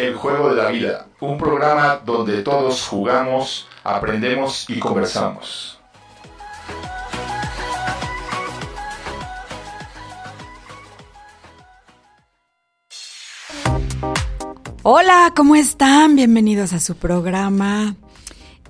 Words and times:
El 0.00 0.14
juego 0.14 0.48
de 0.48 0.56
la 0.56 0.70
vida, 0.70 1.08
un 1.20 1.36
programa 1.36 2.00
donde 2.02 2.42
todos 2.42 2.88
jugamos, 2.88 3.68
aprendemos 3.84 4.64
y 4.70 4.78
conversamos. 4.78 5.78
Hola, 14.82 15.34
¿cómo 15.36 15.54
están? 15.54 16.16
Bienvenidos 16.16 16.72
a 16.72 16.80
su 16.80 16.96
programa 16.96 17.94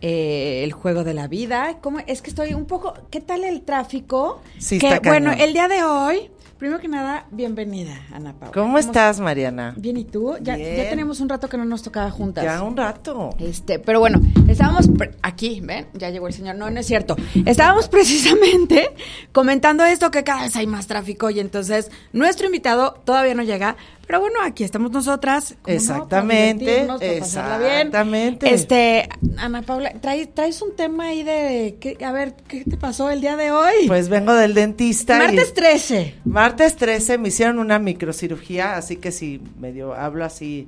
eh, 0.00 0.62
El 0.64 0.72
Juego 0.72 1.04
de 1.04 1.14
la 1.14 1.28
Vida. 1.28 1.78
¿Cómo? 1.80 2.00
Es 2.08 2.22
que 2.22 2.30
estoy 2.30 2.54
un 2.54 2.66
poco... 2.66 2.94
¿Qué 3.08 3.20
tal 3.20 3.44
el 3.44 3.62
tráfico? 3.62 4.42
Sí, 4.58 4.80
que, 4.80 4.94
está 4.94 5.08
Bueno, 5.08 5.30
el 5.30 5.52
día 5.52 5.68
de 5.68 5.84
hoy, 5.84 6.28
primero 6.60 6.78
que 6.78 6.88
nada, 6.88 7.24
bienvenida, 7.30 8.02
Ana 8.12 8.34
Paula. 8.34 8.52
¿Cómo 8.52 8.76
estás, 8.76 9.18
Mariana? 9.18 9.72
Bien, 9.78 9.96
¿y 9.96 10.04
tú? 10.04 10.36
Ya, 10.42 10.58
ya 10.58 10.90
tenemos 10.90 11.18
un 11.20 11.30
rato 11.30 11.48
que 11.48 11.56
no 11.56 11.64
nos 11.64 11.82
tocaba 11.82 12.10
juntas. 12.10 12.44
Ya 12.44 12.62
un 12.62 12.76
rato. 12.76 13.30
Este, 13.38 13.78
pero 13.78 13.98
bueno, 13.98 14.20
estábamos 14.46 14.90
aquí, 15.22 15.62
¿ven? 15.62 15.86
Ya 15.94 16.10
llegó 16.10 16.26
el 16.26 16.34
señor. 16.34 16.56
No, 16.56 16.68
no 16.68 16.78
es 16.78 16.86
cierto. 16.86 17.16
Estábamos 17.46 17.88
precisamente 17.88 18.90
comentando 19.32 19.86
esto 19.86 20.10
que 20.10 20.22
cada 20.22 20.42
vez 20.42 20.54
hay 20.54 20.66
más 20.66 20.86
tráfico 20.86 21.30
y 21.30 21.40
entonces 21.40 21.90
nuestro 22.12 22.44
invitado 22.44 23.00
todavía 23.06 23.34
no 23.34 23.42
llega. 23.42 23.78
Pero 24.10 24.22
bueno, 24.22 24.40
aquí 24.44 24.64
estamos 24.64 24.90
nosotras. 24.90 25.50
¿cómo 25.62 25.66
no? 25.68 25.72
Exactamente, 25.72 26.84
Para 26.84 26.98
bien. 26.98 27.12
exactamente. 27.22 28.52
Este, 28.52 29.08
Ana 29.36 29.62
Paula, 29.62 29.92
traes, 30.00 30.34
traes 30.34 30.60
un 30.62 30.74
tema 30.74 31.04
ahí 31.04 31.22
de, 31.22 31.76
¿qué- 31.78 31.96
a 32.04 32.10
ver, 32.10 32.34
¿qué 32.48 32.64
te 32.64 32.76
pasó 32.76 33.08
el 33.08 33.20
día 33.20 33.36
de 33.36 33.52
hoy? 33.52 33.86
Pues 33.86 34.08
vengo 34.08 34.34
del 34.34 34.54
dentista. 34.54 35.14
y- 35.14 35.18
Martes 35.28 35.54
13. 35.54 36.14
Martes 36.24 36.74
13 36.74 37.18
me 37.18 37.28
hicieron 37.28 37.60
una 37.60 37.78
microcirugía, 37.78 38.74
así 38.76 38.96
que 38.96 39.12
si 39.12 39.40
medio 39.60 39.94
hablo 39.94 40.24
así 40.24 40.66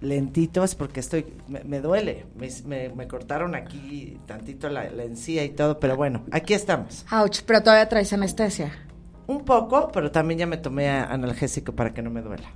lentito 0.00 0.62
es 0.62 0.76
porque 0.76 1.00
estoy, 1.00 1.26
me, 1.48 1.64
me 1.64 1.80
duele. 1.80 2.24
Me, 2.36 2.48
me- 2.66 2.88
me 2.90 3.08
cortaron 3.08 3.56
aquí 3.56 4.16
tantito 4.26 4.68
la, 4.68 4.90
la 4.90 5.02
encía 5.02 5.42
y 5.42 5.48
todo, 5.48 5.80
pero 5.80 5.96
bueno, 5.96 6.22
aquí 6.30 6.54
estamos. 6.54 7.04
Ouch, 7.10 7.40
pero 7.44 7.64
todavía 7.64 7.88
traes 7.88 8.12
anestesia. 8.12 8.72
Un 9.26 9.44
poco, 9.44 9.90
pero 9.92 10.10
también 10.10 10.38
ya 10.40 10.46
me 10.46 10.56
tomé 10.56 10.88
analgésico 10.88 11.72
para 11.72 11.94
que 11.94 12.02
no 12.02 12.10
me 12.10 12.20
duela. 12.22 12.50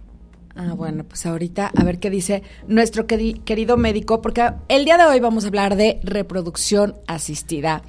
Ah, 0.57 0.75
bueno, 0.75 1.05
pues 1.05 1.25
ahorita 1.25 1.71
a 1.77 1.85
ver 1.85 1.99
qué 2.01 2.11
dice 2.11 2.43
nuestro 2.67 3.07
queri- 3.07 3.43
querido 3.45 3.77
médico, 3.77 4.21
porque 4.21 4.51
el 4.69 4.85
día 4.85 4.99
de 4.99 5.05
hoy 5.05 5.21
vamos 5.21 5.45
a 5.45 5.49
hablar 5.49 5.77
de 5.77 6.01
reproducción 6.03 6.97
asistida. 7.07 7.83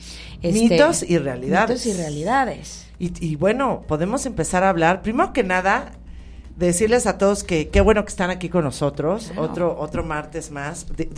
Este, 0.44 0.62
Mitos 0.70 1.02
y 1.04 1.18
realidades. 1.18 1.70
Mitos 1.70 1.86
y 1.88 1.94
realidades. 1.94 2.86
Y, 3.00 3.12
y 3.26 3.36
bueno, 3.38 3.84
podemos 3.88 4.26
empezar 4.28 4.64
a 4.64 4.70
hablar. 4.70 5.02
Primero 5.02 5.34
que 5.34 5.44
nada, 5.44 5.94
decirles 6.60 7.08
a 7.08 7.18
todos 7.18 7.44
que 7.44 7.70
qué 7.70 7.82
bueno 7.82 8.04
que 8.04 8.10
están 8.10 8.30
aquí 8.30 8.50
con 8.50 8.64
nosotros. 8.64 9.28
Claro. 9.28 9.42
Otro 9.44 9.78
otro 9.80 10.04
martes 10.04 10.52
más. 10.52 10.86
de- 10.96 11.10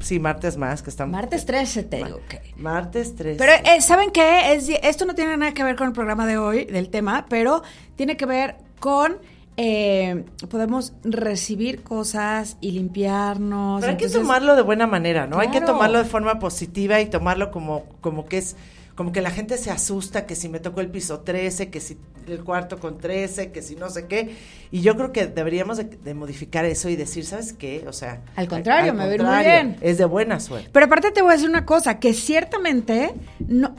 sí, 0.00 0.18
martes 0.20 0.56
más 0.56 0.82
que 0.82 0.90
estamos. 0.90 1.12
Martes 1.12 1.44
13, 1.46 1.82
te 1.84 1.96
digo 2.04 2.20
que. 2.28 2.40
Martes 2.56 3.14
13. 3.16 3.38
Pero, 3.38 3.52
eh, 3.52 3.80
¿saben 3.80 4.10
qué? 4.12 4.52
Es, 4.54 4.68
esto 4.68 5.04
no 5.04 5.14
tiene 5.14 5.36
nada 5.36 5.52
que 5.54 5.64
ver 5.64 5.76
con 5.76 5.88
el 5.88 5.92
programa 5.92 6.26
de 6.26 6.38
hoy, 6.38 6.64
del 6.66 6.88
tema, 6.90 7.26
pero 7.28 7.62
tiene 7.96 8.16
que 8.16 8.26
ver 8.26 8.56
con... 8.80 9.16
eh, 9.56 10.24
podemos 10.50 10.92
recibir 11.04 11.82
cosas 11.82 12.56
y 12.60 12.70
limpiarnos. 12.72 13.80
Pero 13.80 13.92
hay 13.92 13.98
que 13.98 14.08
tomarlo 14.08 14.56
de 14.56 14.62
buena 14.62 14.86
manera, 14.86 15.26
¿no? 15.26 15.38
Hay 15.38 15.48
que 15.48 15.60
tomarlo 15.60 15.98
de 15.98 16.04
forma 16.04 16.38
positiva 16.38 17.00
y 17.00 17.06
tomarlo 17.06 17.50
como, 17.50 17.84
como 18.00 18.26
que 18.26 18.38
es, 18.38 18.56
como 18.94 19.12
que 19.12 19.20
la 19.20 19.30
gente 19.30 19.58
se 19.58 19.70
asusta 19.70 20.26
que 20.26 20.34
si 20.34 20.48
me 20.48 20.60
tocó 20.60 20.80
el 20.80 20.88
piso 20.88 21.20
13, 21.20 21.70
que 21.70 21.80
si 21.80 21.98
el 22.26 22.44
cuarto 22.44 22.78
con 22.78 22.98
13, 22.98 23.50
que 23.50 23.62
si 23.62 23.76
no 23.76 23.90
sé 23.90 24.06
qué. 24.06 24.36
Y 24.70 24.82
yo 24.82 24.96
creo 24.96 25.12
que 25.12 25.26
deberíamos 25.26 25.78
de, 25.78 25.84
de 25.84 26.14
modificar 26.14 26.64
eso 26.64 26.88
y 26.88 26.96
decir, 26.96 27.24
¿sabes 27.24 27.52
qué? 27.52 27.84
O 27.88 27.92
sea... 27.92 28.20
Al 28.36 28.48
contrario, 28.48 28.92
me 28.92 29.00
va 29.00 29.10
a 29.10 29.14
ir 29.14 29.20
muy 29.20 29.26
contrario, 29.26 29.50
bien. 29.50 29.76
Es 29.80 29.98
de 29.98 30.04
buena 30.04 30.40
suerte. 30.40 30.70
Pero 30.72 30.86
aparte 30.86 31.10
te 31.10 31.22
voy 31.22 31.30
a 31.30 31.34
decir 31.34 31.48
una 31.48 31.66
cosa, 31.66 31.98
que 31.98 32.14
ciertamente, 32.14 33.14
no, 33.40 33.74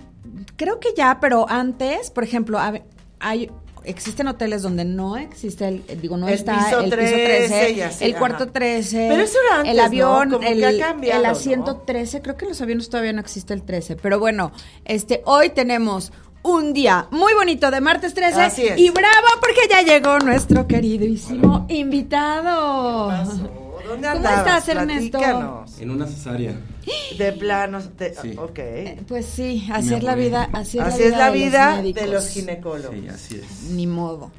creo 0.56 0.80
que 0.80 0.90
ya, 0.96 1.20
pero 1.20 1.50
antes, 1.50 2.10
por 2.10 2.24
ejemplo, 2.24 2.60
a 2.60 2.74
hay 3.20 3.50
existen 3.86 4.28
hoteles 4.28 4.62
donde 4.62 4.86
no 4.86 5.18
existe 5.18 5.68
el, 5.68 5.84
eh, 5.88 5.98
digo, 6.02 6.18
no 6.18 6.28
El 6.28 6.36
está 6.36 6.56
piso 6.66 6.80
el 6.80 6.86
piso 6.86 6.96
13 6.98 7.14
13, 7.26 7.72
y 7.72 7.82
así, 7.82 8.06
el 8.06 8.16
cuarto 8.16 8.48
13, 8.48 9.08
Pero 9.10 9.24
eso 9.24 9.38
era 9.48 9.58
antes, 9.60 9.72
el 9.72 9.78
¿no? 9.78 9.84
avión, 9.84 10.40
que 10.40 10.52
el, 10.52 10.64
ha 10.82 10.88
cambiado, 10.88 11.18
el 11.22 11.24
¿no? 11.28 11.30
asiento 11.32 11.76
13, 11.78 12.22
creo 12.22 12.38
que 12.38 12.46
en 12.46 12.50
los 12.50 12.62
aviones 12.62 12.90
todavía 12.90 13.14
no 13.14 13.20
existe 13.22 13.54
el 13.54 13.64
13, 13.64 13.96
pero 13.98 14.20
bueno, 14.20 14.52
este, 14.86 15.22
hoy 15.26 15.50
tenemos 15.50 16.12
un 16.44 16.74
día 16.74 17.08
muy 17.12 17.34
bonito 17.34 17.72
de 17.72 17.80
martes 17.80 18.14
13 18.14 18.42
Así 18.42 18.68
es. 18.68 18.78
y 18.78 18.90
bravo 18.90 19.28
porque 19.40 19.62
ya 19.70 19.82
llegó 19.82 20.20
nuestro 20.20 20.68
queridísimo 20.68 21.66
invitado. 21.70 23.10
¿Dónde 23.12 24.08
¿Cómo 24.08 24.08
andabas? 24.08 24.40
estás, 24.40 24.68
Ernesto? 24.70 25.20
Platícanos. 25.20 25.80
En 25.80 25.90
una 25.92 26.06
cesárea. 26.08 26.54
De 27.18 27.32
planos, 27.32 27.96
de, 27.98 28.14
Sí. 28.16 28.36
ok. 28.38 29.06
Pues 29.08 29.26
sí, 29.26 29.68
así 29.72 29.94
es 29.94 30.04
la 30.04 30.16
vida, 30.16 30.50
así 30.54 30.80
es 30.80 30.84
Así 30.86 31.04
es 31.04 31.12
la 31.12 31.32
de 31.32 31.40
los 31.40 31.50
vida 31.52 31.82
de 31.82 32.08
los 32.08 32.28
ginecólogos. 32.30 32.96
Sí, 33.00 33.08
así 33.08 33.36
es. 33.44 33.70
Ni 33.72 33.88
modo. 33.88 34.32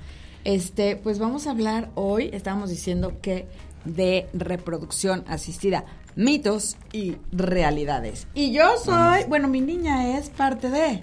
Este, 0.44 0.96
pues 0.96 1.18
vamos 1.18 1.46
a 1.46 1.50
hablar 1.52 1.90
hoy, 1.94 2.30
estábamos 2.32 2.68
diciendo 2.70 3.14
que 3.22 3.46
de 3.84 4.26
reproducción 4.34 5.24
asistida, 5.26 5.84
mitos 6.16 6.76
y 6.92 7.16
realidades. 7.32 8.26
Y 8.34 8.52
yo 8.52 8.76
soy, 8.76 9.24
bueno, 9.28 9.48
mi 9.48 9.60
niña 9.60 10.18
es 10.18 10.28
parte 10.30 10.68
de 10.70 11.00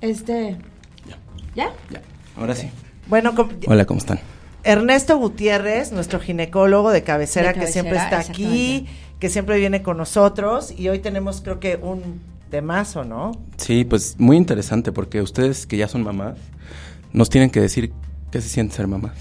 este 0.00 0.56
Ya, 1.06 1.18
¿Ya? 1.54 1.72
ya. 1.90 2.00
Ahora 2.36 2.54
sí. 2.54 2.70
Bueno, 3.08 3.34
com- 3.34 3.48
Hola, 3.66 3.84
¿cómo 3.84 3.98
están? 3.98 4.20
Ernesto 4.64 5.16
Gutiérrez, 5.18 5.92
nuestro 5.92 6.20
ginecólogo 6.20 6.90
de 6.90 7.02
cabecera, 7.02 7.52
De 7.52 7.60
que 7.60 7.66
siempre 7.68 7.96
cabecera, 7.96 8.20
está 8.20 8.32
aquí, 8.32 8.86
que 9.18 9.28
siempre 9.30 9.58
viene 9.58 9.82
con 9.82 9.96
nosotros 9.96 10.72
y 10.76 10.88
hoy 10.88 10.98
tenemos 11.00 11.40
creo 11.40 11.58
que 11.60 11.76
un 11.76 12.20
temazo, 12.50 13.04
¿no? 13.04 13.32
Sí, 13.56 13.84
pues 13.84 14.16
muy 14.18 14.36
interesante 14.36 14.92
porque 14.92 15.20
ustedes 15.20 15.66
que 15.66 15.76
ya 15.76 15.88
son 15.88 16.02
mamás 16.02 16.36
nos 17.12 17.28
tienen 17.30 17.50
que 17.50 17.60
decir 17.60 17.92
qué 18.30 18.40
se 18.40 18.48
siente 18.48 18.74
ser 18.76 18.86
mamás. 18.86 19.14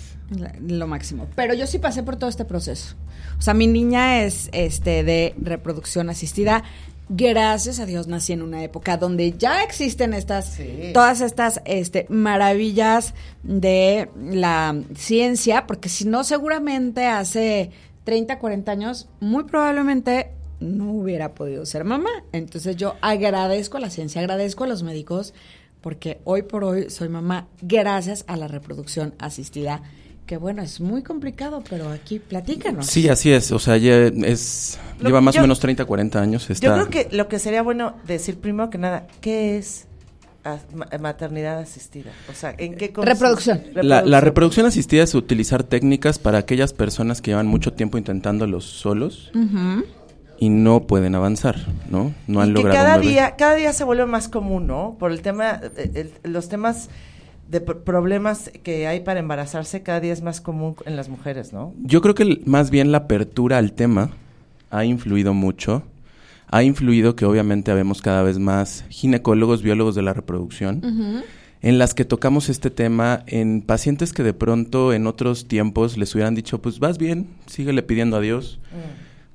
Lo 0.62 0.88
máximo. 0.88 1.28
Pero 1.36 1.54
yo 1.54 1.68
sí 1.68 1.80
pasé 1.80 2.04
por 2.04 2.18
todo 2.18 2.30
este 2.30 2.44
proceso. 2.46 2.96
O 3.40 3.42
sea, 3.42 3.54
mi 3.54 3.66
niña 3.68 4.24
es 4.24 4.50
este 4.52 5.04
de 5.04 5.34
reproducción 5.42 6.10
asistida. 6.10 6.64
Gracias 7.10 7.80
a 7.80 7.86
Dios 7.86 8.08
nací 8.08 8.34
en 8.34 8.42
una 8.42 8.62
época 8.62 8.98
donde 8.98 9.32
ya 9.38 9.64
existen 9.64 10.14
estas, 10.14 10.56
Sí. 10.56 10.92
todas 10.94 11.22
estas 11.22 11.62
este, 11.64 12.06
maravillas 12.10 13.14
de 13.44 14.10
la 14.20 14.76
ciencia, 14.96 15.66
porque 15.68 15.88
si 15.88 16.04
no, 16.04 16.26
seguramente 16.26 17.06
hace 17.06 17.72
30, 18.08 18.40
40 18.40 18.72
años, 18.72 19.10
muy 19.20 19.44
probablemente 19.44 20.32
no 20.62 20.94
hubiera 20.94 21.34
podido 21.36 21.66
ser 21.66 21.84
mamá. 21.84 22.10
Entonces 22.32 22.78
yo 22.78 22.96
agradezco 23.02 23.76
a 23.76 23.82
la 23.82 23.90
ciencia, 23.90 24.22
agradezco 24.22 24.64
a 24.64 24.68
los 24.68 24.82
médicos, 24.82 25.34
porque 25.82 26.22
hoy 26.24 26.44
por 26.44 26.64
hoy 26.64 26.90
soy 26.90 27.10
mamá 27.10 27.48
gracias 27.62 28.24
a 28.28 28.38
la 28.38 28.48
reproducción 28.48 29.14
asistida, 29.20 29.82
que 30.26 30.38
bueno, 30.38 30.62
es 30.62 30.80
muy 30.80 31.04
complicado, 31.04 31.62
pero 31.70 31.90
aquí 31.90 32.20
platícanos. 32.20 32.86
Sí, 32.88 33.10
así 33.10 33.30
es. 33.34 33.52
O 33.52 33.60
sea, 33.60 33.76
ya 33.76 33.98
es 34.06 34.80
Lo- 35.00 35.08
lleva 35.10 35.20
más 35.20 35.36
yo- 35.36 35.42
o 35.42 35.44
menos 35.44 35.60
30, 35.60 35.84
40 35.84 36.22
años. 36.22 36.50
Está, 36.50 36.66
Yo 36.68 36.74
creo 36.76 36.90
que 36.90 37.14
lo 37.14 37.28
que 37.28 37.40
sería 37.40 37.62
bueno 37.62 37.96
decir 38.08 38.40
primero 38.40 38.70
que 38.70 38.78
nada, 38.78 39.06
¿qué 39.20 39.58
es 39.58 39.87
maternidad 41.00 41.60
asistida? 41.60 42.12
O 42.30 42.34
sea, 42.34 42.54
¿en 42.58 42.76
qué 42.76 42.92
consiste? 42.92 43.14
Reproducción. 43.14 43.64
La, 43.76 44.02
la 44.04 44.22
reproducción 44.22 44.66
asistida 44.66 45.04
es 45.04 45.14
utilizar 45.16 45.64
técnicas 45.64 46.20
para 46.20 46.38
aquellas 46.40 46.74
personas 46.74 47.22
que 47.22 47.32
llevan 47.32 47.48
mucho 47.48 47.74
tiempo 47.74 47.98
intentándolo 47.98 48.62
solos 48.62 49.32
y 50.40 50.50
no 50.50 50.82
pueden 50.88 51.16
avanzar, 51.16 51.56
¿no? 51.90 52.14
No 52.28 52.42
han 52.42 52.50
y 52.50 52.54
que 52.54 52.58
logrado 52.60 52.78
cada 52.86 52.96
un 52.96 53.02
bebé. 53.02 53.12
día, 53.14 53.36
cada 53.38 53.56
día 53.56 53.74
se 53.74 53.84
vuelve 53.84 54.06
más 54.06 54.30
común, 54.30 54.68
¿no? 54.68 54.96
Por 55.00 55.12
el 55.12 55.22
tema, 55.22 55.60
eh, 55.78 56.10
el- 56.24 56.32
los 56.32 56.48
temas 56.48 56.90
de 57.50 57.66
pr- 57.66 57.82
problemas 57.84 58.52
que 58.62 58.88
hay 58.88 59.00
para 59.00 59.20
embarazarse 59.20 59.82
cada 59.82 60.00
día 60.00 60.14
es 60.14 60.22
más 60.22 60.42
común 60.42 60.76
en 60.86 60.96
las 60.96 61.10
mujeres, 61.10 61.54
¿no? 61.54 61.74
Yo 61.82 62.02
creo 62.02 62.14
que 62.14 62.42
más 62.46 62.70
bien 62.70 62.92
la 62.92 63.00
apertura 63.00 63.58
al 63.58 63.72
tema 63.74 64.12
ha 64.70 64.84
influido 64.86 65.34
mucho. 65.34 65.82
Ha 66.50 66.64
influido 66.64 67.16
que 67.16 67.26
obviamente 67.26 67.72
habemos 67.72 68.02
cada 68.02 68.24
vez 68.24 68.40
más 68.40 68.86
ginecólogos, 68.90 69.62
biólogos 69.62 69.96
de 69.96 70.02
la 70.02 70.14
reproducción, 70.14 71.24
en 71.62 71.78
las 71.78 71.94
que 71.94 72.06
tocamos 72.06 72.50
este 72.50 72.70
tema 72.70 73.24
en 73.28 73.62
pacientes 73.62 74.14
que 74.14 74.24
de 74.24 74.34
pronto 74.34 74.94
en 74.94 75.08
otros 75.08 75.48
tiempos 75.48 75.98
les 75.98 76.14
hubieran 76.16 76.36
dicho, 76.36 76.62
pues 76.62 76.80
vas 76.80 76.98
bien, 76.98 77.28
síguele 77.48 77.84
pidiendo 77.84 78.18
a 78.18 78.22
Dios. 78.22 78.60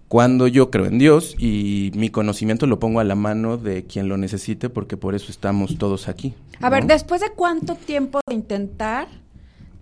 Cuando 0.09 0.47
yo 0.47 0.71
creo 0.71 0.87
en 0.87 0.99
Dios 0.99 1.35
y 1.39 1.91
mi 1.95 2.11
conocimiento 2.11 2.67
lo 2.67 2.79
pongo 2.79 3.01
a 3.01 3.05
la 3.05 3.15
mano 3.15 3.57
de 3.57 3.85
quien 3.85 4.09
lo 4.09 4.19
necesite, 4.19 4.69
porque 4.69 4.99
por 4.99 5.15
eso 5.15 5.31
estamos 5.31 5.79
todos 5.79 6.07
aquí. 6.07 6.35
A 6.61 6.69
ver, 6.69 6.87
después 6.87 7.21
de 7.21 7.31
cuánto 7.31 7.75
tiempo 7.75 8.21
de 8.29 8.35
intentar 8.35 9.09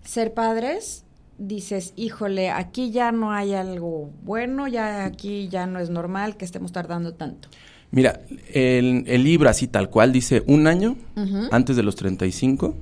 ser 0.05 0.33
padres, 0.33 1.05
dices, 1.41 1.93
híjole, 1.97 2.51
aquí 2.51 2.91
ya 2.93 3.11
no 3.13 3.33
hay 3.33 3.55
algo 3.55 4.11
bueno, 4.23 4.69
ya 4.69 5.05
aquí 5.07 5.49
ya 5.49 5.67
no 5.67 5.81
es 5.81 5.91
normal 5.91 6.37
que 6.37 6.45
estemos 6.45 6.71
tardando 6.71 7.15
tanto. 7.15 7.49
Mira, 7.91 8.21
el, 8.53 9.05
el 9.09 9.25
libro 9.25 9.49
así 9.51 9.67
tal 9.67 9.91
cual 9.91 10.13
dice 10.13 10.45
un 10.47 10.67
año 10.69 10.97
antes 11.51 11.75
de 11.75 11.83
los 11.83 11.97
35, 11.97 12.77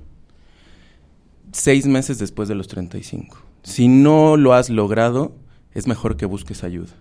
seis 1.53 1.87
meses 1.87 2.19
después 2.19 2.49
de 2.49 2.55
los 2.55 2.69
35. 2.69 3.39
Si 3.63 3.89
no 3.89 4.37
lo 4.37 4.53
has 4.55 4.69
logrado, 4.71 5.33
es 5.73 5.87
mejor 5.87 6.17
que 6.17 6.27
busques 6.27 6.65
ayuda. 6.65 6.93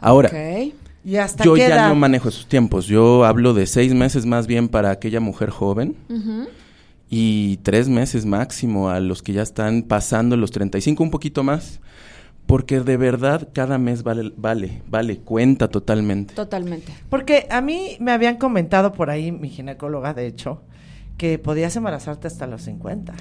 Ahora, 0.00 0.28
Ok. 0.28 0.74
¿Y 1.04 1.16
hasta 1.16 1.42
yo 1.44 1.56
ya 1.56 1.66
edad? 1.68 1.88
no 1.88 1.94
manejo 1.94 2.28
esos 2.28 2.46
tiempos. 2.48 2.86
Yo 2.86 3.24
hablo 3.24 3.54
de 3.54 3.66
seis 3.66 3.94
meses 3.94 4.26
más 4.26 4.46
bien 4.46 4.68
para 4.68 4.90
aquella 4.90 5.20
mujer 5.20 5.48
joven 5.48 5.96
y 7.10 7.58
tres 7.58 7.88
meses 7.88 8.26
máximo 8.26 8.90
a 8.90 9.00
los 9.00 9.22
que 9.22 9.32
ya 9.32 9.42
están 9.42 9.82
pasando 9.82 10.36
los 10.36 10.50
35, 10.50 11.02
un 11.02 11.10
poquito 11.10 11.42
más. 11.42 11.80
Porque 12.46 12.80
de 12.80 12.96
verdad 12.96 13.48
cada 13.52 13.76
mes 13.76 14.02
vale, 14.02 14.32
vale, 14.36 14.80
vale, 14.88 15.18
cuenta 15.18 15.68
totalmente. 15.68 16.32
Totalmente. 16.34 16.94
Porque 17.10 17.46
a 17.50 17.60
mí 17.60 17.98
me 18.00 18.10
habían 18.10 18.36
comentado 18.36 18.92
por 18.92 19.10
ahí, 19.10 19.32
mi 19.32 19.50
ginecóloga, 19.50 20.14
de 20.14 20.26
hecho, 20.26 20.62
que 21.18 21.38
podías 21.38 21.76
embarazarte 21.76 22.26
hasta 22.26 22.46
los 22.46 22.62
50. 22.62 23.12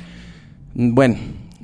Mm, 0.75 0.93
Bueno, 0.95 1.17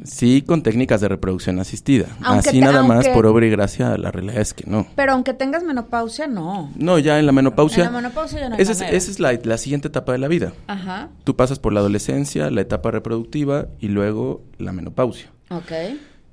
sí 0.03 0.41
con 0.41 0.63
técnicas 0.63 1.01
de 1.01 1.07
reproducción 1.07 1.59
asistida. 1.59 2.05
Aunque 2.21 2.49
Así 2.49 2.59
te- 2.59 2.65
nada 2.65 2.83
más 2.83 3.07
por 3.09 3.25
obra 3.25 3.45
y 3.45 3.49
gracia, 3.49 3.97
la 3.97 4.11
realidad 4.11 4.37
es 4.41 4.53
que 4.53 4.63
no. 4.69 4.85
Pero 4.95 5.13
aunque 5.13 5.33
tengas 5.33 5.63
menopausia, 5.63 6.27
no. 6.27 6.71
No, 6.75 6.99
ya 6.99 7.19
en 7.19 7.25
la 7.25 7.31
menopausia. 7.31 7.85
En 7.85 7.91
la 7.93 7.97
menopausia 8.01 8.39
ya 8.39 8.49
no 8.49 8.55
hay 8.55 8.61
esa 8.61 8.71
es, 8.73 8.79
manera. 8.79 8.97
esa 8.97 9.11
es 9.11 9.19
la, 9.19 9.33
la 9.43 9.57
siguiente 9.57 9.87
etapa 9.87 10.11
de 10.11 10.17
la 10.17 10.27
vida. 10.27 10.53
Ajá. 10.67 11.09
Tú 11.23 11.35
pasas 11.35 11.59
por 11.59 11.73
la 11.73 11.79
adolescencia, 11.79 12.49
la 12.51 12.61
etapa 12.61 12.91
reproductiva 12.91 13.67
y 13.79 13.87
luego 13.87 14.41
la 14.57 14.71
menopausia. 14.73 15.31
Ok. 15.49 15.71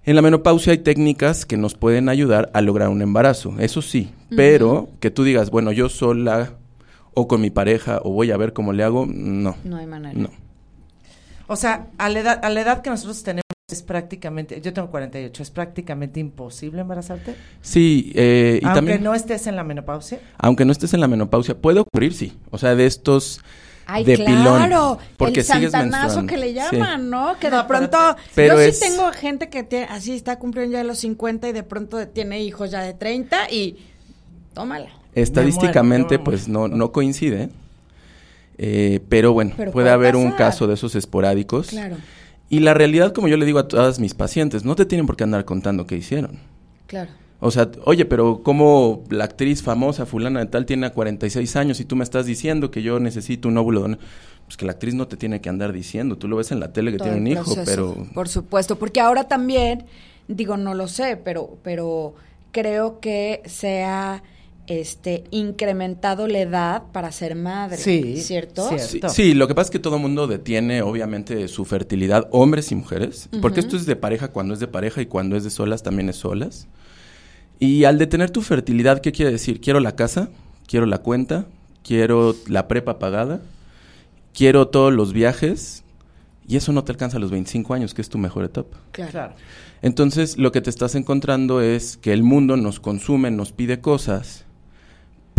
En 0.05 0.17
la 0.17 0.23
menopausia 0.23 0.73
hay 0.73 0.79
técnicas 0.79 1.45
que 1.45 1.57
nos 1.59 1.75
pueden 1.75 2.09
ayudar 2.09 2.51
a 2.55 2.63
lograr 2.63 2.89
un 2.89 3.03
embarazo, 3.03 3.55
eso 3.59 3.83
sí, 3.83 4.11
pero 4.35 4.89
que 4.99 5.11
tú 5.11 5.25
digas, 5.25 5.51
bueno, 5.51 5.73
yo 5.73 5.91
sola 5.91 6.55
o 7.13 7.29
con 7.29 7.43
mi 7.43 7.51
pareja 7.51 8.01
o 8.03 8.11
voy 8.11 8.31
a 8.31 8.37
ver 8.39 8.55
cómo 8.55 8.73
le 8.73 8.83
hago, 8.83 9.05
no. 9.07 9.57
No 9.63 9.77
hay 9.77 9.87
manera. 9.87 10.19
No. 10.19 10.31
O 11.49 11.57
sea, 11.57 11.89
a 11.99 12.09
la 12.09 12.21
edad, 12.21 12.41
a 12.43 12.49
la 12.49 12.61
edad 12.63 12.81
que 12.81 12.89
nosotros 12.91 13.23
tenemos 13.23 13.43
es 13.75 13.83
prácticamente, 13.83 14.61
yo 14.61 14.73
tengo 14.73 14.91
48, 14.91 15.43
es 15.43 15.51
prácticamente 15.51 16.21
imposible 16.21 16.81
embarazarte. 16.81 17.35
Sí, 17.63 18.13
eh, 18.15 18.59
y 18.63 18.65
aunque 18.65 18.75
también, 18.79 19.03
no 19.03 19.15
estés 19.15 19.47
en 19.47 19.57
la 19.57 19.65
menopausia. 19.65 20.21
aunque 20.39 20.65
no 20.65 20.73
estés 20.73 20.95
en 20.95 21.01
la 21.01 21.09
menopausia, 21.09 21.57
puede 21.57 21.81
ocurrir, 21.81 22.13
sí. 22.15 22.33
O 22.51 22.59
sea, 22.59 22.75
de 22.75 22.87
estos 22.87 23.41
Ay, 23.87 24.05
de 24.05 24.15
claro, 24.17 24.31
pilón, 24.69 24.99
porque 25.17 25.41
el 25.41 25.47
sigues 25.47 25.73
santanazo 25.73 26.25
que 26.27 26.37
le 26.37 26.49
Sí. 26.49 26.55
llaman, 26.55 27.11
¿no? 27.11 27.37
Que 27.41 27.51
de 27.51 27.57
No, 27.57 27.67
pronto, 27.67 27.99
Pero 28.37 28.55
yo 28.55 28.61
es- 28.61 28.79
sí 28.79 28.85
tengo 28.89 29.11
gente 29.13 29.49
que 29.49 29.65
tiene, 29.65 29.87
así 29.87 30.13
está 30.15 30.39
cumpliendo 30.39 30.75
ya 30.75 30.85
los 30.85 30.99
50 30.99 31.49
y 31.49 31.53
de 31.53 31.63
pronto 31.65 32.07
tiene 32.09 32.41
hijos 32.43 32.71
ya 32.71 32.83
de 32.83 32.95
30 32.95 33.51
y 33.51 33.79
tómala. 34.55 34.91
Estadísticamente, 35.15 36.19
muero, 36.19 36.25
pues 36.25 36.47
no, 36.49 36.69
no 36.69 36.93
coincide. 36.93 37.49
Eh, 38.59 39.01
pero 39.09 39.33
bueno, 39.33 39.53
Pero 39.57 39.73
puede 39.73 39.85
puede 39.87 39.91
haber 39.91 40.17
un 40.17 40.33
caso 40.33 40.67
de 40.67 40.75
esos 40.75 40.95
esporádicos. 40.95 41.69
Claro, 41.69 41.97
Y 42.50 42.61
la 42.61 42.75
realidad, 42.75 43.14
como 43.14 43.29
yo 43.29 43.38
le 43.38 43.47
digo 43.47 43.61
a 43.61 43.69
todas 43.69 44.00
mis 44.00 44.12
pacientes, 44.12 44.64
no 44.64 44.75
te 44.75 44.85
tienen 44.85 45.06
por 45.06 45.17
qué 45.17 45.25
andar 45.25 45.47
contando 45.47 45.87
qué 45.87 45.97
hicieron. 45.97 46.41
claro. 46.87 47.11
O 47.43 47.50
sea, 47.50 47.70
oye, 47.87 48.05
pero 48.05 48.43
¿cómo 48.43 49.02
la 49.08 49.25
actriz 49.25 49.62
famosa 49.62 50.05
fulana 50.05 50.41
de 50.41 50.47
tal 50.47 50.67
tiene 50.67 50.91
46 50.91 51.56
años 51.56 51.81
y 51.81 51.87
tú 51.87 51.97
me 51.97 52.05
estás 52.05 52.26
diciendo 52.26 52.70
que 52.70 52.82
yo 52.82 53.00
necesito 53.00 53.49
un 53.49 53.56
óvulo? 53.56 53.81
don-?" 53.81 53.99
Pues 54.44 54.58
que 54.58 54.67
la 54.67 54.73
actriz 54.73 54.94
no 54.94 55.08
te 55.08 55.17
tiene 55.17 55.41
que 55.41 55.49
andar 55.49 55.73
diciendo. 55.73 56.19
Tú 56.19 56.29
lo 56.29 56.37
ves 56.37 56.52
en 56.52 56.61
la 56.61 56.73
tele 56.73 56.93
que 56.93 56.99
Todo 56.99 57.08
tiene 57.08 57.20
un 57.20 57.26
hijo, 57.29 57.55
pero... 57.64 57.97
Por 58.12 58.29
supuesto, 58.29 58.76
porque 58.76 59.00
ahora 59.00 59.25
también, 59.25 59.87
digo, 60.29 60.58
no 60.58 60.75
lo 60.75 60.87
sé, 60.87 61.17
pero, 61.17 61.56
pero 61.62 62.14
creo 62.52 63.00
que 63.00 63.43
se 63.47 63.85
ha 63.85 64.23
este, 64.71 65.25
incrementado 65.33 66.29
la 66.29 66.39
edad 66.39 66.85
para 66.93 67.11
ser 67.11 67.35
madre, 67.35 67.77
Sí, 67.77 68.17
¿cierto? 68.19 68.69
cierto. 68.69 69.09
Sí, 69.09 69.23
sí, 69.31 69.35
lo 69.35 69.49
que 69.49 69.55
pasa 69.57 69.67
es 69.67 69.71
que 69.73 69.81
todo 69.81 69.99
mundo 69.99 70.29
detiene, 70.29 70.81
obviamente, 70.83 71.49
su 71.49 71.65
fertilidad, 71.65 72.29
hombres 72.31 72.71
y 72.71 72.77
mujeres, 72.77 73.29
porque 73.43 73.59
esto 73.59 73.77
es 73.77 73.85
de 73.85 73.97
pareja 73.97 74.29
cuando 74.29 74.55
es 74.55 74.61
de 74.61 74.69
pareja 74.69 75.03
y 75.03 75.07
cuando 75.07 75.37
es 75.37 75.43
de 75.43 75.51
solas 75.51 75.83
también 75.83 76.09
es 76.09 76.17
solas. 76.17 76.69
Y 77.59 77.83
al 77.83 77.99
detener 77.99 78.31
tu 78.31 78.43
fertilidad, 78.43 79.01
¿qué 79.01 79.11
quiere 79.11 79.33
decir? 79.33 79.61
Quiero 79.61 79.81
la 79.81 79.97
casa, 79.97 80.29
quiero 80.69 80.87
la 80.87 80.99
cuenta, 80.99 81.47
quiero 81.83 82.37
la 82.47 82.69
prepa 82.69 83.01
pagada, 83.01 83.43
quiero 84.33 84.69
todos 84.69 84.93
los 84.93 85.13
viajes, 85.13 85.83
y 86.47 86.57
eso 86.57 86.71
no 86.73 86.85
te 86.85 86.93
alcanza 86.93 87.17
a 87.17 87.21
los 87.21 87.33
25 87.33 87.75
años, 87.75 87.93
que 87.93 88.03
es 88.03 88.09
tu 88.09 88.19
mejor 88.19 88.45
etapa. 88.45 88.79
Claro. 88.93 89.35
Entonces, 89.83 90.39
lo 90.39 90.53
que 90.53 90.61
te 90.61 90.71
estás 90.71 90.95
encontrando 90.95 91.61
es 91.61 91.97
que 91.97 92.13
el 92.13 92.23
mundo 92.23 92.57
nos 92.57 92.79
consume, 92.79 93.33
nos 93.33 93.51
pide 93.51 93.81
cosas, 93.81 94.45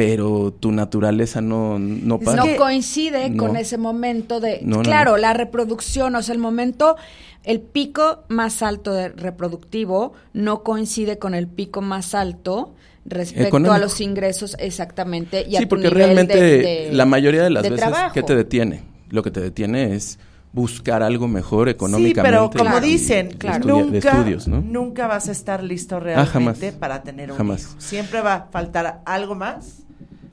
pero 0.06 0.52
tu 0.52 0.72
naturaleza 0.72 1.42
no, 1.42 1.78
no 1.78 2.20
para. 2.20 2.44
no 2.44 2.56
coincide 2.58 3.30
No. 3.30 3.38
con 3.46 3.56
ese 3.56 3.78
momento 3.78 4.40
de, 4.40 4.60
No, 4.64 4.78
no, 4.78 4.82
claro, 4.84 5.12
no. 5.12 5.18
la 5.18 5.34
reproducción, 5.34 6.16
o 6.16 6.24
sea, 6.24 6.34
el 6.34 6.40
momento, 6.42 6.96
el 7.44 7.60
pico 7.62 8.24
más 8.28 8.64
alto 8.64 8.94
de 8.94 9.10
reproductivo 9.10 10.14
no 10.34 10.64
coincide 10.64 11.20
con 11.20 11.36
el 11.36 11.48
pico 11.48 11.82
más 11.82 12.16
alto 12.16 12.74
respecto 13.06 13.48
Económico. 13.48 13.74
a 13.74 13.80
los 13.80 14.02
ingresos 14.02 14.56
exactamente 14.60 15.46
y 15.48 15.56
a 15.56 15.60
sí, 15.60 15.66
tu 15.66 15.70
porque 15.70 15.88
nivel 15.90 15.98
realmente 15.98 16.40
de- 16.42 16.58
de- 16.58 16.90
la 16.94 17.06
mayoría 17.06 17.44
de 17.44 17.50
las 17.52 17.64
de 17.64 17.70
veces, 17.72 17.88
trabajo. 17.88 18.14
¿qué 18.14 18.24
te 18.24 18.36
detiene? 18.36 18.84
Lo 19.10 19.22
que 19.24 19.32
te 19.32 19.40
detiene 19.42 19.96
es 19.96 20.18
buscar 20.54 21.02
algo 21.02 21.28
mejor 21.28 21.70
económicamente. 21.70 22.38
Sí, 22.38 22.50
pero 22.52 22.66
como 22.72 22.78
y- 22.86 22.90
dicen, 22.90 23.32
y 23.32 23.36
claro. 23.36 23.58
estudia- 23.60 23.74
nunca, 23.84 23.92
de 23.92 23.98
estudios, 24.00 24.48
¿no? 24.48 24.62
nunca 24.62 25.08
vas 25.08 25.30
a 25.30 25.32
estar 25.32 25.64
listo 25.64 26.00
jamás. 26.00 26.28
realmente 26.34 26.72
para 26.74 27.04
tener 27.04 27.32
un 27.32 27.38
Jamás. 27.38 27.62
hijo. 27.62 27.76
Siempre 27.80 28.22
va 28.22 28.34
a 28.34 28.48
faltar 28.52 29.02
algo 29.06 29.34
más 29.36 29.84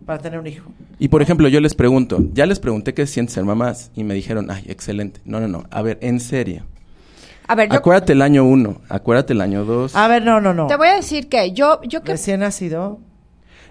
para 0.09 0.23
tener 0.23 0.41
un 0.41 0.47
hijo. 0.47 0.71
Y 0.99 1.09
por 1.09 1.21
ejemplo, 1.21 1.49
yo 1.49 1.61
les 1.61 1.75
pregunto, 1.75 2.19
ya 2.33 2.47
les 2.47 2.59
pregunté 2.61 2.95
qué 2.95 3.07
siente 3.07 3.35
ser 3.35 3.45
mamás 3.45 3.91
y 3.95 4.05
me 4.05 4.15
dijeron, 4.15 4.50
ay, 4.50 4.65
excelente. 4.67 5.21
No, 5.27 5.38
no, 5.38 5.49
no. 5.49 5.65
A 5.71 5.83
ver, 5.83 5.99
en 6.00 6.19
serio. 6.19 6.65
A 7.47 7.55
ver, 7.55 7.69
yo 7.69 7.77
Acuérdate 7.77 8.15
el 8.15 8.23
año 8.23 8.43
uno, 8.43 8.81
acuérdate 8.88 9.35
el 9.35 9.43
año 9.43 9.67
dos. 9.67 9.95
A 9.95 10.09
ver, 10.09 10.25
no, 10.25 10.41
no, 10.41 10.55
no. 10.55 10.67
te 10.67 10.77
voy 10.77 10.88
a 10.88 10.95
decir 10.95 11.29
que 11.29 11.53
yo, 11.53 11.83
yo 11.83 12.03
que 12.03 12.12
Recién 12.12 12.41
nacido. 12.41 13.00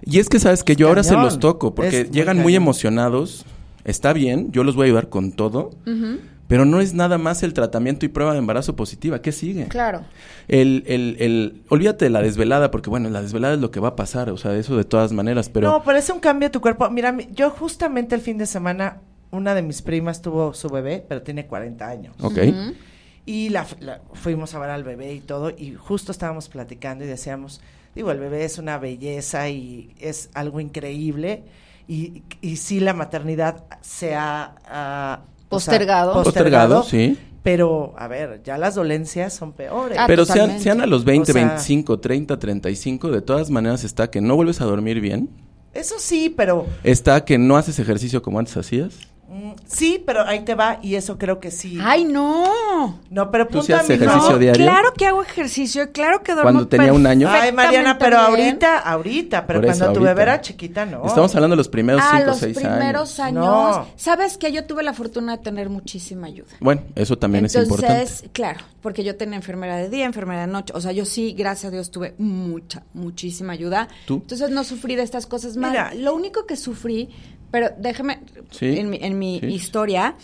Y 0.04 0.20
es 0.20 0.28
que 0.28 0.38
sabes 0.38 0.62
que 0.62 0.76
yo 0.76 0.86
ahora 0.86 1.02
se 1.02 1.14
los 1.14 1.40
toco 1.40 1.74
porque 1.74 2.02
Es 2.02 2.10
llegan 2.12 2.38
muy 2.38 2.54
emocionados. 2.54 3.44
Está 3.84 4.12
bien, 4.12 4.52
yo 4.52 4.62
los 4.62 4.76
voy 4.76 4.84
a 4.84 4.86
ayudar 4.86 5.08
con 5.08 5.32
todo. 5.32 5.70
Pero 6.48 6.64
no 6.64 6.80
es 6.80 6.94
nada 6.94 7.18
más 7.18 7.42
el 7.42 7.52
tratamiento 7.52 8.04
y 8.06 8.08
prueba 8.08 8.32
de 8.32 8.38
embarazo 8.38 8.74
positiva. 8.74 9.20
¿Qué 9.22 9.32
sigue? 9.32 9.68
claro. 9.68 10.02
El, 10.48 10.82
el, 10.86 11.16
el, 11.20 11.62
olvídate 11.68 12.06
de 12.06 12.10
la 12.10 12.22
desvelada, 12.22 12.70
porque 12.70 12.88
bueno, 12.88 13.10
la 13.10 13.20
desvelada 13.22 13.54
es 13.54 13.60
lo 13.60 13.70
que 13.70 13.80
va 13.80 13.88
a 13.88 13.96
pasar, 13.96 14.30
o 14.30 14.38
sea, 14.38 14.56
eso 14.56 14.76
de 14.78 14.84
todas 14.84 15.12
maneras, 15.12 15.50
pero... 15.50 15.70
No, 15.70 15.82
pero 15.84 15.98
es 15.98 16.08
un 16.08 16.20
cambio 16.20 16.48
de 16.48 16.52
tu 16.52 16.62
cuerpo. 16.62 16.88
Mira, 16.88 17.12
mi- 17.12 17.28
yo 17.34 17.50
justamente 17.50 18.14
el 18.14 18.22
fin 18.22 18.38
de 18.38 18.46
semana, 18.46 19.02
una 19.30 19.54
de 19.54 19.60
mis 19.60 19.82
primas 19.82 20.22
tuvo 20.22 20.54
su 20.54 20.70
bebé, 20.70 21.04
pero 21.06 21.20
tiene 21.20 21.46
40 21.46 21.86
años. 21.86 22.14
Ok. 22.22 22.38
Y 23.26 23.50
la, 23.50 23.66
la- 23.80 24.00
fuimos 24.14 24.54
a 24.54 24.58
ver 24.58 24.70
al 24.70 24.84
bebé 24.84 25.12
y 25.12 25.20
todo, 25.20 25.50
y 25.50 25.74
justo 25.74 26.12
estábamos 26.12 26.48
platicando 26.48 27.04
y 27.04 27.08
decíamos, 27.08 27.60
digo, 27.94 28.10
el 28.10 28.18
bebé 28.20 28.46
es 28.46 28.56
una 28.56 28.78
belleza 28.78 29.50
y 29.50 29.94
es 30.00 30.30
algo 30.32 30.60
increíble, 30.60 31.42
y, 31.86 32.22
y 32.40 32.56
sí 32.56 32.80
la 32.80 32.94
maternidad 32.94 33.64
se 33.82 34.14
ha... 34.14 35.20
o 35.48 35.60
sea, 35.60 35.72
Postergado. 35.72 36.22
Postergado, 36.22 36.82
sí. 36.82 37.18
Pero, 37.42 37.94
a 37.96 38.08
ver, 38.08 38.42
ya 38.44 38.58
las 38.58 38.74
dolencias 38.74 39.32
son 39.32 39.52
peores. 39.52 39.96
Ah, 39.98 40.04
Pero 40.06 40.24
sean, 40.26 40.60
sean 40.60 40.80
a 40.80 40.86
los 40.86 41.04
20, 41.04 41.30
O 41.30 41.34
sea- 41.34 41.44
25, 41.46 41.98
30, 42.00 42.38
35, 42.38 43.10
de 43.10 43.22
todas 43.22 43.48
maneras 43.50 43.84
está 43.84 44.10
que 44.10 44.20
no 44.20 44.34
vuelves 44.36 44.60
a 44.60 44.64
dormir 44.64 45.00
bien, 45.00 45.30
Eso 45.72 45.94
sí, 45.98 46.32
pero... 46.36 46.66
está 46.82 47.24
que 47.24 47.38
no 47.38 47.56
haces 47.56 47.78
ejercicio 47.78 48.20
como 48.22 48.38
antes 48.38 48.56
hacías, 48.56 48.94
sí, 49.66 50.02
pero 50.04 50.26
ahí 50.26 50.40
te 50.40 50.54
va 50.54 50.78
y 50.82 50.94
eso 50.94 51.18
creo 51.18 51.38
que 51.40 51.50
sí. 51.50 51.78
Ay, 51.82 52.04
no. 52.04 52.98
no, 53.10 53.30
pero 53.30 53.46
¿Tú 53.46 53.62
sí 53.62 53.72
haces 53.72 53.88
mi 53.88 53.94
ejercicio 54.06 54.32
no. 54.32 54.38
diario? 54.38 54.64
Claro 54.66 54.92
que 54.94 55.06
hago 55.06 55.22
ejercicio, 55.22 55.92
claro 55.92 56.22
que 56.22 56.32
duermo 56.32 56.44
Cuando 56.50 56.68
tenía 56.68 56.92
un 56.92 57.06
año. 57.06 57.28
Ay, 57.30 57.52
Mariana, 57.52 57.98
pero 57.98 58.16
bien. 58.16 58.46
ahorita, 58.48 58.78
ahorita, 58.78 59.46
pero 59.46 59.60
eso, 59.60 59.78
cuando 59.84 60.00
tu 60.00 60.04
bebé 60.04 60.22
era 60.22 60.40
chiquita, 60.40 60.86
no. 60.86 61.06
Estamos 61.06 61.34
hablando 61.34 61.54
de 61.54 61.58
los 61.58 61.68
primeros 61.68 62.02
Ah, 62.04 62.10
cinco 62.12 62.22
o 62.22 62.26
los 62.28 62.38
seis 62.38 62.56
primeros 62.56 63.20
años. 63.20 63.44
años. 63.44 63.76
No. 63.76 63.86
Sabes 63.96 64.38
que 64.38 64.50
yo 64.52 64.64
tuve 64.64 64.82
la 64.82 64.94
fortuna 64.94 65.36
de 65.36 65.42
tener 65.42 65.68
muchísima 65.68 66.26
ayuda. 66.28 66.48
Bueno, 66.60 66.82
eso 66.94 67.18
también 67.18 67.44
es 67.44 67.54
Entonces, 67.54 67.80
importante. 67.82 68.30
claro, 68.32 68.60
porque 68.80 69.04
yo 69.04 69.16
tenía 69.16 69.36
enfermera 69.36 69.76
de 69.76 69.88
día, 69.90 70.06
enfermera 70.06 70.42
de 70.42 70.52
noche. 70.52 70.72
O 70.74 70.80
sea, 70.80 70.92
yo 70.92 71.04
sí, 71.04 71.34
gracias 71.36 71.66
a 71.66 71.70
Dios, 71.70 71.90
tuve 71.90 72.14
mucha, 72.18 72.82
muchísima 72.94 73.52
ayuda. 73.52 73.88
¿Tú? 74.06 74.14
Entonces 74.14 74.50
no 74.50 74.64
sufrí 74.64 74.94
de 74.96 75.02
estas 75.02 75.26
cosas 75.26 75.56
más. 75.56 75.70
Mira. 75.70 75.92
Lo 75.94 76.14
único 76.14 76.46
que 76.46 76.56
sufrí, 76.56 77.08
pero 77.50 77.70
déjame, 77.78 78.20
Sí, 78.50 78.78
en 78.78 78.90
mi, 78.90 78.98
en 79.02 79.18
mi 79.18 79.40
sí. 79.40 79.46
historia, 79.46 80.16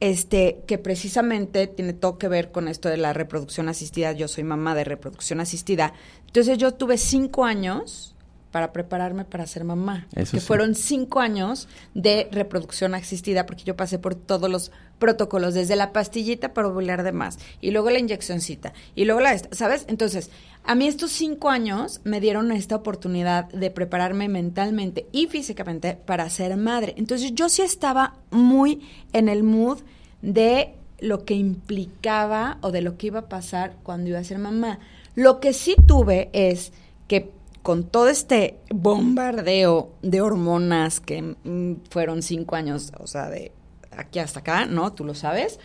este, 0.00 0.62
que 0.66 0.78
precisamente 0.78 1.66
tiene 1.68 1.92
todo 1.92 2.18
que 2.18 2.28
ver 2.28 2.50
con 2.50 2.66
esto 2.68 2.88
de 2.88 2.96
la 2.96 3.12
reproducción 3.12 3.68
asistida. 3.68 4.12
Yo 4.12 4.26
soy 4.28 4.44
mamá 4.44 4.74
de 4.74 4.84
reproducción 4.84 5.40
asistida. 5.40 5.92
Entonces 6.26 6.58
yo 6.58 6.74
tuve 6.74 6.98
cinco 6.98 7.44
años 7.44 8.14
para 8.50 8.72
prepararme 8.72 9.24
para 9.24 9.46
ser 9.46 9.64
mamá. 9.64 10.06
Eso 10.14 10.32
que 10.32 10.40
sí. 10.40 10.46
fueron 10.46 10.74
cinco 10.74 11.20
años 11.20 11.68
de 11.94 12.28
reproducción 12.32 12.94
asistida 12.94 13.46
porque 13.46 13.64
yo 13.64 13.76
pasé 13.76 13.98
por 13.98 14.14
todos 14.14 14.50
los 14.50 14.72
protocolos, 15.02 15.54
desde 15.54 15.74
la 15.74 15.92
pastillita 15.92 16.54
para 16.54 16.68
ovular 16.68 17.02
de 17.02 17.10
más, 17.10 17.40
y 17.60 17.72
luego 17.72 17.90
la 17.90 17.98
inyeccioncita, 17.98 18.72
y 18.94 19.04
luego 19.04 19.20
la, 19.20 19.32
esta, 19.32 19.52
¿sabes? 19.52 19.84
Entonces, 19.88 20.30
a 20.62 20.76
mí 20.76 20.86
estos 20.86 21.10
cinco 21.10 21.50
años 21.50 22.00
me 22.04 22.20
dieron 22.20 22.52
esta 22.52 22.76
oportunidad 22.76 23.46
de 23.46 23.72
prepararme 23.72 24.28
mentalmente 24.28 25.08
y 25.10 25.26
físicamente 25.26 25.98
para 26.06 26.30
ser 26.30 26.56
madre. 26.56 26.94
Entonces, 26.96 27.34
yo 27.34 27.48
sí 27.48 27.62
estaba 27.62 28.14
muy 28.30 28.80
en 29.12 29.28
el 29.28 29.42
mood 29.42 29.80
de 30.20 30.76
lo 31.00 31.24
que 31.24 31.34
implicaba 31.34 32.58
o 32.60 32.70
de 32.70 32.82
lo 32.82 32.96
que 32.96 33.08
iba 33.08 33.18
a 33.18 33.28
pasar 33.28 33.74
cuando 33.82 34.10
iba 34.10 34.20
a 34.20 34.24
ser 34.24 34.38
mamá. 34.38 34.78
Lo 35.16 35.40
que 35.40 35.52
sí 35.52 35.74
tuve 35.84 36.30
es 36.32 36.72
que 37.08 37.32
con 37.64 37.82
todo 37.82 38.08
este 38.08 38.60
bombardeo 38.70 39.90
de 40.00 40.20
hormonas 40.20 41.00
que 41.00 41.22
mm, 41.22 41.88
fueron 41.90 42.22
cinco 42.22 42.54
años, 42.54 42.92
o 43.00 43.08
sea, 43.08 43.28
de 43.28 43.50
aquí 43.96 44.18
hasta 44.18 44.40
acá, 44.40 44.66
¿no? 44.66 44.92
Tú 44.92 45.04
lo 45.04 45.14
sabes. 45.14 45.58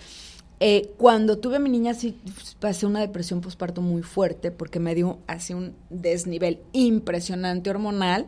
Eh, 0.59 0.91
cuando 0.97 1.37
tuve 1.37 1.57
a 1.57 1.59
mi 1.59 1.69
niña 1.69 1.93
sí 1.93 2.17
pasé 2.59 2.87
una 2.87 2.99
depresión 2.99 3.41
postparto 3.41 3.81
muy 3.81 4.01
fuerte 4.01 4.49
porque 4.49 4.79
me 4.79 4.95
dio 4.95 5.19
así 5.27 5.53
un 5.53 5.75
desnivel 5.91 6.59
impresionante 6.73 7.69
hormonal 7.69 8.27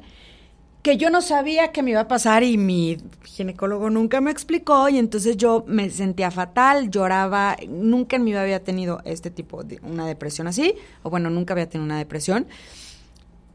que 0.81 0.97
yo 0.97 1.09
no 1.09 1.21
sabía 1.21 1.71
que 1.71 1.83
me 1.83 1.91
iba 1.91 2.01
a 2.01 2.07
pasar 2.07 2.43
y 2.43 2.57
mi 2.57 2.97
ginecólogo 3.23 3.89
nunca 3.89 4.21
me 4.21 4.31
explicó 4.31 4.87
y 4.89 4.97
entonces 4.97 5.35
yo 5.35 5.65
me 5.67 5.89
sentía 5.89 6.31
fatal, 6.31 6.89
lloraba, 6.89 7.57
nunca 7.67 8.15
en 8.15 8.23
mi 8.23 8.31
vida 8.31 8.43
había 8.43 8.63
tenido 8.63 9.01
este 9.03 9.29
tipo 9.29 9.63
de 9.63 9.79
una 9.83 10.07
depresión 10.07 10.47
así, 10.47 10.75
o 11.03 11.09
bueno, 11.09 11.29
nunca 11.29 11.53
había 11.53 11.67
tenido 11.67 11.85
una 11.85 11.97
depresión. 11.97 12.47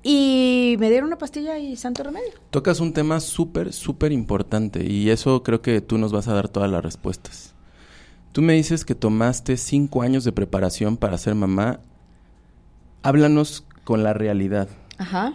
Y 0.07 0.77
me 0.79 0.91
dieron 0.91 1.07
una 1.07 1.17
pastilla 1.17 1.59
y 1.59 1.77
santo 1.77 2.03
remedio. 2.03 2.31
Tocas 2.51 2.79
un 2.81 2.93
tema 2.93 3.21
súper, 3.21 3.73
súper 3.73 4.13
importante 4.13 4.85
y 4.85 5.09
eso 5.09 5.43
creo 5.43 5.63
que 5.63 5.81
tú 5.81 5.97
nos 5.97 6.13
vas 6.13 6.29
a 6.29 6.35
dar 6.35 6.49
todas 6.51 6.71
las 6.71 6.85
respuestas. 6.85 7.55
Tú 8.33 8.43
me 8.43 8.53
dices 8.53 8.85
que 8.85 8.95
tomaste 8.95 9.57
cinco 9.57 10.03
años 10.03 10.25
de 10.25 10.33
preparación 10.33 10.99
para 10.99 11.17
ser 11.17 11.35
mamá. 11.35 11.81
Háblanos 13.03 13.65
con 13.85 14.03
la 14.03 14.13
realidad. 14.13 14.69
Ajá. 14.99 15.33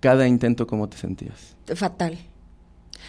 Cada 0.00 0.26
intento, 0.26 0.66
¿cómo 0.66 0.88
te 0.88 0.96
sentías? 0.96 1.56
Fatal. 1.74 2.18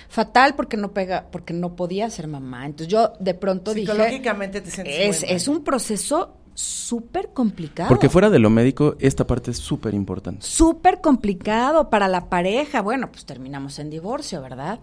Fatal 0.07 0.55
porque 0.55 0.77
no 0.77 0.91
pega, 0.93 1.27
porque 1.31 1.53
no 1.53 1.75
podía 1.75 2.09
ser 2.11 2.27
mamá. 2.27 2.67
Entonces 2.67 2.89
yo 2.89 3.13
de 3.19 3.33
pronto 3.33 3.73
dije, 3.73 3.91
Psicológicamente 3.91 4.61
te 4.61 4.69
sientes 4.69 5.23
es, 5.23 5.23
es 5.23 5.47
un 5.47 5.63
proceso 5.63 6.37
súper 6.53 7.29
complicado. 7.33 7.87
Porque 7.89 8.09
fuera 8.09 8.29
de 8.29 8.39
lo 8.39 8.49
médico, 8.49 8.95
esta 8.99 9.25
parte 9.25 9.51
es 9.51 9.57
súper 9.57 9.93
importante. 9.93 10.45
súper 10.45 11.01
complicado 11.01 11.89
para 11.89 12.07
la 12.07 12.25
pareja. 12.29 12.81
Bueno, 12.81 13.09
pues 13.11 13.25
terminamos 13.25 13.79
en 13.79 13.89
divorcio, 13.89 14.41
¿verdad? 14.41 14.79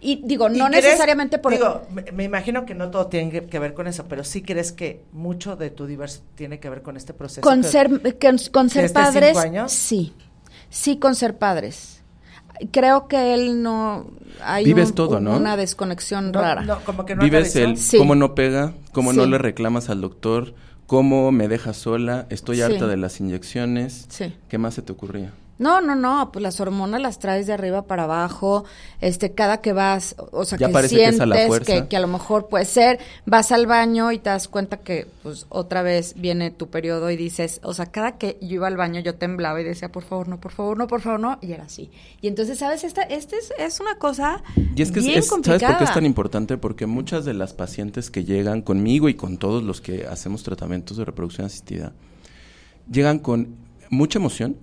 Y 0.00 0.22
digo, 0.24 0.48
¿Y 0.50 0.56
no 0.58 0.66
crees- 0.68 0.84
necesariamente 0.84 1.38
por 1.38 1.52
Digo, 1.52 1.82
me, 1.92 2.02
me 2.12 2.24
imagino 2.24 2.64
que 2.64 2.74
no 2.74 2.90
todo 2.90 3.06
tiene 3.08 3.30
que, 3.30 3.46
que 3.46 3.58
ver 3.58 3.74
con 3.74 3.86
eso, 3.86 4.06
pero 4.08 4.24
sí 4.24 4.40
crees 4.42 4.72
que 4.72 5.02
mucho 5.12 5.56
de 5.56 5.70
tu 5.70 5.86
divorcio 5.86 6.22
tiene 6.34 6.58
que 6.58 6.70
ver 6.70 6.82
con 6.82 6.96
este 6.96 7.12
proceso. 7.12 7.42
con 7.42 7.60
que- 7.62 7.68
ser 7.68 7.88
con, 8.18 8.38
con 8.52 8.70
ser 8.70 8.82
¿Desde 8.82 8.94
padres. 8.94 9.28
cinco 9.32 9.40
años? 9.40 9.72
Sí. 9.72 10.14
Sí 10.70 10.98
con 10.98 11.14
ser 11.14 11.36
padres. 11.36 12.02
Creo 12.72 13.08
que 13.08 13.32
él 13.34 13.62
no 13.62 14.06
hay 14.42 14.64
Vives 14.64 14.90
un- 14.90 14.94
todo, 14.94 15.20
¿no? 15.20 15.36
una 15.36 15.56
desconexión 15.56 16.30
No, 16.32 16.40
rara. 16.40 16.62
no, 16.62 16.78
como 16.84 17.04
que 17.06 17.14
no 17.16 17.22
Vives 17.22 17.56
el 17.56 17.76
Sí. 17.78 17.96
cómo 17.98 18.14
no 18.14 18.34
pega, 18.34 18.74
cómo 18.92 19.12
no 19.12 19.24
le 19.26 19.38
reclamas 19.38 19.88
al 19.90 20.00
doctor, 20.02 20.54
cómo 20.90 21.30
me 21.30 21.46
dejas 21.46 21.76
sola, 21.76 22.26
estoy 22.30 22.56
Sí. 22.56 22.62
harta 22.62 22.88
de 22.88 22.96
las 22.96 23.20
inyecciones. 23.20 24.06
Sí. 24.08 24.34
¿Qué 24.48 24.58
más 24.58 24.74
se 24.74 24.82
te 24.82 24.90
ocurría? 24.90 25.30
No, 25.60 25.80
no, 25.82 25.94
no, 25.94 26.32
pues 26.32 26.42
las 26.42 26.58
hormonas 26.58 27.00
las 27.02 27.18
traes 27.18 27.46
de 27.46 27.52
arriba 27.52 27.82
para 27.82 28.04
abajo, 28.04 28.64
este, 29.02 29.32
cada 29.32 29.60
que 29.60 29.74
vas, 29.74 30.16
o 30.32 30.44
sea, 30.46 30.56
Ya 30.58 30.66
que 30.68 30.72
la 30.72 30.88
sientes 30.88 31.48
que, 31.66 31.86
que 31.86 31.96
a 31.96 32.00
lo 32.00 32.06
mejor 32.08 32.48
puede 32.48 32.64
ser, 32.64 32.98
vas 33.26 33.52
al 33.52 33.66
baño 33.66 34.10
y 34.10 34.18
te 34.18 34.30
das 34.30 34.48
cuenta 34.48 34.78
que, 34.78 35.06
pues, 35.22 35.44
otra 35.50 35.82
vez 35.82 36.14
viene 36.16 36.50
tu 36.50 36.68
periodo 36.70 37.10
y 37.10 37.16
dices, 37.16 37.60
o 37.62 37.74
sea, 37.74 37.86
cada 37.86 38.16
que 38.16 38.38
yo 38.40 38.54
iba 38.54 38.68
al 38.68 38.78
baño 38.78 39.00
yo 39.00 39.16
temblaba 39.16 39.60
y 39.60 39.64
decía, 39.64 39.92
por 39.92 40.02
favor, 40.02 40.28
no, 40.28 40.40
por 40.40 40.50
favor, 40.52 40.78
no, 40.78 40.86
por 40.86 41.02
favor, 41.02 41.20
no, 41.20 41.38
y 41.42 41.52
era 41.52 41.64
así. 41.64 41.90
Y 42.22 42.28
entonces, 42.28 42.58
¿sabes? 42.58 42.82
Esta, 42.82 43.02
este 43.02 43.36
es, 43.36 43.52
es 43.58 43.80
una 43.80 43.96
cosa 43.96 44.42
Y 44.74 44.80
es 44.80 44.90
que 44.90 45.00
bien 45.00 45.18
es- 45.18 45.26
¿sabes 45.26 45.30
complicada. 45.30 45.72
por 45.74 45.78
qué 45.78 45.84
es 45.84 45.92
tan 45.94 46.06
importante? 46.06 46.56
Porque 46.56 46.86
muchas 46.86 47.26
de 47.26 47.34
las 47.34 47.52
pacientes 47.52 48.10
que 48.10 48.24
llegan 48.24 48.62
conmigo 48.62 49.10
y 49.10 49.14
con 49.14 49.36
todos 49.36 49.62
los 49.62 49.82
que 49.82 50.06
hacemos 50.06 50.42
tratamientos 50.42 50.96
de 50.96 51.04
reproducción 51.04 51.46
asistida, 51.46 51.92
llegan 52.90 53.18
con 53.18 53.56
mucha 53.90 54.18
emoción. 54.18 54.56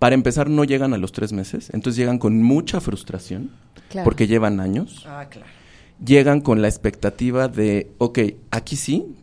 Para 0.00 0.14
empezar, 0.16 0.50
no 0.50 0.64
llegan 0.64 0.92
a 0.94 0.98
los 0.98 1.12
tres 1.12 1.32
meses, 1.32 1.70
entonces 1.72 1.96
llegan 1.96 2.18
con 2.18 2.42
mucha 2.42 2.80
frustración, 2.80 3.50
Claro. 3.90 4.04
porque 4.04 4.26
llevan 4.26 4.58
años. 4.58 5.04
Ah, 5.06 5.26
claro. 5.30 5.46
Llegan 6.04 6.40
con 6.40 6.60
la 6.62 6.68
expectativa 6.68 7.46
de, 7.48 7.92
ok, 7.98 8.18
aquí 8.50 8.74
sí, 8.76 9.14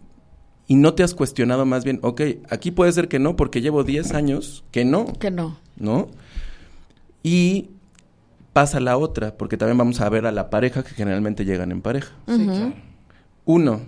y 0.67 0.75
no 0.75 0.93
te 0.93 1.01
has 1.03 1.13
cuestionado 1.15 1.65
más 1.65 1.83
bien, 1.83 1.99
ok, 2.03 2.21
aquí 2.49 2.71
puede 2.71 2.91
ser 2.91 3.07
que 3.07 3.17
no, 3.19 3.35
porque 3.35 3.61
llevo 3.61 3.83
10 3.83 4.13
años 4.13 4.63
que 4.71 4.85
no. 4.85 5.05
Que 5.13 5.31
no. 5.31 5.57
¿no? 5.77 6.07
Y 7.23 7.69
pasa 8.53 8.79
la 8.79 8.97
otra, 8.97 9.35
porque 9.35 9.57
también 9.57 9.77
vamos 9.77 9.99
a 10.01 10.09
ver 10.09 10.25
a 10.25 10.31
la 10.31 10.49
pareja 10.49 10.83
que 10.83 10.91
generalmente 10.91 11.45
llegan 11.45 11.71
en 11.71 11.81
pareja. 11.81 12.13
Sí, 12.27 12.43
claro. 12.45 12.73
Uno, 13.45 13.81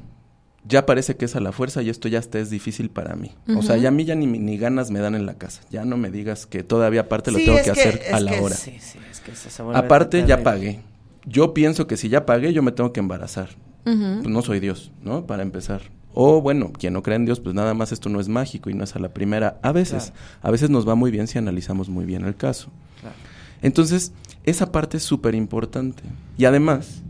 ya 0.67 0.85
parece 0.85 1.15
que 1.15 1.25
es 1.25 1.35
a 1.35 1.39
la 1.39 1.51
fuerza 1.51 1.81
y 1.81 1.89
esto 1.89 2.07
ya 2.07 2.19
está 2.19 2.39
es 2.39 2.49
difícil 2.49 2.89
para 2.89 3.15
mí. 3.15 3.31
O 3.55 3.61
sea, 3.61 3.77
ya 3.77 3.89
a 3.89 3.91
mí 3.91 4.05
ya 4.05 4.15
ni, 4.15 4.25
ni 4.27 4.57
ganas 4.57 4.91
me 4.91 4.99
dan 4.99 5.15
en 5.15 5.25
la 5.25 5.35
casa. 5.35 5.61
Ya 5.69 5.85
no 5.85 5.97
me 5.97 6.11
digas 6.11 6.45
que 6.45 6.63
todavía 6.63 7.01
aparte 7.01 7.31
lo 7.31 7.39
Sí, 7.39 7.45
tengo 7.45 7.61
que, 7.63 7.71
hacer 7.71 8.01
a 8.11 8.19
la 8.19 8.31
que 8.31 8.39
hora. 8.39 8.55
Sí, 8.55 8.77
sí, 8.79 8.99
es 9.09 9.19
que 9.21 9.31
eso 9.31 9.49
se 9.49 9.63
vuelve 9.63 9.79
Aparte, 9.79 10.25
ya 10.25 10.43
pagué. 10.43 10.81
Yo 11.25 11.53
pienso 11.53 11.87
que 11.87 11.97
si 11.97 12.09
ya 12.09 12.25
pagué, 12.25 12.53
yo 12.53 12.63
me 12.63 12.71
tengo 12.71 12.91
que 12.93 12.99
embarazar. 12.99 13.49
Pues 13.83 14.27
no 14.27 14.41
soy 14.41 14.59
Dios, 14.59 14.91
¿no? 15.01 15.25
Para 15.25 15.41
empezar. 15.41 15.81
O 16.13 16.41
bueno, 16.41 16.71
quien 16.73 16.93
no 16.93 17.01
cree 17.01 17.15
en 17.15 17.25
Dios, 17.25 17.39
pues 17.39 17.55
nada 17.55 17.73
más 17.73 17.91
esto 17.91 18.09
no 18.09 18.19
es 18.19 18.27
mágico 18.27 18.69
y 18.69 18.73
no 18.73 18.83
es 18.83 18.95
a 18.95 18.99
la 18.99 19.09
primera. 19.09 19.59
A 19.63 19.71
veces, 19.71 20.11
Claro. 20.11 20.19
a 20.41 20.51
veces 20.51 20.69
nos 20.69 20.87
va 20.87 20.95
muy 20.95 21.11
bien 21.11 21.27
si 21.27 21.37
analizamos 21.37 21.89
muy 21.89 22.05
bien 22.05 22.25
el 22.25 22.35
caso. 22.35 22.69
Claro. 22.99 23.15
Entonces, 23.61 24.11
esa 24.43 24.71
parte 24.71 24.97
es 24.97 25.03
súper 25.03 25.35
importante. 25.35 26.03
Y 26.37 26.45
además, 26.45 27.01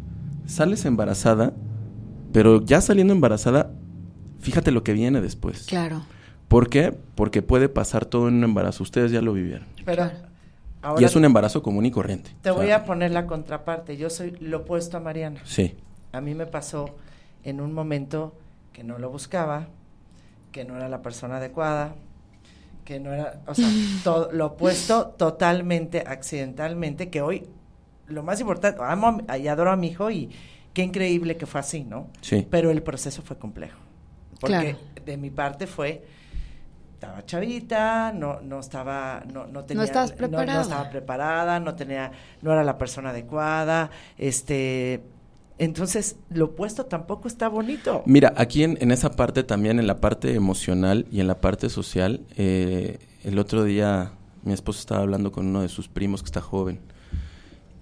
sales 0.46 0.86
embarazada, 0.86 1.54
pero 2.32 2.62
ya 2.64 2.82
saliendo 2.82 3.14
embarazada, 3.14 3.72
fíjate 4.40 4.72
lo 4.72 4.84
que 4.84 4.94
viene 4.94 5.22
después. 5.22 5.66
Claro. 5.68 6.02
¿Por 6.48 6.70
qué? 6.70 6.94
Porque 7.16 7.42
puede 7.42 7.70
pasar 7.70 8.06
todo 8.06 8.28
en 8.28 8.36
un 8.36 8.44
embarazo. 8.44 8.84
Ustedes 8.84 9.12
ya 9.12 9.22
lo 9.22 9.34
vivieron. 9.34 9.68
Pero 9.86 10.10
ahora 10.82 11.02
y 11.02 11.06
es 11.06 11.16
un 11.16 11.26
embarazo 11.26 11.62
común 11.62 11.86
y 11.86 11.92
corriente. 11.92 12.32
te 12.42 12.50
O 12.52 12.56
voy 12.56 12.72
a 12.72 12.86
poner 12.86 13.12
la 13.12 13.28
contraparte. 13.28 13.98
Yo 13.98 14.10
soy 14.10 14.32
lo 14.40 14.60
opuesto 14.60 14.98
a 14.98 15.00
Mariana. 15.00 15.42
Sí. 15.46 15.76
A 16.12 16.22
mí 16.22 16.34
me 16.34 16.48
pasó 16.48 16.96
en 17.44 17.62
un 17.62 17.74
momento 17.74 18.36
que 18.74 18.84
no 18.84 18.98
lo 18.98 19.10
buscaba, 19.12 19.68
que 20.52 20.66
no 20.66 20.76
era 20.76 20.90
la 20.90 21.02
persona 21.04 21.38
adecuada, 21.38 21.94
que 22.84 23.00
no 23.00 23.14
era, 23.14 23.42
o 23.46 23.54
sea, 23.54 23.70
todo 24.04 24.32
lo 24.32 24.48
opuesto 24.48 25.10
totalmente 25.18 26.04
accidentalmente, 26.08 27.10
que 27.10 27.22
hoy 27.22 27.46
lo 28.08 28.24
más 28.24 28.40
importante, 28.42 28.82
amo 28.84 29.20
a- 29.28 29.38
y 29.38 29.48
adoro 29.48 29.70
a 29.72 29.76
mi 29.76 29.88
hijo 29.90 30.10
y 30.10 30.32
qué 30.74 30.84
increíble 30.84 31.38
que 31.38 31.46
fue 31.46 31.60
así, 31.60 31.84
¿no? 31.84 32.08
Sí. 32.22 32.46
Pero 32.50 32.72
el 32.72 32.82
proceso 32.84 33.22
fue 33.22 33.38
complejo. 33.38 33.80
Porque 34.40 34.76
Claro. 34.76 34.78
de 35.06 35.18
mi 35.18 35.30
parte 35.30 35.68
fue 35.68 36.06
estaba 36.94 37.26
chavita, 37.26 38.12
no 38.14 38.42
no 38.42 38.60
estaba 38.60 39.24
no 39.34 39.48
no 39.48 39.64
tenía 39.64 39.84
estabas 39.84 40.12
no- 40.12 40.18
preparada. 40.18 40.54
no 40.56 40.62
estaba 40.62 40.90
preparada, 40.90 41.60
no 41.60 41.76
tenía 41.76 42.12
no 42.42 42.52
era 42.52 42.64
la 42.64 42.78
persona 42.78 43.10
adecuada, 43.12 43.90
este 44.18 45.02
entonces 45.58 46.16
lo 46.30 46.46
opuesto 46.46 46.86
tampoco 46.86 47.28
está 47.28 47.50
bonito. 47.50 48.02
Mira, 48.06 48.34
aquí 48.38 48.64
en, 48.64 48.78
en 48.80 48.92
esa 48.92 49.12
parte 49.12 49.44
también, 49.44 49.78
en 49.80 49.88
la 49.88 50.00
parte 50.00 50.34
emocional 50.34 51.06
y 51.12 51.20
en 51.20 51.28
la 51.28 51.42
parte 51.42 51.70
social, 51.70 52.22
eh, 52.38 52.98
el 53.26 53.38
otro 53.40 53.66
día 53.66 54.12
mi 54.44 54.54
esposo 54.54 54.80
estaba 54.80 55.02
hablando 55.02 55.32
con 55.34 55.48
uno 55.48 55.62
de 55.62 55.68
sus 55.70 55.90
primos 55.90 56.22
que 56.22 56.28
está 56.28 56.40
joven 56.42 56.80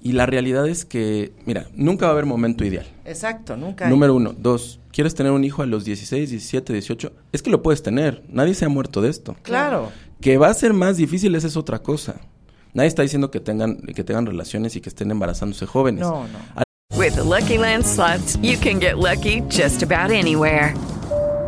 Y 0.07 0.13
la 0.13 0.25
realidad 0.25 0.65
es 0.69 0.85
que, 0.85 1.33
mira, 1.45 1.67
nunca 1.75 2.05
va 2.05 2.11
a 2.11 2.13
haber 2.13 2.25
momento 2.25 2.63
ideal. 2.63 2.85
Exacto, 3.03 3.57
nunca. 3.57 3.83
hay. 3.83 3.91
Número 3.91 4.15
uno. 4.15 4.33
Dos, 4.37 4.79
¿quieres 4.93 5.13
tener 5.15 5.33
un 5.33 5.43
hijo 5.43 5.63
a 5.63 5.65
los 5.65 5.83
16, 5.83 6.29
17, 6.29 6.71
18? 6.71 7.11
Es 7.33 7.41
que 7.41 7.49
lo 7.49 7.61
puedes 7.61 7.83
tener. 7.83 8.23
Nadie 8.29 8.53
se 8.53 8.63
ha 8.63 8.69
muerto 8.69 9.01
de 9.01 9.09
esto. 9.09 9.35
Claro. 9.41 9.91
Que 10.21 10.37
va 10.37 10.47
a 10.47 10.53
ser 10.53 10.71
más 10.71 10.95
difícil, 10.95 11.35
esa 11.35 11.47
es 11.47 11.57
otra 11.57 11.79
cosa. 11.79 12.21
Nadie 12.73 12.87
está 12.87 13.01
diciendo 13.01 13.31
que 13.31 13.41
tengan, 13.41 13.81
que 13.81 14.05
tengan 14.05 14.25
relaciones 14.25 14.77
y 14.77 14.79
que 14.79 14.87
estén 14.87 15.11
embarazándose 15.11 15.65
jóvenes. 15.65 15.99
No, 15.99 16.25
no. 16.25 16.63
With 16.97 17.15
the 17.15 17.23
Lucky 17.25 17.57
Land 17.57 17.83
slots, 17.83 18.37
you 18.41 18.57
can 18.57 18.79
get 18.79 18.97
lucky 18.97 19.41
just 19.49 19.83
about 19.83 20.09
anywhere. 20.09 20.73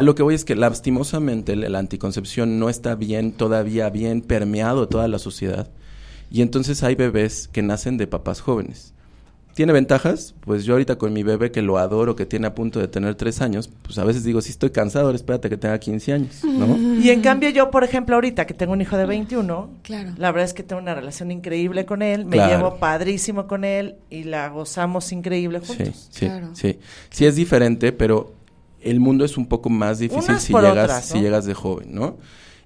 Lo 0.00 0.14
que 0.14 0.22
voy 0.22 0.34
es 0.34 0.44
que 0.44 0.56
lastimosamente 0.56 1.54
la 1.56 1.78
anticoncepción 1.78 2.58
no 2.58 2.68
está 2.70 2.94
bien, 2.94 3.32
todavía 3.32 3.90
bien 3.90 4.22
permeado 4.22 4.88
toda 4.88 5.08
la 5.08 5.18
sociedad. 5.18 5.68
Y 6.30 6.42
entonces 6.42 6.82
hay 6.82 6.94
bebés 6.94 7.48
que 7.48 7.62
nacen 7.62 7.96
de 7.96 8.06
papás 8.06 8.40
jóvenes. 8.40 8.94
¿Tiene 9.54 9.72
ventajas? 9.72 10.34
Pues 10.40 10.64
yo 10.64 10.74
ahorita 10.74 10.96
con 10.96 11.12
mi 11.12 11.22
bebé 11.24 11.50
que 11.50 11.60
lo 11.60 11.76
adoro, 11.76 12.14
que 12.14 12.24
tiene 12.24 12.46
a 12.46 12.54
punto 12.54 12.78
de 12.78 12.86
tener 12.86 13.16
tres 13.16 13.40
años, 13.42 13.68
pues 13.82 13.98
a 13.98 14.04
veces 14.04 14.22
digo, 14.22 14.40
si 14.40 14.50
estoy 14.50 14.70
cansado, 14.70 15.06
ahora 15.06 15.16
espérate 15.16 15.50
que 15.50 15.56
tenga 15.56 15.78
15 15.78 16.12
años, 16.12 16.44
¿no? 16.44 16.78
Y 17.02 17.10
en 17.10 17.20
cambio 17.20 17.50
yo, 17.50 17.70
por 17.70 17.82
ejemplo, 17.82 18.14
ahorita 18.14 18.46
que 18.46 18.54
tengo 18.54 18.72
un 18.72 18.80
hijo 18.80 18.96
de 18.96 19.06
21, 19.06 19.68
Claro. 19.82 20.12
la 20.16 20.30
verdad 20.30 20.44
es 20.46 20.54
que 20.54 20.62
tengo 20.62 20.80
una 20.80 20.94
relación 20.94 21.32
increíble 21.32 21.84
con 21.84 22.00
él, 22.00 22.24
me 22.26 22.36
Claro. 22.36 22.56
llevo 22.56 22.76
padrísimo 22.76 23.48
con 23.48 23.64
él 23.64 23.96
y 24.08 24.22
la 24.22 24.48
gozamos 24.48 25.10
increíble 25.12 25.60
Sí, 25.64 25.74
juntos. 25.76 26.08
sí, 26.10 26.26
Claro. 26.26 26.50
sí. 26.54 26.78
Sí 27.10 27.26
es 27.26 27.34
diferente, 27.34 27.90
pero 27.92 28.32
el 28.82 29.00
mundo 29.00 29.24
es 29.24 29.36
un 29.36 29.46
poco 29.46 29.68
más 29.70 29.98
difícil 29.98 30.30
Unas 30.30 30.42
si 30.42 30.52
llegas, 30.52 30.72
otras, 30.72 31.04
si 31.06 31.20
llegas 31.20 31.44
de 31.44 31.54
joven, 31.54 31.94
¿no? 31.94 32.18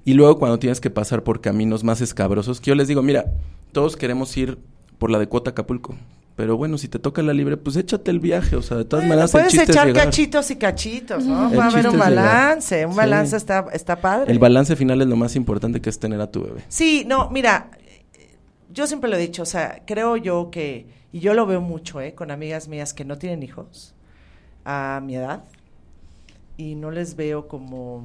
Y 0.04 0.14
luego 0.14 0.38
cuando 0.38 0.58
tienes 0.58 0.80
que 0.80 0.90
pasar 0.90 1.22
por 1.22 1.40
caminos 1.40 1.82
más 1.84 2.00
escabrosos, 2.00 2.60
que 2.60 2.68
yo 2.70 2.74
les 2.74 2.88
digo, 2.88 3.02
mira, 3.02 3.24
todos 3.72 3.96
queremos 3.96 4.36
ir 4.36 4.58
por 4.98 5.10
la 5.10 5.18
de 5.18 5.26
Cuota 5.28 5.50
Acapulco. 5.50 5.96
Pero 6.36 6.56
bueno, 6.56 6.78
si 6.78 6.88
te 6.88 6.98
toca 6.98 7.22
la 7.22 7.32
libre, 7.32 7.56
pues 7.56 7.76
échate 7.76 8.10
el 8.10 8.18
viaje. 8.18 8.56
O 8.56 8.62
sea, 8.62 8.76
de 8.76 8.84
todas 8.84 9.04
Bueno, 9.04 9.14
maneras, 9.22 9.30
el 9.34 9.40
puedes 9.40 9.54
es 9.54 9.68
echar 9.68 9.86
llegar. 9.86 10.06
cachitos 10.06 10.50
y 10.50 10.56
cachitos, 10.56 11.24
¿no? 11.24 11.48
El 11.52 11.58
Va 11.58 11.64
a 11.66 11.68
haber 11.68 11.88
un 11.88 11.98
balance, 11.98 12.84
un 12.84 12.92
Sí. 12.92 12.96
balance 12.98 13.36
está, 13.36 13.66
está 13.72 13.96
padre. 14.00 14.32
El 14.32 14.40
balance 14.40 14.74
final 14.74 15.00
es 15.00 15.06
lo 15.06 15.14
más 15.16 15.36
importante 15.36 15.80
que 15.80 15.88
es 15.90 15.98
tener 16.00 16.20
a 16.20 16.30
tu 16.30 16.42
bebé. 16.42 16.62
Sí, 16.68 17.04
no, 17.06 17.30
mira, 17.30 17.70
yo 18.72 18.86
siempre 18.88 19.08
lo 19.08 19.16
he 19.16 19.20
dicho, 19.20 19.42
o 19.42 19.46
sea, 19.46 19.82
creo 19.86 20.16
yo 20.16 20.50
que, 20.50 20.88
y 21.12 21.20
yo 21.20 21.34
lo 21.34 21.46
veo 21.46 21.60
mucho, 21.60 22.00
¿eh? 22.00 22.14
Con 22.14 22.32
amigas 22.32 22.66
mías 22.66 22.92
que 22.94 23.04
no 23.04 23.16
tienen 23.16 23.42
hijos 23.44 23.94
a 24.64 25.00
mi 25.04 25.14
edad 25.16 25.44
y 26.56 26.74
no 26.74 26.90
les 26.90 27.16
veo 27.16 27.48
como, 27.48 28.04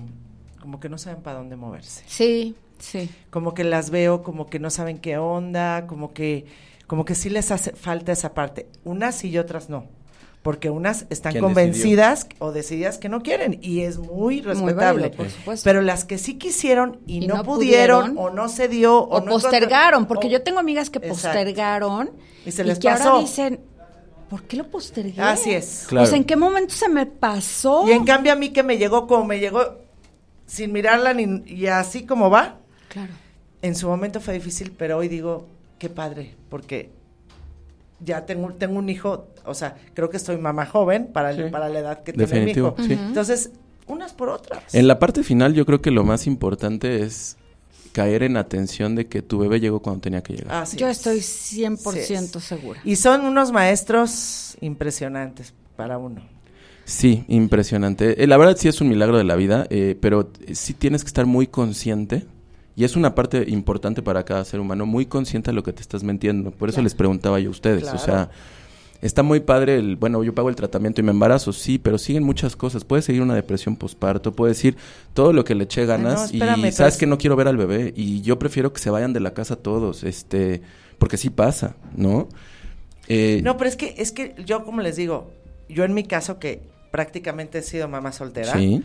como 0.62 0.80
que 0.80 0.90
no 0.90 0.98
saben 0.98 1.22
para 1.22 1.38
dónde 1.38 1.56
moverse. 1.56 2.04
Sí, 2.08 2.56
sí. 2.80 3.10
Como 3.30 3.54
que 3.54 3.64
las 3.64 3.90
veo 3.90 4.24
como 4.24 4.48
que 4.48 4.60
no 4.60 4.70
saben 4.70 4.98
qué 4.98 5.18
onda, 5.18 5.86
como 5.88 6.14
que, 6.14 6.46
como 6.88 7.06
que 7.06 7.16
sí 7.16 7.30
les 7.30 7.52
hace 7.52 7.72
falta 7.74 8.12
esa 8.12 8.34
parte. 8.34 8.68
Unas 8.84 9.16
sí 9.16 9.30
y 9.30 9.38
otras 9.38 9.70
no. 9.70 9.86
Porque 10.42 10.70
unas 10.70 11.06
están 11.10 11.34
¿Quién 11.34 11.44
convencidas 11.44 12.26
o 12.40 12.54
decididas 12.54 12.98
que 12.98 13.10
no 13.10 13.22
quieren 13.22 13.60
y 13.62 13.82
es 13.82 13.98
muy 13.98 14.40
respetable. 14.40 14.76
válido, 15.04 15.12
por 15.12 15.30
supuesto. 15.30 15.66
Pero 15.66 15.82
las 15.82 16.06
que 16.06 16.18
sí 16.18 16.38
quisieron 16.38 17.02
y, 17.06 17.26
Y 17.26 17.28
no, 17.28 17.36
no 17.36 17.44
pudieron, 17.44 18.12
pudieron, 18.14 18.18
o 18.18 18.34
no 18.34 18.48
se 18.48 18.70
dio 18.70 19.00
O, 19.04 19.20
no 19.20 19.32
postergaron, 19.32 20.06
porque 20.06 20.28
o- 20.28 20.30
yo 20.30 20.42
tengo 20.42 20.60
amigas 20.60 20.90
que 20.90 21.00
Exacto. 21.00 21.16
postergaron 21.40 22.12
Y 22.46 22.52
se 22.52 22.64
les 22.64 22.80
que 22.80 22.88
pasó. 22.88 23.10
ahora 23.10 23.22
dicen, 23.22 23.60
¿por 24.30 24.44
qué 24.44 24.58
lo 24.58 24.66
postergué? 24.68 25.22
Así 25.22 25.52
es. 25.52 25.86
Claro. 25.90 26.06
O 26.06 26.08
sea, 26.08 26.18
¿en 26.18 26.24
qué 26.24 26.36
momento 26.36 26.74
se 26.74 26.88
me 26.90 27.06
pasó? 27.06 27.86
Y 27.88 27.92
en 27.92 28.06
cambio 28.06 28.32
a 28.32 28.36
mí 28.36 28.50
que 28.50 28.64
me 28.64 28.78
llegó 28.78 29.08
como 29.08 29.26
me 29.26 29.40
llegó 29.40 29.62
sin 30.46 30.72
mirarla 30.72 31.14
ni 31.14 31.44
y 31.52 31.68
así 31.68 32.06
como 32.06 32.30
va, 32.30 32.58
Claro. 32.90 33.12
en 33.62 33.76
su 33.76 33.88
momento 33.88 34.20
fue 34.22 34.34
difícil, 34.36 34.72
pero 34.78 34.98
hoy 34.98 35.08
digo, 35.08 35.46
qué 35.78 35.90
padre, 35.90 36.36
porque 36.50 36.90
ya 38.04 38.26
tengo, 38.26 38.54
tengo 38.54 38.80
un 38.80 38.90
hijo, 38.90 39.28
o 39.46 39.54
sea, 39.54 39.76
creo 39.94 40.10
que 40.10 40.18
estoy 40.18 40.38
mamá 40.38 40.66
joven 40.66 41.08
para, 41.12 41.32
el- 41.32 41.52
para 41.52 41.70
la 41.70 41.80
edad 41.80 42.04
que 42.04 42.14
tiene 42.14 42.26
mi 42.26 42.32
Definitivo, 42.32 42.76
hijo. 42.78 42.88
sí. 42.88 42.94
Entonces, 42.94 43.52
unas 43.88 44.14
por 44.14 44.30
otras. 44.30 44.74
En 44.74 44.88
la 44.88 45.00
parte 45.00 45.24
final, 45.24 45.54
yo 45.54 45.66
creo 45.66 45.82
que 45.82 45.92
lo 45.92 46.04
más 46.04 46.26
importante 46.28 47.04
es 47.04 47.36
caer 47.92 48.24
en 48.24 48.38
atención 48.38 48.96
de 48.96 49.08
que 49.08 49.22
tu 49.22 49.40
bebé 49.40 49.60
llegó 49.60 49.82
cuando 49.82 50.02
tenía 50.02 50.22
que 50.22 50.34
llegar. 50.34 50.64
Así 50.64 50.78
Yo 50.78 50.88
es. 50.88 50.98
estoy 50.98 51.20
Así 51.20 51.62
100% 51.64 52.38
es. 52.38 52.44
segura. 52.44 52.80
Y 52.84 52.96
son 52.96 53.22
unos 53.22 53.52
maestros 53.52 54.58
impresionantes 54.62 55.54
para 55.76 55.98
uno. 55.98 56.22
Sí, 56.86 57.24
impresionante. 57.28 58.24
Eh, 58.24 58.28
la 58.28 58.38
verdad 58.38 58.58
sí 58.58 58.68
es 58.68 58.82
un 58.82 58.90
milagro 58.90 59.18
de 59.18 59.24
la 59.24 59.36
vida, 59.36 59.68
eh, 59.70 59.96
pero 60.02 60.32
sí 60.54 60.74
tienes 60.74 61.04
que 61.04 61.08
estar 61.08 61.26
muy 61.26 61.48
consciente. 61.48 62.26
Y 62.76 62.84
es 62.86 62.96
una 62.96 63.14
parte 63.14 63.44
importante 63.50 64.02
para 64.02 64.24
cada 64.24 64.46
ser 64.46 64.60
humano, 64.60 64.86
muy 64.86 65.06
consciente 65.06 65.52
de 65.52 65.56
lo 65.56 65.64
que 65.64 65.74
te 65.74 65.82
estás 65.82 66.04
metiendo. 66.04 66.52
Por 66.52 66.70
eso 66.70 66.82
les 66.82 66.96
preguntaba 66.96 67.40
yo 67.40 67.50
a 67.50 67.52
ustedes. 67.52 67.84
Claro. 67.84 67.98
O 67.98 68.00
sea, 68.02 68.30
está 69.02 69.24
muy 69.24 69.40
padre 69.40 69.78
el, 69.78 69.96
bueno, 69.96 70.24
yo 70.24 70.34
pago 70.34 70.50
el 70.50 70.56
tratamiento 70.56 71.02
y 71.02 71.04
me 71.04 71.12
embarazo, 71.12 71.54
sí, 71.54 71.78
pero 71.78 71.98
siguen 71.98 72.24
muchas 72.24 72.56
cosas. 72.56 72.84
Puede 72.84 73.02
seguir 73.02 73.22
una 73.22 73.36
depresión 73.36 73.76
posparto, 73.76 74.34
puede 74.34 74.52
decir 74.52 74.78
todo 75.14 75.34
lo 75.34 75.44
que 75.44 75.56
le 75.56 75.66
eché 75.66 75.86
ganas 75.86 76.20
no, 76.20 76.26
espérame, 76.26 76.66
y 76.66 76.72
sabes 76.72 76.98
que 76.98 77.06
no 77.06 77.18
quiero 77.18 77.36
ver 77.36 77.48
al 77.48 77.58
bebé 77.58 77.94
y 77.96 78.22
yo 78.22 78.40
prefiero 78.40 78.74
que 78.74 78.80
se 78.80 78.90
vayan 78.90 79.14
de 79.14 79.20
la 79.20 79.34
casa 79.34 79.56
todos, 79.56 80.04
este, 80.04 80.62
porque 80.98 81.18
sí 81.18 81.30
pasa, 81.30 81.76
¿no? 81.96 82.28
Eh, 83.08 83.42
No, 83.44 83.58
pero 83.58 83.70
es 83.70 83.76
que, 83.76 83.96
es 83.98 84.12
que 84.12 84.36
yo, 84.46 84.66
como 84.66 84.82
les 84.82 84.96
digo, 84.96 85.32
yo 85.68 85.84
en 85.84 85.94
mi 85.94 86.04
caso 86.04 86.40
que 86.40 86.62
prácticamente 86.92 87.60
he 87.60 87.62
sido 87.62 87.88
mamá 87.88 88.12
soltera, 88.12 88.54
sí. 88.54 88.84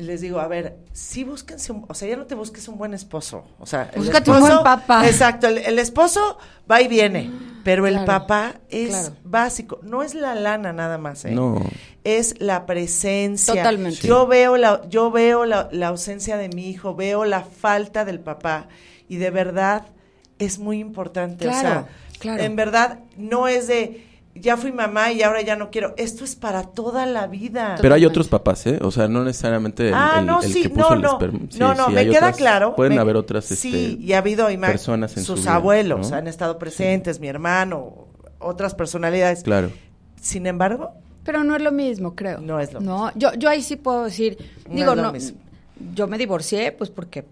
Les 0.00 0.20
digo, 0.20 0.40
a 0.40 0.48
ver, 0.48 0.76
sí 0.92 1.24
búsquense, 1.24 1.72
un- 1.72 1.84
o 1.88 1.94
sea, 1.94 2.08
ya 2.08 2.16
no 2.16 2.26
te 2.26 2.34
busques 2.34 2.66
un 2.68 2.76
buen 2.78 2.94
esposo, 2.94 3.44
o 3.58 3.66
sea, 3.66 3.90
el 3.92 4.00
Búscate 4.00 4.30
un 4.30 4.40
buen 4.40 4.62
papá. 4.62 5.06
Exacto, 5.06 5.46
el, 5.48 5.58
el 5.58 5.78
esposo 5.78 6.38
va 6.70 6.80
y 6.82 6.88
viene, 6.88 7.30
pero 7.64 7.86
el 7.86 7.94
Claro, 7.94 8.06
papá 8.06 8.54
es 8.68 8.88
claro. 8.90 9.14
básico, 9.24 9.78
no 9.82 10.02
es 10.02 10.14
la 10.14 10.34
lana 10.34 10.72
nada 10.72 10.98
más, 10.98 11.24
¿eh? 11.24 11.32
No. 11.32 11.62
es 12.04 12.34
la 12.40 12.64
presencia. 12.66 13.54
Totalmente. 13.54 14.06
Yo 14.06 14.26
veo 14.26 14.56
la, 14.56 14.82
yo 14.88 15.10
veo 15.10 15.44
la, 15.44 15.68
la 15.72 15.88
ausencia 15.88 16.36
de 16.36 16.48
mi 16.48 16.68
hijo, 16.70 16.94
veo 16.94 17.24
la 17.24 17.42
falta 17.42 18.04
del 18.04 18.20
papá 18.20 18.68
y 19.08 19.16
de 19.16 19.30
verdad 19.30 19.86
es 20.38 20.58
muy 20.58 20.78
importante. 20.78 21.46
o 21.46 21.50
Claro, 21.50 21.68
sea, 21.68 21.86
claro. 22.18 22.42
en 22.42 22.56
verdad 22.56 23.00
no 23.16 23.48
es 23.48 23.66
de 23.66 24.06
ya 24.34 24.56
fui 24.56 24.72
mamá 24.72 25.12
y 25.12 25.22
ahora 25.22 25.42
ya 25.42 25.56
no 25.56 25.70
quiero. 25.70 25.94
Esto 25.96 26.24
es 26.24 26.36
para 26.36 26.62
toda 26.64 27.04
la 27.06 27.26
vida. 27.26 27.76
Pero 27.80 27.94
hay 27.94 28.04
otros 28.06 28.28
papás, 28.28 28.66
¿eh? 28.66 28.78
O 28.82 28.90
sea, 28.90 29.08
no 29.08 29.24
necesariamente 29.24 29.88
el, 29.88 29.94
ah, 29.94 30.22
no, 30.24 30.40
el 30.42 30.52
sí, 30.52 30.62
que 30.62 30.70
puso 30.70 30.90
no, 30.90 30.94
el 30.96 31.02
no, 31.02 31.12
esperma. 31.12 31.38
Sí, 31.50 31.58
no, 31.58 31.74
no, 31.74 31.86
sí, 31.86 31.92
me 31.92 32.04
queda 32.06 32.18
otras- 32.18 32.36
claro. 32.36 32.76
Pueden 32.76 32.94
me- 32.94 33.00
haber 33.00 33.16
otras 33.16 33.44
sí, 33.44 33.54
este, 33.54 34.02
y 34.02 34.12
ha 34.12 34.18
habido 34.18 34.46
personas 34.60 35.16
en 35.16 35.24
sus 35.24 35.40
su 35.40 35.42
vida, 35.44 35.54
abuelos 35.56 36.10
¿no? 36.10 36.16
han 36.16 36.26
estado 36.28 36.58
presentes, 36.58 37.18
mi 37.20 37.28
hermano, 37.28 38.06
otras 38.38 38.74
personalidades. 38.74 39.42
Claro. 39.42 39.70
Sin 40.20 40.46
embargo, 40.46 40.92
Pero 41.24 41.44
no 41.44 41.54
es 41.56 41.62
lo 41.62 41.72
mismo, 41.72 42.14
creo. 42.14 42.40
No 42.40 42.60
es 42.60 42.72
lo 42.72 42.80
no, 42.80 43.10
Yo, 43.14 43.34
yo 43.34 43.48
ahí 43.50 43.62
sí 43.62 43.76
puedo 43.76 44.04
decir, 44.04 44.38
No 44.68 44.74
digo, 44.74 44.90
es 44.92 44.96
lo 44.96 45.02
no, 45.02 45.12
mismo. 45.12 45.38
yo 45.94 46.06
me 46.06 46.16
divorcié, 46.18 46.72
pues 46.72 46.88
porque, 46.90 47.24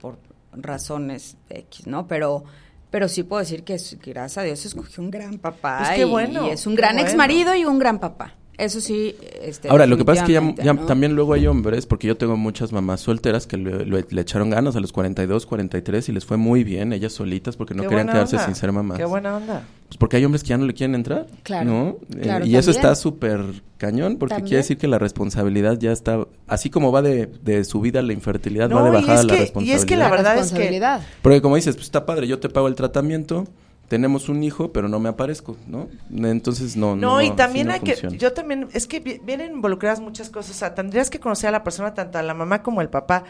por 0.00 0.16
razones 0.52 1.36
X, 1.50 1.86
¿no? 1.86 2.06
Pero, 2.06 2.44
pero 2.94 3.08
sí 3.08 3.24
puedo 3.24 3.40
decir 3.40 3.64
que, 3.64 3.76
gracias 4.06 4.38
a 4.38 4.42
Dios 4.42 4.64
escogió 4.64 5.02
un 5.02 5.10
gran 5.10 5.38
papá. 5.38 5.78
Pues 5.78 5.90
qué 5.96 6.04
bueno, 6.04 6.46
y 6.46 6.50
es 6.50 6.64
un 6.64 6.76
gran 6.76 7.00
ex 7.00 7.16
marido 7.16 7.52
y 7.52 7.64
un 7.64 7.80
gran 7.80 7.98
papá. 7.98 8.36
Eso 8.56 8.80
sí, 8.80 9.16
este, 9.42 9.68
Ahora, 9.68 9.84
lo 9.86 9.96
que 9.96 10.04
pasa 10.04 10.20
es 10.20 10.26
que 10.26 10.32
ya, 10.34 10.40
definitivamente, 10.40 10.64
ya 10.64 10.72
¿no? 10.82 10.86
también 10.86 11.14
luego 11.16 11.32
hay 11.32 11.46
hombres, 11.48 11.86
porque 11.86 12.06
yo 12.06 12.16
tengo 12.16 12.36
muchas 12.36 12.72
mamás 12.72 13.00
solteras 13.00 13.48
que 13.48 13.56
le, 13.56 13.84
le- 13.84 14.06
le 14.08 14.20
echaron 14.20 14.48
ganas 14.50 14.76
a 14.76 14.80
los 14.80 14.92
42, 14.92 15.44
43 15.46 16.08
y 16.08 16.12
les 16.12 16.24
fue 16.24 16.36
muy 16.36 16.62
bien, 16.62 16.92
ellas 16.92 17.12
solitas, 17.12 17.56
porque 17.56 17.74
no 17.74 17.82
qué 17.82 17.88
querían 17.88 18.06
quedarse 18.08 18.36
onda, 18.36 18.46
sin 18.46 18.54
ser 18.54 18.70
mamás. 18.70 18.96
Qué 18.98 19.04
buena 19.06 19.36
onda. 19.38 19.64
Pues 19.88 19.98
porque 19.98 20.18
hay 20.18 20.24
hombres 20.24 20.42
que 20.44 20.50
ya 20.50 20.56
no 20.58 20.66
le 20.66 20.72
quieren 20.74 20.94
entrar, 20.94 21.26
Claro, 21.42 21.68
¿no? 21.70 21.96
Eh, 22.16 22.40
y 22.44 22.54
eso 22.56 22.70
está 22.70 22.94
súper 22.94 23.40
cañón, 23.76 24.16
porque 24.18 24.36
También. 24.36 24.48
quiere 24.48 24.62
decir 24.62 24.78
que 24.78 24.86
la 24.88 24.98
responsabilidad 25.00 25.76
ya 25.78 25.90
está, 25.90 26.24
así 26.46 26.70
como 26.70 26.92
va 26.92 27.02
de, 27.02 27.26
de 27.42 27.64
subida 27.64 28.02
la 28.02 28.12
infertilidad, 28.12 28.68
No, 28.70 28.76
va 28.76 28.82
de 28.84 28.90
y 28.90 28.92
bajada 28.92 29.20
es 29.20 29.24
la 29.26 29.32
que- 29.32 29.36
y 29.36 29.40
responsabilidad. 29.40 29.78
es 29.80 29.84
que 29.84 29.96
la 29.96 30.04
La 30.04 30.10
verdad 30.10 30.32
es 30.34 30.38
que- 30.38 30.42
responsabilidad. 30.42 31.00
Porque 31.22 31.42
como 31.42 31.56
dices, 31.56 31.74
pues 31.74 31.86
está 31.86 32.06
padre, 32.06 32.28
yo 32.28 32.38
te 32.38 32.48
pago 32.48 32.68
el 32.68 32.76
tratamiento, 32.76 33.46
tenemos 33.88 34.28
un 34.28 34.42
hijo, 34.42 34.72
pero 34.72 34.88
no 34.88 34.98
me 35.00 35.08
aparezco, 35.08 35.56
¿no? 35.68 35.88
Entonces 36.14 36.76
no, 36.76 36.96
no. 36.96 37.02
No, 37.08 37.20
y 37.22 37.26
también 37.36 37.66
hay 37.70 37.80
que, 37.80 37.96
yo 38.18 38.32
también, 38.32 38.68
es 38.72 38.86
que 38.86 39.00
vi- 39.00 39.20
vienen 39.24 39.52
involucradas 39.52 40.00
muchas 40.00 40.30
cosas, 40.30 40.52
o 40.56 40.58
sea, 40.58 40.74
tendrías 40.74 41.10
que 41.10 41.20
conocer 41.20 41.48
a 41.48 41.52
la 41.52 41.64
persona, 41.64 41.94
tanto 41.94 42.18
a 42.18 42.22
la 42.22 42.34
mamá 42.34 42.62
como 42.62 42.80
al 42.80 42.90
papá. 42.90 43.24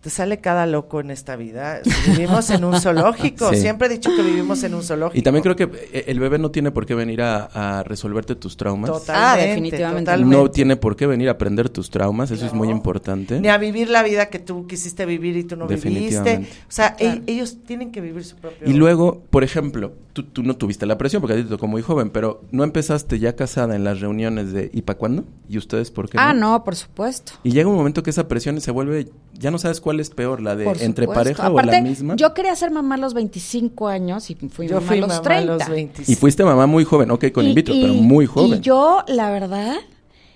Te 0.00 0.10
sale 0.10 0.38
cada 0.40 0.64
loco 0.66 1.00
en 1.00 1.10
esta 1.10 1.34
vida. 1.34 1.80
Vivimos 2.06 2.50
en 2.50 2.64
un 2.64 2.80
zoológico. 2.80 3.50
Sí. 3.50 3.56
Siempre 3.62 3.88
he 3.88 3.90
dicho 3.90 4.10
que 4.14 4.22
vivimos 4.22 4.62
en 4.62 4.74
un 4.74 4.82
zoológico. 4.84 5.18
Y 5.18 5.22
también 5.22 5.42
creo 5.42 5.56
que 5.56 5.64
eh, 5.92 6.04
el 6.06 6.20
bebé 6.20 6.38
no 6.38 6.50
tiene 6.52 6.70
por 6.70 6.86
qué 6.86 6.94
venir 6.94 7.20
a, 7.20 7.78
a 7.78 7.82
resolverte 7.82 8.36
tus 8.36 8.56
traumas. 8.56 8.90
Totalmente, 8.90 9.12
Ah, 9.12 9.36
definitivamente. 9.36 10.04
totalmente. 10.04 10.36
No 10.36 10.50
tiene 10.52 10.76
por 10.76 10.94
qué 10.94 11.06
venir 11.08 11.28
a 11.28 11.32
aprender 11.32 11.68
tus 11.68 11.90
traumas, 11.90 12.30
eso 12.30 12.46
es 12.46 12.52
muy 12.52 12.68
importante. 12.70 13.40
Ni 13.40 13.48
a 13.48 13.58
vivir 13.58 13.90
la 13.90 14.02
vida 14.04 14.26
que 14.26 14.38
tú 14.38 14.66
quisiste 14.68 15.04
vivir 15.04 15.36
y 15.36 15.42
tú 15.44 15.56
no 15.56 15.66
viviste. 15.66 16.46
O 16.68 16.70
sea, 16.70 16.94
Claro. 16.94 17.20
e- 17.26 17.32
ellos 17.32 17.58
tienen 17.66 17.90
que 17.90 18.00
vivir 18.00 18.24
su 18.24 18.36
propio... 18.36 18.68
Y 18.68 18.74
luego, 18.74 19.22
por 19.30 19.42
ejemplo, 19.42 19.92
tú, 20.12 20.22
tú 20.22 20.42
no 20.44 20.56
tuviste 20.56 20.86
la 20.86 20.96
presión 20.96 21.20
porque 21.20 21.34
a 21.34 21.36
ti 21.36 21.42
te 21.42 21.48
tocó 21.48 21.66
muy 21.66 21.82
joven, 21.82 22.10
pero 22.10 22.42
¿no 22.52 22.62
empezaste 22.62 23.18
ya 23.18 23.34
casada 23.34 23.74
en 23.74 23.82
las 23.84 24.00
reuniones 24.00 24.52
de 24.52 24.70
¿y 24.72 24.82
para 24.82 24.96
cuándo? 24.98 25.24
¿Y 25.48 25.58
ustedes 25.58 25.90
por 25.90 26.08
qué 26.08 26.18
Ah, 26.20 26.32
no, 26.34 26.62
por 26.62 26.76
supuesto. 26.76 27.32
Y 27.42 27.50
llega 27.50 27.68
un 27.68 27.76
momento 27.76 28.02
que 28.02 28.10
esa 28.10 28.28
presión 28.28 28.60
se 28.60 28.70
vuelve, 28.70 29.08
ya 29.38 29.50
no 29.50 29.58
sabes 29.58 29.80
cuál 29.80 30.00
es 30.00 30.10
peor, 30.10 30.40
la 30.42 30.56
de 30.56 30.64
Por 30.64 30.80
entre 30.82 31.04
supuesto. 31.04 31.12
pareja 31.14 31.46
Aparte, 31.46 31.70
o 31.70 31.72
la 31.72 31.80
misma. 31.80 32.16
Yo 32.16 32.34
quería 32.34 32.54
ser 32.56 32.70
mamá 32.70 32.96
a 32.96 32.98
los 32.98 33.14
25 33.14 33.88
años 33.88 34.28
y 34.30 34.34
fui 34.34 34.66
Yo 34.68 34.76
mamá 34.76 34.86
fui 34.88 34.98
a 34.98 35.00
los 35.00 35.08
mamá 35.08 35.22
30. 35.22 35.52
a 35.54 35.58
los 35.58 35.68
25. 35.68 36.10
Y 36.12 36.14
fuiste 36.16 36.44
mamá 36.44 36.66
muy 36.66 36.84
joven, 36.84 37.10
ok, 37.10 37.30
con 37.32 37.44
Y- 37.44 37.48
in 37.50 37.54
vitro, 37.54 37.74
y- 37.74 37.80
pero 37.82 37.94
muy 37.94 38.26
joven. 38.26 38.58
Y 38.58 38.60
yo, 38.62 39.04
la 39.06 39.30
verdad, 39.30 39.76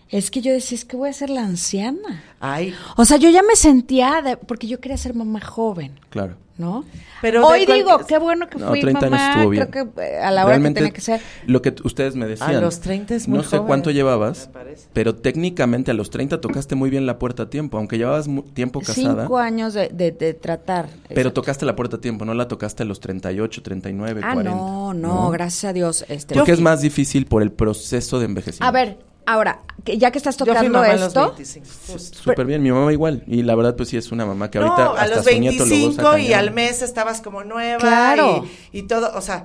es 0.09 0.31
que 0.31 0.41
yo 0.43 0.53
decía, 0.53 0.77
es 0.77 0.85
que 0.85 0.97
voy 0.97 1.09
a 1.09 1.13
ser 1.13 1.31
la 1.31 1.43
anciana. 1.43 2.23
Ay, 2.39 2.75
O 2.97 3.05
sea, 3.05 3.17
yo 3.17 3.31
ya 3.31 3.43
me 3.43 3.57
sentía, 3.57 4.21
de- 4.23 4.37
porque 4.37 4.67
yo 4.67 4.79
quería 4.81 4.97
ser 4.99 5.15
mamá 5.15 5.41
joven, 5.41 5.99
Claro. 6.11 6.37
¿No? 6.63 6.85
Pero 7.21 7.47
Hoy 7.47 7.67
digo, 7.67 7.99
qué 8.09 8.19
bueno 8.19 8.49
que 8.49 8.59
No, 8.59 8.69
fui 8.69 8.81
30 8.81 8.99
años 9.07 9.11
mamá, 9.13 9.31
estuvo 9.35 9.51
bien. 9.51 9.67
creo 9.67 9.93
que 9.95 10.03
eh, 10.03 10.19
a 10.19 10.31
la 10.31 10.43
hora 10.43 10.51
Realmente, 10.55 10.79
que 10.81 10.85
tenía 10.87 10.95
que 10.95 11.01
ser. 11.03 11.21
Lo 11.47 11.61
que 11.63 11.75
ustedes 11.85 12.17
me 12.17 12.27
decían. 12.27 12.55
A 12.57 12.61
los 12.61 12.81
30 12.81 13.15
es 13.15 13.29
muy 13.29 13.37
No 13.39 13.45
sé 13.45 13.51
joven, 13.59 13.67
cuánto 13.67 13.91
llevabas, 13.91 14.49
pero 14.93 15.15
técnicamente 15.15 15.91
a 15.91 15.95
los 15.95 16.11
30 16.11 16.41
tocaste 16.41 16.75
muy 16.75 16.89
bien 16.91 17.05
la 17.07 17.19
puerta 17.19 17.45
a 17.45 17.51
tiempo, 17.51 17.77
aunque 17.79 17.99
llevabas 17.99 18.27
tiempo 18.55 18.81
casada. 18.81 19.23
Cinco 19.23 19.39
años 19.39 19.75
de, 19.75 19.89
de- 19.91 20.13
de 20.13 20.35
tratar. 20.35 20.87
Pero 21.09 21.21
Exacto. 21.21 21.33
tocaste 21.43 21.67
la 21.67 21.77
puerta 21.77 21.97
a 21.97 22.01
tiempo, 22.01 22.25
no 22.25 22.35
la 22.35 22.49
tocaste 22.49 22.83
a 22.83 22.87
los 22.87 22.99
38, 23.01 23.63
39, 23.63 24.21
Ah, 24.25 24.33
40. 24.35 24.51
no, 24.57 24.95
no, 24.95 25.31
gracias 25.31 25.71
a 25.71 25.73
Dios. 25.73 26.05
Este, 26.09 26.35
Porque 26.35 26.53
es 26.53 26.61
más 26.61 26.81
difícil 26.81 27.27
por 27.27 27.43
el 27.43 27.53
proceso 27.53 28.19
de 28.19 28.25
envejecimiento. 28.27 28.67
A 28.67 28.71
ver, 28.73 28.99
ahora, 29.27 29.63
que 29.85 29.99
ya 29.99 30.11
que 30.11 30.19
estás 30.19 30.37
yo 30.37 30.45
fui 30.45 30.55
tocando 30.55 30.79
mamá 30.79 30.91
a 30.93 30.97
los 30.97 31.09
esto, 31.09 31.27
25. 31.35 31.67
justo. 31.89 32.19
Súper 32.19 32.47
bien, 32.47 32.63
mi 32.63 32.71
mamá 32.71 32.93
igual. 32.93 33.25
Y 33.27 33.43
la 33.43 33.55
verdad, 33.55 33.75
pues 33.77 33.89
sí, 33.89 33.97
es 33.97 34.13
una 34.13 34.25
mamá 34.27 34.51
que 34.51 34.59
No, 34.59 34.67
ahorita 34.73 34.83
a 35.01 35.03
hasta 35.05 35.17
los 35.17 35.25
su 35.25 35.39
nieto 35.41 35.65
lo 35.65 35.71
25 35.71 36.03
goza 36.03 36.19
y 36.21 36.33
al 36.33 36.51
mes 36.53 36.83
estabas 36.83 37.21
como 37.21 37.43
nueva 37.45 37.79
Claro. 37.79 38.45
y, 38.73 38.79
y 38.81 38.83
todo, 38.85 39.11
o 39.17 39.21
sea, 39.21 39.45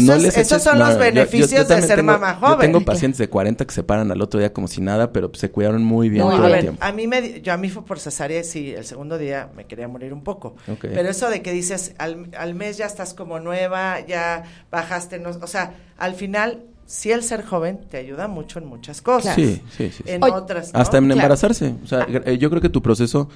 No 0.00 0.14
esos, 0.14 0.24
esos 0.24 0.36
eches- 0.52 0.62
son 0.62 0.78
no, 0.78 0.86
los 0.86 0.94
yo- 0.94 1.00
yo- 1.00 1.04
yo 1.04 1.12
beneficios 1.14 1.68
de 1.68 1.82
ser 1.82 1.96
tengo- 1.98 2.12
mamá 2.12 2.38
Yo 2.40 2.46
joven. 2.46 2.60
tengo 2.60 2.80
pacientes 2.86 3.18
de 3.18 3.28
40 3.28 3.66
que 3.66 3.74
se 3.74 3.82
paran 3.82 4.10
al 4.10 4.22
otro 4.22 4.40
día 4.40 4.50
como 4.52 4.66
si 4.66 4.80
nada, 4.80 5.12
pero 5.12 5.30
se 5.34 5.50
cuidaron 5.50 5.84
muy 5.84 6.08
bien 6.08 6.24
Muy 6.24 6.34
todo 6.36 6.44
a 6.44 6.46
el 6.46 6.52
ver, 6.52 6.60
tiempo. 6.62 6.82
a 6.82 6.92
mí 6.92 7.06
me, 7.06 7.42
yo 7.42 7.52
a 7.52 7.58
mí 7.58 7.68
fue 7.68 7.84
por 7.84 7.98
cesárea 8.00 8.40
y 8.40 8.44
sí, 8.44 8.70
el 8.74 8.86
segundo 8.86 9.18
día 9.18 9.50
me 9.54 9.66
quería 9.66 9.86
morir 9.86 10.14
un 10.14 10.24
poco. 10.24 10.56
Ok. 10.72 10.80
Pero 10.94 11.08
eso 11.10 11.28
de 11.28 11.42
que 11.42 11.52
dices, 11.52 11.94
al, 11.98 12.30
al 12.38 12.54
mes 12.54 12.78
ya 12.78 12.86
estás 12.86 13.12
como 13.12 13.40
nueva, 13.40 14.00
ya 14.06 14.44
bajaste, 14.70 15.18
no, 15.18 15.30
o 15.30 15.46
sea, 15.46 15.74
al 15.98 16.14
final, 16.14 16.64
sí 16.86 17.10
el 17.12 17.22
ser 17.22 17.44
joven 17.44 17.80
te 17.90 17.96
ayuda 17.98 18.28
mucho 18.28 18.58
en 18.58 18.66
muchas 18.66 19.00
cosas. 19.02 19.34
Sí, 19.34 19.62
sí, 19.76 19.90
sí. 19.90 19.90
sí. 19.90 20.02
En 20.06 20.22
Oye, 20.22 20.32
otras, 20.32 20.72
¿no? 20.72 20.80
Hasta 20.80 20.98
en 20.98 21.04
Claro. 21.04 21.20
embarazarse. 21.20 21.74
O 21.82 21.86
sea, 21.86 22.06
eh, 22.08 22.38
yo 22.38 22.50
creo 22.50 22.60
que 22.62 22.68
tu 22.68 22.82
proceso, 22.82 23.28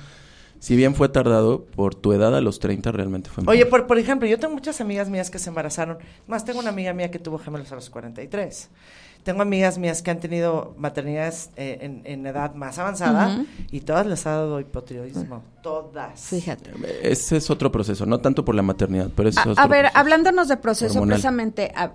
si 0.61 0.77
bien 0.77 0.95
fue 0.95 1.09
tardado, 1.09 1.65
por 1.65 1.95
tu 1.95 2.13
edad 2.13 2.35
a 2.37 2.41
los 2.41 2.59
30 2.59 2.91
realmente 2.93 3.31
fue 3.31 3.45
Oye, 3.47 3.65
mejor. 3.65 3.81
por, 3.81 3.87
por 3.89 3.99
ejemplo, 3.99 4.29
yo 4.29 4.39
tengo 4.39 4.55
muchas 4.55 4.81
amigas 4.81 5.09
mías 5.09 5.31
que 5.31 5.39
se 5.39 5.49
embarazaron. 5.51 5.99
Más, 6.27 6.45
tengo 6.45 6.59
una 6.61 6.71
amiga 6.71 6.93
mía 6.93 7.11
que 7.11 7.19
tuvo 7.19 7.39
gemelos 7.39 7.71
a 7.73 7.75
los 7.77 7.91
43. 7.91 8.69
Tengo 9.25 9.43
amigas 9.43 9.79
mías 9.79 10.01
que 10.01 10.11
han 10.11 10.21
tenido 10.21 10.75
maternidades 10.79 11.51
eh, 11.57 11.79
en, 11.83 12.03
en 12.05 12.25
edad 12.27 12.55
más 12.55 12.79
avanzada 12.79 13.45
y 13.71 13.81
todas 13.81 14.07
les 14.07 14.25
ha 14.27 14.31
dado 14.31 14.61
hipotiroidismo. 14.61 15.43
Todas. 15.63 16.21
fíjate. 16.21 16.71
Ese 17.03 17.37
es 17.37 17.51
otro 17.51 17.71
proceso, 17.71 18.07
no 18.07 18.19
tanto 18.21 18.45
por 18.45 18.55
la 18.55 18.63
maternidad, 18.63 19.11
pero 19.15 19.29
es 19.29 19.37
A, 19.37 19.43
otro 19.43 19.55
a 19.63 19.67
ver, 19.67 19.83
proceso. 19.83 19.99
hablándonos 19.99 20.49
de 20.49 20.57
proceso 20.57 20.95
hormonal. 20.95 21.15
precisamente, 21.17 21.73
a- 21.75 21.93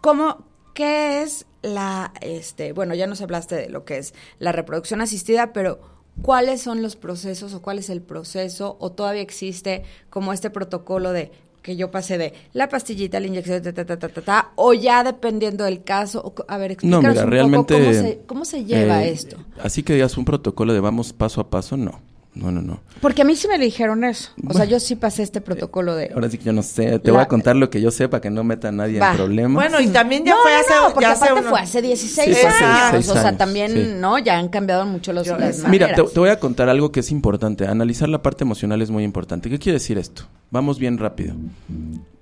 ¿cómo, 0.00 0.44
qué 0.74 1.22
es 1.22 1.46
la, 1.62 2.12
este, 2.20 2.72
bueno, 2.72 2.94
ya 2.94 3.06
nos 3.06 3.20
hablaste 3.20 3.54
de 3.54 3.68
lo 3.68 3.84
que 3.84 3.98
es 3.98 4.14
la 4.38 4.52
reproducción 4.52 5.00
asistida, 5.00 5.52
pero 5.52 5.80
¿cuáles 6.22 6.60
son 6.62 6.82
los 6.82 6.96
procesos 6.96 7.54
o 7.54 7.62
cuál 7.62 7.78
es 7.78 7.90
el 7.90 8.02
proceso 8.02 8.76
o 8.80 8.92
todavía 8.92 9.22
existe 9.22 9.84
como 10.10 10.32
este 10.32 10.50
protocolo 10.50 11.12
de 11.12 11.30
que 11.62 11.76
yo 11.76 11.90
pasé 11.90 12.18
de 12.18 12.34
la 12.52 12.68
pastillita, 12.68 13.20
la 13.20 13.28
inyección, 13.28 13.62
ta, 13.62 13.72
ta, 13.72 13.86
ta, 13.86 13.96
ta, 13.96 14.08
ta, 14.08 14.20
ta, 14.20 14.52
o 14.56 14.74
ya 14.74 15.04
dependiendo 15.04 15.64
del 15.64 15.84
caso, 15.84 16.20
o 16.20 16.34
a 16.48 16.58
ver, 16.58 16.70
No, 16.82 16.98
explícanos 16.98 17.14
mira, 17.14 17.24
un 17.24 17.30
realmente... 17.30 17.74
poco 17.74 17.86
cómo 17.86 17.92
se, 17.92 18.20
cómo 18.26 18.44
se 18.44 18.64
lleva 18.64 19.04
eh, 19.04 19.10
esto. 19.10 19.36
Así 19.62 19.84
que 19.84 19.94
digas 19.94 20.18
un 20.18 20.24
protocolo 20.24 20.72
de 20.74 20.80
vamos 20.80 21.12
paso 21.12 21.40
a 21.40 21.48
paso, 21.50 21.76
no. 21.76 22.00
No, 22.34 22.50
no, 22.50 22.62
no. 22.62 22.80
Porque 23.02 23.20
a 23.20 23.24
mí 23.26 23.36
sí 23.36 23.46
me 23.46 23.58
dijeron 23.58 24.04
eso, 24.04 24.30
o 24.48 24.54
sea, 24.54 24.64
yo 24.64 24.80
sí 24.80 24.96
pasé 24.96 25.22
este 25.22 25.42
protocolo 25.42 25.94
de... 25.94 26.12
Ahora 26.14 26.30
sí 26.30 26.38
que 26.38 26.44
yo 26.44 26.54
no 26.54 26.62
sé, 26.62 26.98
te 26.98 27.08
La- 27.08 27.12
voy 27.14 27.22
a 27.22 27.28
contar 27.28 27.56
lo 27.56 27.68
que 27.68 27.78
yo 27.82 27.90
sé 27.90 28.08
para 28.08 28.22
que 28.22 28.30
no 28.30 28.42
meta 28.42 28.68
a 28.68 28.72
nadie 28.72 28.98
Va. 28.98 29.10
en 29.10 29.16
problemas. 29.18 29.52
Bueno, 29.52 29.80
y 29.82 29.88
también 29.88 30.24
ya 30.24 30.30
no, 30.34 30.40
fue 30.42 30.50
no, 30.52 30.58
hace, 30.60 30.74
no, 30.74 30.84
porque 30.94 31.00
ya 31.02 31.10
hace 31.12 31.24
aparte 31.26 31.48
fue 31.50 31.60
hace 31.60 31.82
16 31.82 32.28
Sí, 32.28 32.40
fue 32.40 32.48
hace 32.50 32.64
años. 32.64 32.92
16 32.92 33.08
o 33.10 33.12
sea, 33.12 33.28
años, 33.28 33.38
también, 33.38 33.72
sí. 33.72 33.92
¿no? 34.00 34.18
Ya 34.18 34.38
han 34.38 34.48
cambiado 34.48 34.86
mucho 34.86 35.12
los, 35.12 35.26
Yo- 35.26 35.36
las 35.36 35.58
Mira, 35.68 35.88
te, 35.88 35.92
maneras. 35.92 36.12
te 36.14 36.20
voy 36.20 36.30
a 36.30 36.40
contar 36.40 36.70
algo 36.70 36.90
que 36.90 37.00
es 37.00 37.10
importante. 37.10 37.66
Analizar 37.66 38.08
la 38.08 38.22
parte 38.22 38.44
emocional 38.44 38.80
es 38.80 38.90
muy 38.90 39.04
importante. 39.04 39.50
¿Qué 39.50 39.58
quiere 39.58 39.78
decir 39.78 39.98
esto? 39.98 40.22
Vamos 40.50 40.78
bien 40.78 40.96
rápido. 40.96 41.34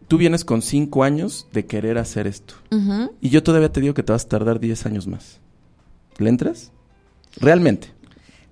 Tú 0.09 0.18
vienes 0.18 0.44
con 0.44 0.61
5 0.61 1.05
años 1.05 1.46
de 1.53 1.66
querer 1.66 1.99
hacer 1.99 2.27
esto. 2.27 2.55
Y 3.20 3.29
yo 3.29 3.44
todavía 3.44 3.70
te 3.70 3.81
digo 3.81 3.94
que 3.94 4.03
te 4.03 4.11
vas 4.11 4.25
a 4.25 4.29
tardar 4.29 4.59
10 4.59 4.87
años 4.87 5.07
más. 5.07 5.38
¿Le 6.18 6.29
entras? 6.31 6.73
Realmente. 7.37 7.92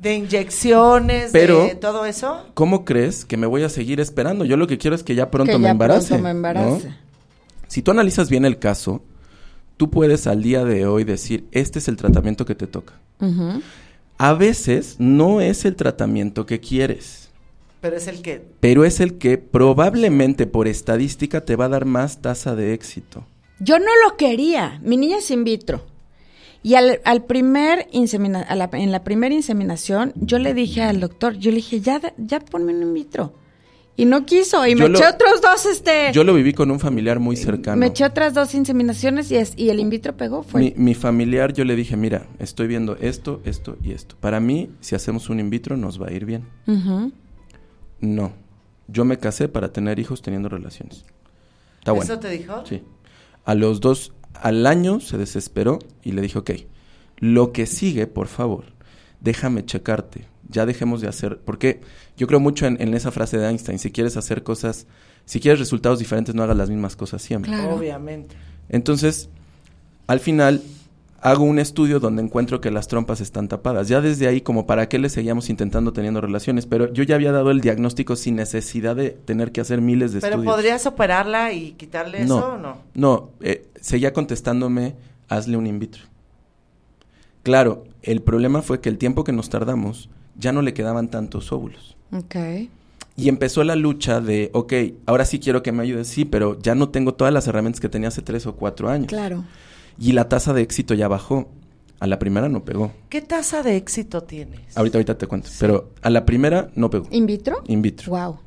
De 0.01 0.15
inyecciones, 0.15 1.31
Pero- 1.33 1.65
de 1.65 1.75
todo 1.75 2.05
eso. 2.05 2.45
¿Cómo 2.55 2.85
crees 2.85 3.25
que 3.25 3.37
me 3.37 3.47
voy 3.47 3.63
a 3.65 3.69
seguir 3.69 4.01
esperando? 4.01 4.45
Yo 4.45 4.57
lo 4.57 4.67
que 4.67 4.79
quiero 4.79 4.95
es 4.95 5.03
que 5.03 5.15
ya 5.15 5.31
pronto 5.31 5.53
Que 5.53 5.59
me 5.59 5.65
ya 5.65 5.71
embarace. 5.71 6.09
pronto 6.09 6.23
me 6.25 6.31
¿no? 6.33 6.37
embarace. 6.37 6.95
Si 7.67 7.83
tú 7.83 7.91
analizas 7.91 8.31
bien 8.31 8.45
el 8.45 8.59
caso, 8.59 9.03
tú 9.77 9.91
puedes 9.91 10.27
al 10.27 10.43
día 10.43 10.65
de 10.65 10.87
hoy 10.87 11.05
decir, 11.05 11.47
este 11.53 11.79
es 11.81 11.89
el 11.89 11.97
tratamiento 11.97 12.45
que 12.47 12.55
te 12.55 12.67
toca. 12.67 12.95
A 14.19 14.35
veces 14.35 14.97
no 14.99 15.41
es 15.41 15.65
el 15.65 15.77
tratamiento 15.77 16.47
que 16.47 16.61
quieres, 16.61 17.29
Pero 17.81 17.97
es 17.97 18.09
el 18.09 18.23
que 18.23 18.43
pero 18.61 18.85
es 18.85 18.99
el 19.01 19.19
que 19.19 19.39
probablemente 19.39 20.47
por 20.47 20.67
estadística 20.67 21.45
te 21.45 21.55
va 21.55 21.67
a 21.67 21.69
dar 21.69 21.85
más 21.85 22.21
tasa 22.23 22.57
de 22.57 22.73
éxito. 22.75 23.25
Yo 23.61 23.79
no 23.79 23.91
lo 24.09 24.17
quería. 24.17 24.81
Mi 24.83 24.97
niña 24.97 25.19
es 25.19 25.31
in 25.31 25.45
vitro. 25.45 25.85
Y 26.63 26.75
al, 26.75 27.01
al 27.05 27.25
primer 27.25 27.87
insemina- 27.93 28.43
a 28.43 28.55
la- 28.57 28.69
en 28.73 28.91
la 28.93 29.05
primera 29.05 29.35
inseminación, 29.35 30.13
yo 30.17 30.39
le 30.39 30.55
dije 30.55 30.83
al 30.83 31.01
doctor, 31.01 31.35
yo 31.39 31.51
le 31.51 31.57
dije, 31.59 31.81
ya, 31.81 32.01
ya 32.19 32.41
ponme 32.41 32.75
un 32.75 32.83
in 32.83 32.95
vitro. 32.95 33.33
Y 33.97 34.05
no 34.05 34.25
quiso. 34.27 34.65
Y 34.67 34.71
Yo 34.73 34.85
me 34.85 34.89
lo- 34.91 34.99
eché 34.99 35.09
otros 35.09 35.41
dos, 35.41 35.67
este... 35.67 36.13
Yo 36.13 36.23
lo 36.23 36.33
viví 36.35 36.53
con 36.53 36.71
un 36.71 36.79
familiar 36.79 37.19
muy 37.19 37.35
cercano. 37.37 37.77
me 37.79 37.87
eché 37.87 38.05
otras 38.05 38.33
dos 38.33 38.55
inseminaciones 38.55 39.29
y, 39.33 39.37
es, 39.37 39.55
y 39.57 39.71
el 39.71 39.81
in 39.81 39.91
vitro 39.91 40.17
pegó. 40.17 40.45
Fue 40.45 40.61
Mi, 40.61 40.75
mi 40.77 40.95
familiar, 40.95 41.53
yo 41.53 41.65
le 41.65 41.75
dije, 41.75 41.97
mira, 41.97 42.27
estoy 42.39 42.69
viendo 42.69 42.97
esto, 43.01 43.41
esto 43.45 43.77
y 43.83 43.91
esto. 43.93 44.15
Para 44.21 44.39
mí, 44.39 44.71
si 44.81 44.95
hacemos 44.95 45.29
un 45.31 45.41
in 45.41 45.51
vitro, 45.51 45.77
nos 45.77 46.01
va 46.01 46.09
a 46.09 46.13
ir 46.13 46.25
bien. 46.27 46.45
No. 48.01 48.33
Yo 48.87 49.05
me 49.05 49.19
casé 49.19 49.49
para 49.49 49.73
tener 49.73 49.99
hijos 49.99 50.23
teniendo 50.23 50.49
relaciones. 50.49 51.05
Está 51.81 51.93
bueno. 51.93 52.05
¿Eso 52.13 52.19
te 52.21 52.31
dijo? 52.31 52.65
Sí. 52.67 52.83
A 53.45 53.55
los 53.55 53.81
dos, 53.81 54.13
al 54.43 54.67
año 54.67 55.01
se 55.01 55.19
desesperó 55.19 55.79
y 56.03 56.13
le 56.13 56.23
dije, 56.23 56.39
ok, 56.39 56.51
lo 57.19 57.53
que 57.53 57.67
sigue, 57.67 58.07
por 58.07 58.29
favor, 58.29 58.65
déjame 59.21 59.65
checarte. 59.65 60.27
Ya 60.51 60.65
dejemos 60.65 61.01
de 61.01 61.09
hacer, 61.09 61.41
porque 61.45 61.81
yo 62.17 62.27
creo 62.27 62.41
mucho 62.41 62.67
en, 62.67 62.81
en 62.81 62.95
esa 62.95 63.11
frase 63.11 63.37
de 63.37 63.49
Einstein, 63.49 63.79
si 63.79 63.91
quieres 63.91 64.17
hacer 64.17 64.43
cosas, 64.43 64.87
si 65.27 65.41
quieres 65.41 65.59
resultados 65.59 65.99
diferentes, 65.99 66.35
no 66.35 66.43
hagas 66.43 66.57
las 66.57 66.71
mismas 66.71 66.97
cosas 66.97 67.21
siempre. 67.21 67.53
Claro. 67.53 67.75
Obviamente. 67.75 68.35
Entonces, 68.71 69.29
al 70.07 70.21
final, 70.21 70.63
hago 71.21 71.45
un 71.45 71.59
estudio 71.59 71.99
donde 72.01 72.23
encuentro 72.23 72.61
que 72.61 72.71
las 72.71 72.87
trompas 72.89 73.21
están 73.21 73.49
tapadas. 73.49 73.89
Ya 73.89 74.01
desde 74.01 74.29
ahí, 74.29 74.41
como 74.41 74.67
para 74.67 74.89
qué 74.89 74.99
le 74.99 75.09
seguíamos 75.09 75.51
intentando 75.51 75.93
teniendo 75.93 76.21
relaciones, 76.21 76.67
pero 76.67 76.93
yo 76.93 77.03
ya 77.03 77.17
había 77.17 77.33
dado 77.33 77.51
el 77.51 77.61
diagnóstico 77.61 78.15
sin 78.17 78.37
necesidad 78.37 78.95
de 78.97 79.11
tener 79.11 79.51
que 79.53 79.61
hacer 79.61 79.81
miles 79.81 80.13
de 80.13 80.21
Pero 80.21 80.35
estudios. 80.37 80.55
podrías 80.55 80.87
operarla 80.87 81.53
y 81.53 81.73
quitarle 81.73 82.25
No. 82.25 82.39
eso 82.39 82.49
o 82.53 82.59
no? 82.59 82.79
No, 82.95 83.31
eh, 83.41 83.67
seguía 83.81 84.13
contestándome, 84.13 84.95
hazle 85.29 85.57
un 85.57 85.67
in 85.67 85.79
vitro. 85.79 86.03
Claro, 87.43 87.85
el 88.03 88.23
problema 88.23 88.63
fue 88.63 88.81
que 88.81 88.89
el 88.89 88.99
tiempo 88.99 89.25
que 89.25 89.33
nos 89.33 89.49
tardamos 89.49 90.09
ya 90.37 90.53
no 90.53 90.63
le 90.63 90.75
quedaban 90.75 91.09
tantos 91.09 91.51
óvulos. 91.53 91.97
Ok. 92.13 92.37
Y 93.17 93.29
empezó 93.29 93.65
la 93.65 93.75
lucha 93.75 94.21
de, 94.21 94.51
ok, 94.53 94.73
ahora 95.07 95.25
sí 95.25 95.41
quiero 95.41 95.63
que 95.63 95.73
me 95.73 95.83
ayudes, 95.83 96.07
sí, 96.07 96.25
pero 96.25 96.57
ya 96.61 96.77
no 96.77 96.91
tengo 96.91 97.15
todas 97.15 97.35
las 97.35 97.49
herramientas 97.49 97.81
que 97.81 97.89
tenía 97.89 98.09
hace 98.09 98.23
tres 98.23 98.47
o 98.47 98.55
cuatro 98.55 98.89
años. 98.89 99.09
Claro. 99.09 99.45
Y 99.99 100.13
la 100.13 100.29
tasa 100.29 100.53
de 100.53 100.63
éxito 100.63 100.95
ya 100.95 101.09
bajó. 101.09 101.49
A 102.01 102.07
la 102.07 102.21
primera 102.21 102.49
no 102.49 102.65
pegó. 102.65 102.93
¿Qué 103.09 103.21
tasa 103.23 103.65
de 103.65 103.77
éxito 103.77 104.23
tienes? 104.23 104.77
Ahorita, 104.77 104.99
ahorita 104.99 105.19
te 105.19 105.27
cuento. 105.27 105.51
Pero 105.59 105.91
a 106.01 106.11
la 106.11 106.25
primera 106.25 106.71
no 106.77 106.91
pegó. 106.91 107.09
¿In 107.11 107.27
vitro? 107.27 107.63
In 107.67 107.83
vitro. 107.83 108.11
Wow. 108.11 108.39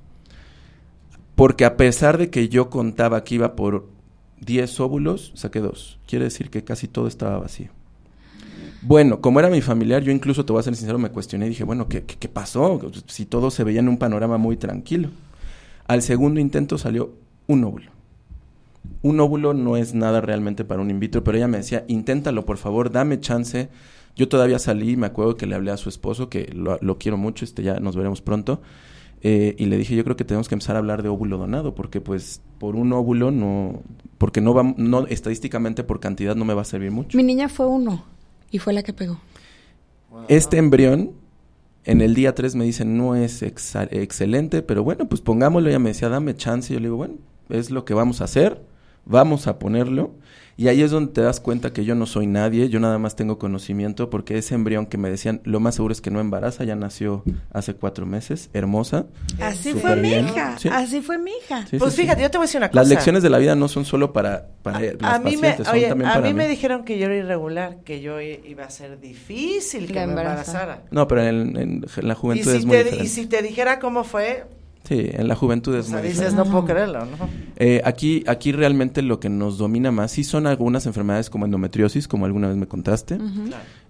Porque 1.36 1.66
a 1.66 1.76
pesar 1.76 2.18
de 2.18 2.30
que 2.30 2.48
yo 2.48 2.70
contaba 2.70 3.26
que 3.26 3.36
iba 3.36 3.56
por 3.58 3.90
10 4.40 4.80
óvulos, 4.80 5.34
saqué 5.36 5.60
dos. 5.60 6.00
Quiere 6.08 6.26
decir 6.26 6.50
que 6.50 6.64
casi 6.64 6.88
todo 6.88 7.08
estaba 7.08 7.40
vacío. 7.40 7.70
Bueno, 8.84 9.22
como 9.22 9.40
era 9.40 9.50
mi 9.50 9.62
familiar, 9.62 10.02
yo 10.02 10.12
incluso 10.12 10.46
te 10.46 10.54
voy 10.54 10.62
a 10.62 10.64
ser 10.64 10.76
sincero, 10.76 10.98
me 10.98 11.12
cuestioné 11.12 11.46
y 11.46 11.50
dije, 11.50 11.64
bueno, 11.64 11.88
¿qué, 11.88 12.04
qué, 12.04 12.16
qué 12.16 12.30
pasó? 12.30 12.80
Si 13.08 13.26
todo 13.26 13.52
se 13.52 13.64
veía 13.64 13.80
en 13.80 13.90
un 13.90 13.98
panorama 13.98 14.38
muy 14.38 14.58
tranquilo. 14.58 15.10
Al 15.88 16.02
segundo 16.02 16.40
intento 16.40 16.78
salió 16.78 17.14
un 17.48 17.64
óvulo. 17.64 17.92
Un 19.04 19.20
óvulo 19.20 19.54
no 19.54 19.78
es 19.78 19.94
nada 19.94 20.22
realmente 20.22 20.64
para 20.66 20.82
un 20.82 20.90
in 20.90 21.00
vitro, 21.00 21.24
pero 21.24 21.38
ella 21.38 21.48
me 21.48 21.58
decía, 21.58 21.86
inténtalo, 21.88 22.46
por 22.46 22.58
favor, 22.58 22.92
dame 22.92 23.20
chance. 23.20 23.70
Yo 24.16 24.28
todavía 24.28 24.60
salí, 24.60 24.98
me 24.98 25.08
acuerdo 25.08 25.38
que 25.38 25.46
le 25.46 25.56
hablé 25.56 25.72
a 25.72 25.78
su 25.78 25.90
esposo, 25.90 26.30
que 26.30 26.52
lo, 26.54 26.78
lo 26.82 26.98
quiero 26.98 27.18
mucho, 27.18 27.46
este 27.46 27.64
ya 27.64 27.80
nos 27.80 27.96
veremos 27.96 28.22
pronto. 28.22 28.62
eh, 29.24 29.56
y 29.58 29.66
le 29.66 29.78
dije, 29.78 29.96
yo 29.96 30.04
creo 30.04 30.16
que 30.16 30.26
tenemos 30.26 30.50
que 30.50 30.56
empezar 30.56 30.76
a 30.76 30.80
hablar 30.80 31.04
de 31.04 31.10
óvulo 31.10 31.38
donado, 31.38 31.76
porque 31.76 32.02
pues 32.02 32.42
por 32.60 32.76
un 32.76 32.92
óvulo 32.94 33.30
no, 33.32 33.82
porque 34.18 34.42
no 34.42 34.54
va, 34.54 34.64
no, 34.78 35.06
estadísticamente 35.08 35.84
por 35.84 36.00
cantidad 36.00 36.36
no 36.36 36.44
me 36.46 36.54
va 36.56 36.64
a 36.64 36.66
servir 36.66 36.90
mucho. 36.92 37.18
Mi 37.18 37.24
niña 37.24 37.48
fue 37.50 37.68
uno 37.68 38.04
y 38.50 38.58
fue 38.60 38.74
la 38.74 38.82
que 38.84 38.94
pegó. 38.94 39.20
Este 40.28 40.58
embrión, 40.58 41.12
en 41.86 42.02
el 42.02 42.14
día 42.16 42.36
3 42.36 42.56
me 42.56 42.66
dicen, 42.66 42.98
no 42.98 43.16
es 43.16 43.42
exa- 43.44 43.88
excelente, 43.92 44.62
pero 44.62 44.84
bueno, 44.84 45.08
pues 45.08 45.22
pongámoslo. 45.22 45.70
Ella 45.70 45.80
me 45.80 45.90
decía, 45.90 46.10
dame 46.10 46.36
chance. 46.36 46.72
Y 46.72 46.76
yo 46.76 46.80
le 46.80 46.88
digo, 46.88 46.98
bueno, 46.98 47.14
es 47.50 47.72
lo 47.72 47.86
que 47.86 47.94
vamos 47.94 48.20
a 48.22 48.26
hacer, 48.26 48.62
vamos 49.12 49.48
a 49.48 49.60
ponerlo. 49.60 50.16
Y 50.58 50.68
ahí 50.68 50.82
es 50.84 50.92
donde 50.92 51.12
te 51.14 51.22
das 51.22 51.40
cuenta 51.40 51.74
que 51.74 51.86
yo 51.86 51.96
no 51.96 52.06
soy 52.06 52.28
nadie, 52.28 52.70
yo 52.70 52.80
nada 52.80 53.00
más 53.00 53.16
tengo 53.16 53.40
conocimiento, 53.40 54.12
porque 54.12 54.38
ese 54.38 54.54
embrión 54.54 54.86
que 54.86 54.98
me 54.98 55.10
decían, 55.10 55.42
lo 55.44 55.60
más 55.60 55.76
seguro 55.76 55.92
es 55.92 56.02
que 56.02 56.12
no 56.12 56.20
embaraza, 56.20 56.66
ya 56.66 56.76
nació 56.76 57.24
hace 57.52 57.74
cuatro 57.74 58.06
meses, 58.06 58.50
hermosa. 58.54 59.06
Así 59.40 59.74
fue 59.74 59.96
mi 59.96 60.10
hija, 60.12 60.58
Sí. 60.60 60.70
así 60.72 61.02
fue 61.02 61.18
mi 61.18 61.32
hija. 61.32 61.66
Sí, 61.66 61.78
Pues 61.80 61.94
sí, 61.94 61.96
sí. 61.96 62.02
fíjate, 62.04 62.22
yo 62.22 62.30
te 62.30 62.38
voy 62.38 62.44
a 62.44 62.48
decir 62.48 62.60
una 62.60 62.70
cosa. 62.70 62.80
Las 62.82 62.90
lecciones 62.90 63.24
de 63.24 63.30
la 63.32 63.40
vida 63.40 63.56
no 63.56 63.70
son 63.70 63.86
solo 63.86 64.14
para, 64.14 64.50
para 64.62 64.80
las 64.82 64.94
a 65.02 65.20
mí, 65.20 65.32
me, 65.32 65.38
pacientes, 65.38 65.66
son 65.68 65.76
oye, 65.76 65.88
también 65.88 66.10
a 66.10 66.14
para 66.14 66.28
mí 66.28 66.34
mí. 66.34 66.38
me 66.38 66.48
dijeron 66.48 66.84
que 66.84 67.00
yo 67.00 67.06
era 67.06 67.16
irregular, 67.16 67.78
que 67.84 68.02
yo 68.02 68.22
iba 68.22 68.66
a 68.66 68.70
ser 68.70 69.00
difícil 69.00 69.88
que 69.88 69.94
me 69.94 70.02
embarazara. 70.04 70.84
No, 70.92 71.08
pero 71.08 71.24
en, 71.24 71.58
en- 71.58 71.86
en 71.98 72.08
la 72.08 72.14
Y 72.14 72.18
juventud 72.18 72.52
si, 72.52 72.58
es 72.58 72.66
muy 72.66 72.78
te, 72.78 72.84
diferente. 72.84 73.06
y 73.06 73.10
si 73.10 73.26
te 73.26 73.42
dijera 73.42 73.80
cómo 73.80 74.04
fue, 74.04 74.44
Sí, 74.84 75.08
en 75.12 75.28
la 75.28 75.36
juventud 75.36 75.74
o 75.76 75.78
es 75.80 75.86
sea, 75.86 76.00
muy 76.00 76.08
dices, 76.08 76.20
diferente. 76.32 76.44
no 76.50 76.52
puedo 76.52 76.66
creerlo, 76.74 77.06
¿no? 77.06 77.30
Eh, 77.58 77.82
aquí, 77.86 78.24
aquí 78.28 78.52
realmente 78.52 79.02
lo 79.02 79.20
que 79.20 79.30
nos 79.30 79.58
domina 79.58 79.92
más, 79.92 80.12
sí 80.12 80.24
son 80.24 80.48
algunas 80.48 80.86
enfermedades 80.86 81.30
como 81.30 81.46
endometriosis, 81.46 82.08
como 82.08 82.26
alguna 82.26 82.48
vez 82.48 82.58
me 82.58 82.68
contaste, 82.68 83.18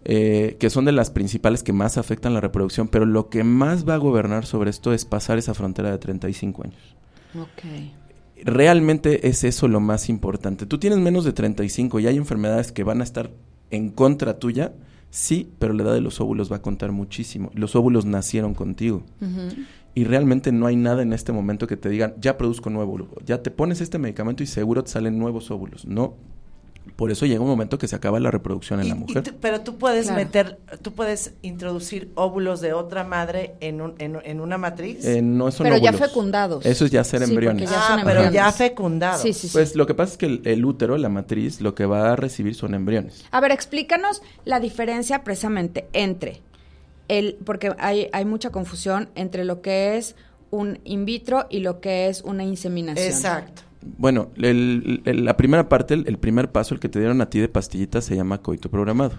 eh, 0.04 0.58
que 0.60 0.70
son 0.70 0.86
de 0.86 0.92
las 0.92 1.10
principales 1.10 1.64
que 1.64 1.74
más 1.74 1.98
afectan 1.98 2.34
la 2.34 2.42
reproducción, 2.42 2.88
pero 2.90 3.06
lo 3.06 3.30
que 3.30 3.44
más 3.44 3.88
va 3.88 3.94
a 3.96 3.98
gobernar 3.98 4.46
sobre 4.46 4.70
esto 4.70 4.94
es 4.94 5.06
pasar 5.06 5.38
esa 5.38 5.54
frontera 5.54 5.90
de 5.92 5.98
35 5.98 6.64
años. 6.66 6.96
Ok. 7.40 8.44
Realmente 8.44 9.28
es 9.30 9.44
eso 9.44 9.68
lo 9.68 9.80
más 9.80 10.10
importante. 10.10 10.66
Tú 10.66 10.78
tienes 10.78 11.00
menos 11.00 11.24
de 11.26 11.32
35 11.34 12.00
y 12.00 12.08
hay 12.08 12.18
enfermedades 12.18 12.72
que 12.72 12.84
van 12.84 13.02
a 13.02 13.04
estar 13.04 13.32
en 13.70 13.90
contra 13.92 14.40
tuya, 14.40 14.74
sí, 15.12 15.52
pero 15.60 15.74
la 15.74 15.84
edad 15.84 15.94
de 15.94 16.02
los 16.02 16.20
óvulos 16.20 16.52
va 16.52 16.58
a 16.58 16.62
contar 16.62 16.92
muchísimo. 16.92 17.52
Los 17.54 17.76
óvulos 17.76 18.06
nacieron 18.06 18.54
contigo. 18.56 19.04
Y 19.94 20.06
realmente 20.06 20.52
no 20.52 20.68
hay 20.68 20.76
nada 20.78 21.02
en 21.02 21.12
este 21.14 21.32
momento 21.34 21.68
que 21.68 21.76
te 21.78 21.90
digan, 21.90 22.14
ya 22.20 22.38
produzco 22.38 22.70
nuevo 22.70 22.92
óvulo, 22.94 23.10
ya 23.26 23.42
te 23.44 23.52
pones 23.52 23.82
este 23.82 23.98
medicamento 23.98 24.42
y 24.44 24.48
seguro 24.48 24.84
te 24.84 24.92
salen 24.92 25.18
nuevos 25.20 25.52
óvulos. 25.52 25.86
No. 25.86 26.16
Por 26.96 27.12
eso 27.12 27.26
llega 27.28 27.42
un 27.42 27.48
momento 27.48 27.78
que 27.78 27.88
se 27.88 27.96
acaba 27.96 28.20
la 28.20 28.32
reproducción 28.32 28.80
en 28.80 28.86
Y- 28.88 28.90
la 28.90 28.96
y 28.96 29.00
mujer. 29.00 29.24
tú- 29.24 29.32
pero 29.40 29.62
tú 29.62 29.78
puedes 29.78 30.06
Claro. 30.08 30.20
meter, 30.24 30.58
tú 30.82 30.94
puedes 30.94 31.34
introducir 31.44 32.12
óvulos 32.16 32.60
de 32.60 32.74
otra 32.74 33.04
madre 33.04 33.54
en, 33.60 33.82
un, 33.82 33.94
en, 34.00 34.18
en 34.24 34.40
una 34.42 34.58
matriz. 34.58 35.06
Eh, 35.06 35.22
no 35.22 35.52
son 35.52 35.66
Pero 35.66 35.78
ya 35.78 35.94
fecundados. 35.94 36.66
Eso 36.66 36.86
es 36.86 36.92
ya 36.92 37.04
ser 37.04 37.24
Sí, 37.24 37.32
embriones. 37.32 37.70
ya 37.70 37.78
ah, 37.96 38.02
pero 38.04 38.32
ya 38.32 38.52
fecundados. 38.52 39.22
Sí, 39.22 39.34
sí, 39.34 39.48
sí. 39.48 39.54
Pues 39.54 39.76
lo 39.76 39.86
que 39.86 39.94
pasa 39.94 40.14
es 40.14 40.18
que 40.18 40.26
el, 40.26 40.42
el 40.46 40.66
útero, 40.66 40.98
la 40.98 41.10
matriz, 41.10 41.62
lo 41.62 41.76
que 41.76 41.86
va 41.86 42.14
a 42.14 42.16
recibir 42.16 42.56
son 42.56 42.74
embriones. 42.74 43.26
A 43.30 43.40
ver, 43.42 43.52
explícanos 43.52 44.22
la 44.46 44.60
diferencia 44.60 45.24
precisamente 45.24 45.88
entre 45.94 46.42
el, 47.17 47.38
porque 47.45 47.74
hay, 47.78 48.08
hay 48.13 48.26
mucha 48.26 48.50
confusión 48.52 49.10
entre 49.15 49.45
lo 49.45 49.62
que 49.62 49.97
es 49.97 50.15
un 50.50 50.80
in 50.84 51.06
vitro 51.06 51.45
y 51.50 51.60
lo 51.60 51.80
que 51.80 52.08
es 52.08 52.21
una 52.24 52.43
inseminación. 52.43 53.08
Exacto. 53.08 53.62
Bueno, 53.97 54.30
el- 54.38 55.02
el- 55.06 55.26
la 55.26 55.36
primera 55.38 55.67
parte, 55.69 55.93
el, 55.95 56.08
el 56.08 56.17
primer 56.17 56.52
paso, 56.52 56.74
el 56.74 56.80
que 56.80 56.89
te 56.89 57.00
dieron 57.00 57.19
a 57.21 57.30
ti 57.30 57.39
de 57.39 57.47
pastillitas, 57.47 58.06
se 58.06 58.15
llama 58.15 58.38
coito 58.39 58.69
programado. 58.69 59.13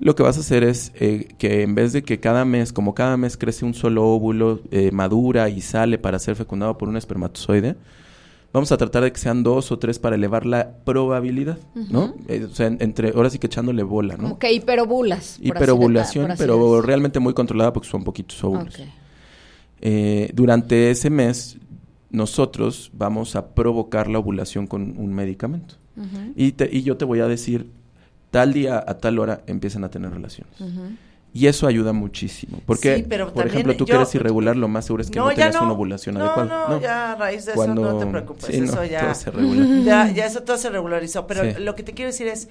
Lo 0.00 0.14
que 0.14 0.22
vas 0.22 0.36
a 0.36 0.40
hacer 0.40 0.64
es 0.64 0.92
eh, 0.96 1.28
que 1.38 1.62
en 1.62 1.74
vez 1.74 1.94
de 1.94 2.02
que 2.02 2.20
cada 2.20 2.44
mes, 2.44 2.74
como 2.74 2.94
cada 2.94 3.16
mes 3.16 3.38
crece 3.38 3.64
un 3.64 3.72
solo 3.72 4.04
óvulo, 4.06 4.60
eh, 4.70 4.90
madura 4.92 5.48
y 5.48 5.62
sale 5.62 5.96
para 5.96 6.18
ser 6.18 6.36
fecundado 6.36 6.76
por 6.76 6.90
un 6.90 6.96
espermatozoide, 6.98 7.74
vamos 8.52 8.72
a 8.72 8.76
tratar 8.76 9.02
de 9.02 9.12
que 9.12 9.18
sean 9.18 9.42
dos 9.42 9.70
o 9.72 9.78
tres 9.78 9.98
para 9.98 10.16
elevar 10.16 10.46
la 10.46 10.70
probabilidad, 10.84 11.58
¿no? 11.90 12.14
Eh, 12.28 12.46
o 12.50 12.54
sea, 12.54 12.66
en- 12.68 12.78
entre, 12.80 13.10
ahora 13.10 13.28
sí 13.30 13.38
que 13.38 13.46
echándole 13.48 13.82
bola, 13.82 14.16
¿no? 14.16 14.22
Como 14.22 14.38
que 14.38 15.48
hiperobulas. 15.48 16.08
así 16.08 16.18
pero 16.38 16.80
realmente 16.82 17.20
muy 17.20 17.34
controlada 17.34 17.72
porque 17.72 17.88
son 17.88 18.02
poquitos 18.04 18.42
óvulos. 18.44 18.74
Eh, 19.80 20.30
durante 20.34 20.90
ese 20.90 21.10
mes, 21.10 21.58
nosotros 22.10 22.90
vamos 22.94 23.36
a 23.36 23.48
provocar 23.48 24.08
la 24.08 24.18
ovulación 24.18 24.66
con 24.66 24.94
un 24.98 25.12
medicamento. 25.12 25.74
y, 26.36 26.52
te- 26.52 26.68
y 26.70 26.82
yo 26.82 26.96
te 26.98 27.04
voy 27.06 27.20
a 27.20 27.26
decir, 27.26 27.70
tal 28.30 28.52
día 28.52 28.82
a 28.86 28.98
tal 28.98 29.18
hora 29.18 29.42
empiezan 29.46 29.82
a 29.84 29.88
tener 29.90 30.10
relaciones. 30.12 30.52
Y 31.36 31.48
eso 31.48 31.66
ayuda 31.66 31.92
muchísimo. 31.92 32.60
Porque, 32.64 32.96
Sí, 32.96 33.04
pero 33.06 33.30
por 33.32 33.46
ejemplo, 33.46 33.76
tú 33.76 33.84
que 33.84 33.92
yo- 33.92 33.96
eres 33.98 34.14
irregular, 34.14 34.56
lo 34.56 34.68
más 34.68 34.86
seguro 34.86 35.02
es 35.02 35.10
que 35.10 35.18
no, 35.18 35.30
ya 35.32 35.48
tengas 35.50 35.60
una 35.60 35.72
ovulación 35.72 36.14
no, 36.14 36.24
adecuada. 36.24 36.68
No, 36.70 36.80
ya 36.80 37.12
a 37.12 37.14
raíz 37.16 37.44
de 37.44 37.52
eso 37.52 37.74
no 37.74 37.98
te 37.98 38.06
preocupes, 38.06 38.46
sí, 38.46 38.58
no, 38.60 38.64
eso 38.64 38.84
ya, 38.84 39.00
todo 39.00 39.14
se 39.14 39.30
ya, 39.84 40.10
ya 40.10 40.24
eso 40.24 40.42
todo 40.44 40.56
se 40.56 40.70
regularizó. 40.70 41.26
Pero 41.26 41.42
Sí. 41.44 41.62
lo 41.62 41.74
que 41.74 41.82
te 41.82 41.92
quiero 41.92 42.10
decir 42.10 42.26
es, 42.28 42.48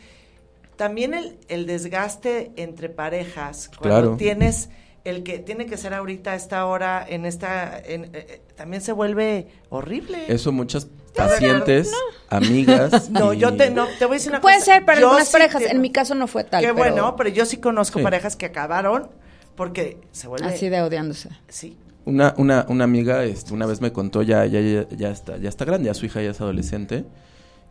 también 0.75 1.13
el, 1.15 1.37
el 1.47 1.65
desgaste 1.65 2.51
entre 2.57 2.89
parejas, 2.89 3.69
cuando 3.79 4.01
Claro. 4.01 4.17
tienes 4.17 4.69
el 5.03 5.23
que 5.23 5.39
tiene 5.39 5.65
que 5.67 5.77
ser 5.77 5.93
ahorita 5.93 6.31
a 6.31 6.35
esta 6.35 6.65
hora, 6.65 7.05
en 7.07 7.25
esta, 7.25 7.79
en, 7.79 8.05
eh, 8.05 8.09
eh, 8.13 8.41
también 8.55 8.81
se 8.81 8.91
vuelve 8.91 9.47
horrible. 9.69 10.25
Eso 10.27 10.51
muchas 10.51 10.87
pacientes, 11.15 11.91
amigas. 12.29 13.09
No, 13.09 13.33
y- 13.33 13.39
yo 13.39 13.55
te, 13.55 13.69
no, 13.71 13.85
te 13.99 14.05
voy 14.05 14.15
a 14.15 14.17
decir 14.17 14.31
una 14.31 14.41
Puede 14.41 14.59
cosa. 14.59 14.73
ser 14.73 14.85
para 14.85 14.99
yo 14.99 15.07
algunas 15.07 15.27
sí 15.27 15.31
parejas. 15.33 15.63
te- 15.63 15.71
En 15.71 15.81
mi 15.81 15.91
caso 15.91 16.15
no 16.15 16.27
fue 16.27 16.43
tal. 16.43 16.61
Qué 16.61 16.67
pero 16.73 16.77
bueno, 16.77 17.15
pero 17.15 17.29
yo 17.29 17.45
sí 17.45 17.57
conozco 17.57 17.99
Sí. 17.99 18.03
parejas 18.03 18.35
que 18.35 18.45
acabaron 18.47 19.09
porque 19.55 19.99
se 20.11 20.27
vuelve... 20.27 20.47
Así 20.47 20.69
de 20.69 20.81
odiándose. 20.81 21.29
Sí. 21.47 21.77
Una, 22.05 22.33
una, 22.37 22.65
una 22.69 22.83
amiga 22.83 23.23
este, 23.23 23.53
una 23.53 23.65
vez 23.65 23.81
me 23.81 23.91
contó, 23.91 24.21
ya, 24.21 24.45
ya, 24.45 24.59
ya, 24.61 24.87
ya 24.89 25.09
está, 25.09 25.37
ya 25.37 25.49
está 25.49 25.65
grande, 25.65 25.87
ya 25.87 25.93
su 25.95 26.05
hija 26.05 26.21
ya 26.21 26.29
es 26.31 26.41
adolescente, 26.41 27.05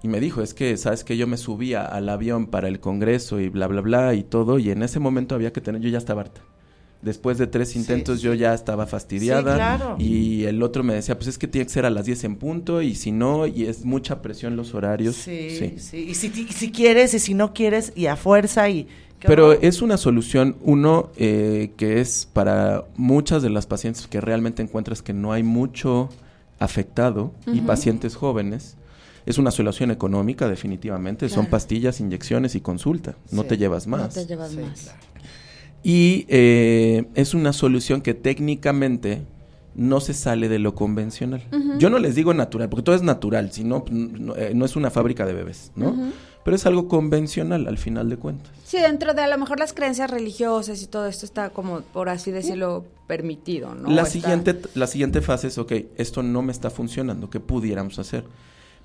y 0.02 0.08
me 0.08 0.18
dijo, 0.18 0.42
es 0.42 0.54
que, 0.54 0.76
¿sabes 0.76 1.04
que 1.04 1.16
Yo 1.16 1.26
me 1.28 1.36
subía 1.36 1.84
al 1.84 2.08
avión 2.08 2.46
para 2.46 2.66
el 2.66 2.80
congreso 2.80 3.38
y 3.38 3.48
bla, 3.48 3.68
bla, 3.68 3.80
bla, 3.80 4.14
y 4.14 4.24
todo, 4.24 4.58
y 4.58 4.70
en 4.70 4.82
ese 4.82 4.98
momento 4.98 5.34
había 5.36 5.52
que 5.52 5.60
tener, 5.60 5.80
yo 5.82 5.88
ya 5.88 5.98
estaba 5.98 6.22
harta. 6.22 6.40
Después 7.04 7.36
de 7.38 7.46
tres 7.46 7.76
intentos 7.76 8.22
yo 8.22 8.32
ya 8.34 8.54
estaba 8.54 8.86
fastidiada. 8.86 9.52
Sí, 9.52 9.56
claro. 9.58 9.96
Y 9.98 10.44
el 10.44 10.62
otro 10.62 10.82
me 10.82 10.94
decía, 10.94 11.16
pues 11.16 11.28
es 11.28 11.36
que 11.38 11.46
tiene 11.46 11.66
que 11.66 11.72
ser 11.72 11.84
a 11.84 11.90
las 11.90 12.06
10 12.06 12.24
en 12.24 12.36
punto, 12.36 12.80
y 12.80 12.94
si 12.94 13.12
no, 13.12 13.46
y 13.46 13.66
es 13.66 13.84
mucha 13.84 14.22
presión 14.22 14.56
los 14.56 14.74
horarios. 14.74 15.14
Sí, 15.16 15.76
sí. 15.78 15.98
Y 15.98 16.14
si, 16.14 16.30
ti- 16.30 16.48
si 16.50 16.70
quieres 16.72 17.12
y 17.12 17.18
si 17.18 17.34
no 17.34 17.52
quieres 17.52 17.92
y 17.94 18.06
a 18.06 18.16
fuerza 18.16 18.68
y... 18.70 18.88
Pero 19.20 19.52
es 19.52 19.80
una 19.80 19.96
solución, 19.96 20.56
uno, 20.62 21.10
eh, 21.16 21.72
que 21.78 22.00
es 22.00 22.28
para 22.30 22.84
muchas 22.96 23.42
de 23.42 23.48
las 23.50 23.66
pacientes 23.66 24.06
que 24.06 24.20
realmente 24.20 24.62
encuentras 24.62 25.00
que 25.02 25.12
no 25.14 25.32
hay 25.32 25.42
mucho 25.42 26.10
afectado 26.58 27.32
y 27.46 27.60
pacientes 27.60 28.16
jóvenes. 28.16 28.76
Es 29.26 29.38
una 29.38 29.50
solución 29.50 29.90
económica, 29.90 30.48
definitivamente. 30.48 31.28
Son 31.30 31.46
pastillas, 31.46 32.00
inyecciones 32.00 32.54
y 32.54 32.60
consulta. 32.60 33.14
No 33.30 33.42
Sí. 33.42 33.48
te 33.48 33.56
llevas 33.56 33.86
No 33.86 33.96
más. 33.96 34.12
te 34.14 34.26
llevas 34.26 34.50
Sí, 34.50 34.58
más. 34.58 34.80
claro. 34.82 34.98
Y 35.84 36.24
eh, 36.28 37.04
es 37.14 37.34
una 37.34 37.52
solución 37.52 38.00
que 38.00 38.14
técnicamente 38.14 39.22
no 39.76 40.00
se 40.00 40.14
sale 40.14 40.48
de 40.48 40.58
lo 40.58 40.74
convencional. 40.74 41.42
Yo 41.78 41.90
no 41.90 41.98
les 41.98 42.14
digo 42.14 42.32
natural, 42.32 42.68
porque 42.70 42.82
todo 42.84 42.94
es 42.96 43.02
natural, 43.02 43.52
si 43.52 43.64
no, 43.64 43.84
no, 43.90 44.34
eh, 44.36 44.52
no 44.54 44.64
es 44.64 44.76
una 44.76 44.90
fábrica 44.90 45.26
de 45.26 45.34
bebés, 45.34 45.72
¿no? 45.76 45.94
Pero 46.44 46.56
es 46.56 46.64
algo 46.66 46.88
convencional 46.88 47.66
al 47.68 47.76
final 47.78 48.08
de 48.08 48.16
cuentas. 48.16 48.52
Sí, 48.64 48.78
dentro 48.78 49.12
de 49.14 49.22
a 49.22 49.28
lo 49.28 49.36
mejor 49.38 49.58
las 49.58 49.72
creencias 49.72 50.10
religiosas 50.10 50.82
y 50.82 50.86
todo 50.86 51.06
esto 51.06 51.26
está 51.26 51.50
como, 51.50 51.80
por 51.80 52.08
así 52.08 52.30
decirlo, 52.30 52.84
permitido, 53.06 53.74
¿no? 53.74 53.88
la, 53.90 54.02
Está- 54.02 54.10
siguiente, 54.12 54.60
la 54.74 54.86
siguiente 54.86 55.20
fase 55.22 55.48
es, 55.48 55.58
ok, 55.58 55.72
esto 55.96 56.22
no 56.22 56.40
me 56.42 56.52
está 56.52 56.70
funcionando, 56.70 57.28
¿qué 57.28 57.40
pudiéramos 57.40 57.98
hacer? 57.98 58.24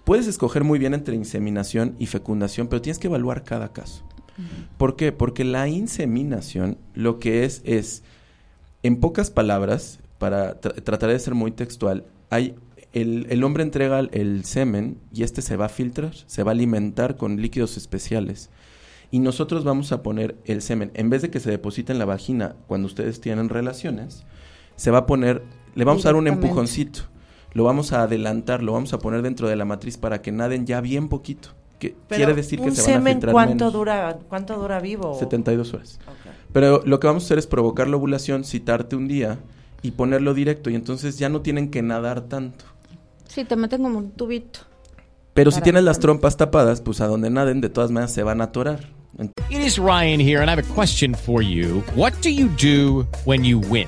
Puedes 0.06 0.28
escoger 0.28 0.64
muy 0.64 0.80
bien 0.80 0.94
entre 0.94 1.16
inseminación 1.16 1.96
y 2.00 2.08
fecundación, 2.08 2.68
pero 2.68 2.82
tienes 2.82 2.98
que 2.98 3.08
evaluar 3.08 3.44
cada 3.44 3.72
caso. 3.74 4.04
¿Por 4.78 4.96
qué? 4.96 5.12
Porque 5.12 5.44
la 5.44 5.68
inseminación 5.68 6.78
lo 6.94 7.20
que 7.20 7.44
es 7.44 7.62
es, 7.66 8.04
en 8.84 9.00
pocas 9.00 9.32
palabras, 9.32 10.00
para 10.18 10.60
tra- 10.60 10.84
tratar 10.84 11.10
de 11.10 11.20
ser 11.20 11.36
muy 11.36 11.52
textual, 11.52 12.06
hay 12.30 12.56
el, 12.94 13.28
el 13.30 13.44
hombre 13.44 13.64
entrega 13.64 14.00
el 14.00 14.46
semen 14.46 14.98
y 15.14 15.24
este 15.24 15.42
se 15.42 15.56
va 15.56 15.66
a 15.66 15.70
filtrar, 15.70 16.14
se 16.26 16.44
va 16.44 16.52
a 16.52 16.54
alimentar 16.54 17.18
con 17.18 17.42
líquidos 17.42 17.78
especiales. 17.78 18.50
Y 19.12 19.20
nosotros 19.20 19.64
vamos 19.64 19.92
a 19.92 20.04
poner 20.04 20.36
el 20.46 20.62
semen, 20.62 20.92
en 20.94 21.10
vez 21.10 21.22
de 21.24 21.30
que 21.30 21.40
se 21.40 21.50
deposite 21.50 21.92
en 21.92 22.00
la 22.00 22.06
vagina 22.06 22.56
cuando 22.68 22.86
ustedes 22.86 23.22
tienen 23.22 23.50
relaciones, 23.50 24.24
se 24.76 24.92
va 24.92 25.00
a 25.00 25.06
poner, 25.06 25.44
le 25.76 25.84
vamos 25.84 26.06
a 26.06 26.10
dar 26.10 26.16
un 26.16 26.28
empujoncito, 26.28 27.02
lo 27.54 27.64
vamos 27.64 27.92
a 27.92 28.04
adelantar, 28.04 28.62
lo 28.62 28.74
vamos 28.74 28.94
a 28.94 29.00
poner 29.00 29.24
dentro 29.24 29.48
de 29.48 29.56
la 29.56 29.66
matriz 29.66 29.98
para 29.98 30.22
que 30.22 30.32
naden 30.32 30.66
ya 30.68 30.80
bien 30.80 31.10
poquito. 31.10 31.50
Que 31.80 31.96
Pero 32.08 32.18
quiere 32.20 32.34
decir 32.36 32.60
que 32.60 32.72
se 32.72 32.82
van 32.82 32.90
a 32.92 32.94
semen, 32.94 33.14
filtrar 33.14 33.32
¿cuánto 33.34 33.54
menos. 33.66 33.74
dura, 33.74 34.20
cuánto 34.28 34.56
dura 34.58 34.80
vivo? 34.80 35.18
72 35.18 35.74
horas. 35.74 36.00
Ok. 36.08 36.32
Pero 36.52 36.82
lo 36.86 37.00
que 37.00 37.08
vamos 37.08 37.24
a 37.24 37.26
hacer 37.26 37.38
es 37.40 37.48
provocar 37.48 37.88
la 37.88 37.96
ovulación, 37.98 38.44
citarte 38.44 38.96
un 38.96 39.08
día 39.08 39.40
y 39.82 39.92
ponerlo 39.92 40.34
directo 40.34 40.70
y 40.70 40.76
entonces 40.76 41.18
ya 41.18 41.30
no 41.30 41.42
tienen 41.42 41.72
que 41.72 41.82
nadar 41.82 42.22
tanto. 42.22 42.66
Sí, 43.28 43.46
te 43.46 43.56
meten 43.56 43.82
como 43.82 43.98
un 43.98 44.12
tubito. 44.12 44.60
Pero 45.34 45.52
si 45.52 45.62
tienes 45.62 45.84
las 45.84 46.00
trompas 46.00 46.36
tapadas, 46.36 46.82
pues 46.82 47.00
a 47.00 47.08
donde 47.08 47.30
naden 47.30 47.62
de 47.62 47.70
todas 47.70 47.92
maneras 47.92 48.12
se 48.12 48.24
van 48.24 48.42
a 48.42 48.46
atorar. 48.46 48.90
It 49.50 49.62
is 49.62 49.78
Ryan 49.78 50.20
here, 50.20 50.42
and 50.42 50.50
I 50.50 50.52
have 50.52 50.60
a 50.60 50.74
question 50.76 51.16
for 51.16 51.42
you. 51.42 51.82
What 51.96 52.14
do 52.22 52.30
you 52.30 52.50
do 52.62 53.08
when 53.26 53.44
you 53.44 53.60
win? 53.70 53.88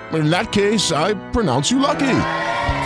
In 0.13 0.29
that 0.29 0.51
case, 0.51 0.91
I 0.91 1.13
pronounce 1.31 1.71
you 1.71 1.79
lucky. 1.79 1.99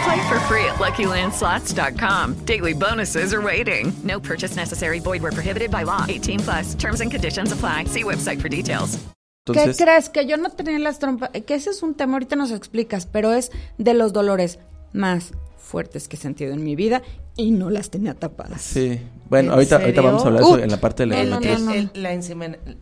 Play 0.06 0.28
for 0.30 0.40
free 0.42 0.64
at 0.66 0.76
LuckyLandSlots.com. 0.80 2.46
Daily 2.46 2.74
bonuses 2.74 3.34
are 3.34 3.42
waiting. 3.42 3.92
No 4.04 4.20
purchase 4.20 4.56
necessary. 4.56 5.00
Void 5.00 5.22
were 5.24 5.32
prohibited 5.32 5.72
by 5.72 5.84
law. 5.84 6.06
18 6.08 6.40
plus. 6.42 6.76
Terms 6.76 7.02
and 7.02 7.10
conditions 7.12 7.52
apply. 7.52 7.86
See 7.86 8.04
website 8.04 8.40
for 8.42 8.50
details. 8.50 9.00
Entonces, 9.48 9.78
¿Qué 9.78 9.84
crees? 9.84 10.10
Que 10.10 10.26
yo 10.26 10.38
no 10.38 10.50
tenía 10.50 10.80
las 10.80 11.00
trompas. 11.00 11.30
Que 11.46 11.56
ese 11.56 11.70
es 11.72 11.84
un 11.84 11.94
tema, 11.96 12.14
ahorita 12.14 12.36
nos 12.36 12.52
explicas, 12.52 13.06
pero 13.06 13.32
es 13.32 13.52
de 13.78 13.94
los 13.94 14.12
dolores 14.12 14.58
más 14.94 15.34
fuertes 15.58 16.08
que 16.08 16.16
he 16.16 16.20
sentido 16.20 16.54
en 16.54 16.64
mi 16.64 16.76
vida 16.76 17.02
y 17.38 17.52
no 17.52 17.70
las 17.70 17.90
tenía 17.90 18.14
tapadas. 18.16 18.62
sí. 18.62 19.00
Bueno, 19.28 19.50
¿En 19.50 19.54
ahorita, 19.56 19.78
ahorita 19.78 20.02
vamos 20.02 20.24
a 20.24 20.28
hablar 20.28 20.42
de 20.44 20.48
eso 20.48 20.56
Ut. 20.58 20.64
en 20.64 20.70
la 20.72 20.78
parte 20.80 21.04
de 21.04 21.08
la 21.08 21.16
No, 21.24 21.40
no, 21.40 21.74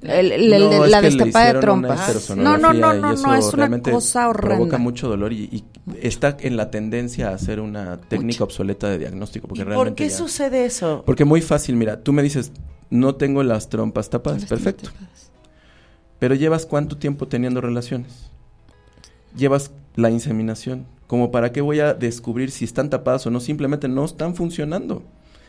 El- 0.01 0.49
la 0.49 0.59
No, 0.59 0.85
la 0.87 1.01
destapada 1.01 1.53
de 1.53 1.59
trompas. 1.61 2.29
No, 2.35 2.57
no, 2.57 2.73
no, 2.73 2.93
no, 2.93 3.13
eso 3.13 3.27
no, 3.27 3.35
es 3.35 3.53
una 3.53 3.81
cosa 3.81 4.27
horrenda. 4.27 4.55
Provoca 4.57 4.77
mucho 4.77 5.07
dolor 5.07 5.31
y, 5.31 5.43
y 5.51 5.63
está 6.01 6.35
en 6.41 6.57
la 6.57 6.69
tendencia 6.69 7.29
a 7.29 7.35
hacer 7.35 7.61
una 7.61 7.97
técnica 8.01 8.43
obsoleta 8.43 8.89
de 8.89 8.97
diagnóstico. 8.97 9.47
Porque 9.47 9.61
¿Y 9.61 9.63
realmente 9.65 9.89
¿Por 9.91 9.95
qué 9.95 10.09
ya- 10.09 10.17
sucede 10.17 10.65
eso? 10.65 11.03
Porque 11.05 11.23
muy 11.23 11.41
fácil, 11.41 11.77
mira, 11.77 12.01
tú 12.03 12.11
me 12.11 12.21
dices, 12.23 12.51
no 12.89 13.15
tengo 13.15 13.41
las 13.43 13.69
trompas 13.69 14.09
tapadas, 14.09 14.41
Las 14.41 14.49
perfecto. 14.49 14.89
tapadas. 14.89 15.31
Pero 16.19 16.35
llevas 16.35 16.65
cuánto 16.65 16.97
tiempo 16.97 17.27
teniendo 17.29 17.61
relaciones? 17.61 18.29
Llevas 19.35 19.71
la 19.95 20.09
inseminación. 20.09 20.85
Como 21.07 21.31
para 21.31 21.51
qué 21.51 21.61
voy 21.61 21.79
a 21.79 21.93
descubrir 21.93 22.51
si 22.51 22.65
están 22.65 22.89
tapadas 22.89 23.25
o 23.27 23.31
no, 23.31 23.39
simplemente 23.39 23.87
no 23.87 24.03
están 24.05 24.35
funcionando. 24.35 25.03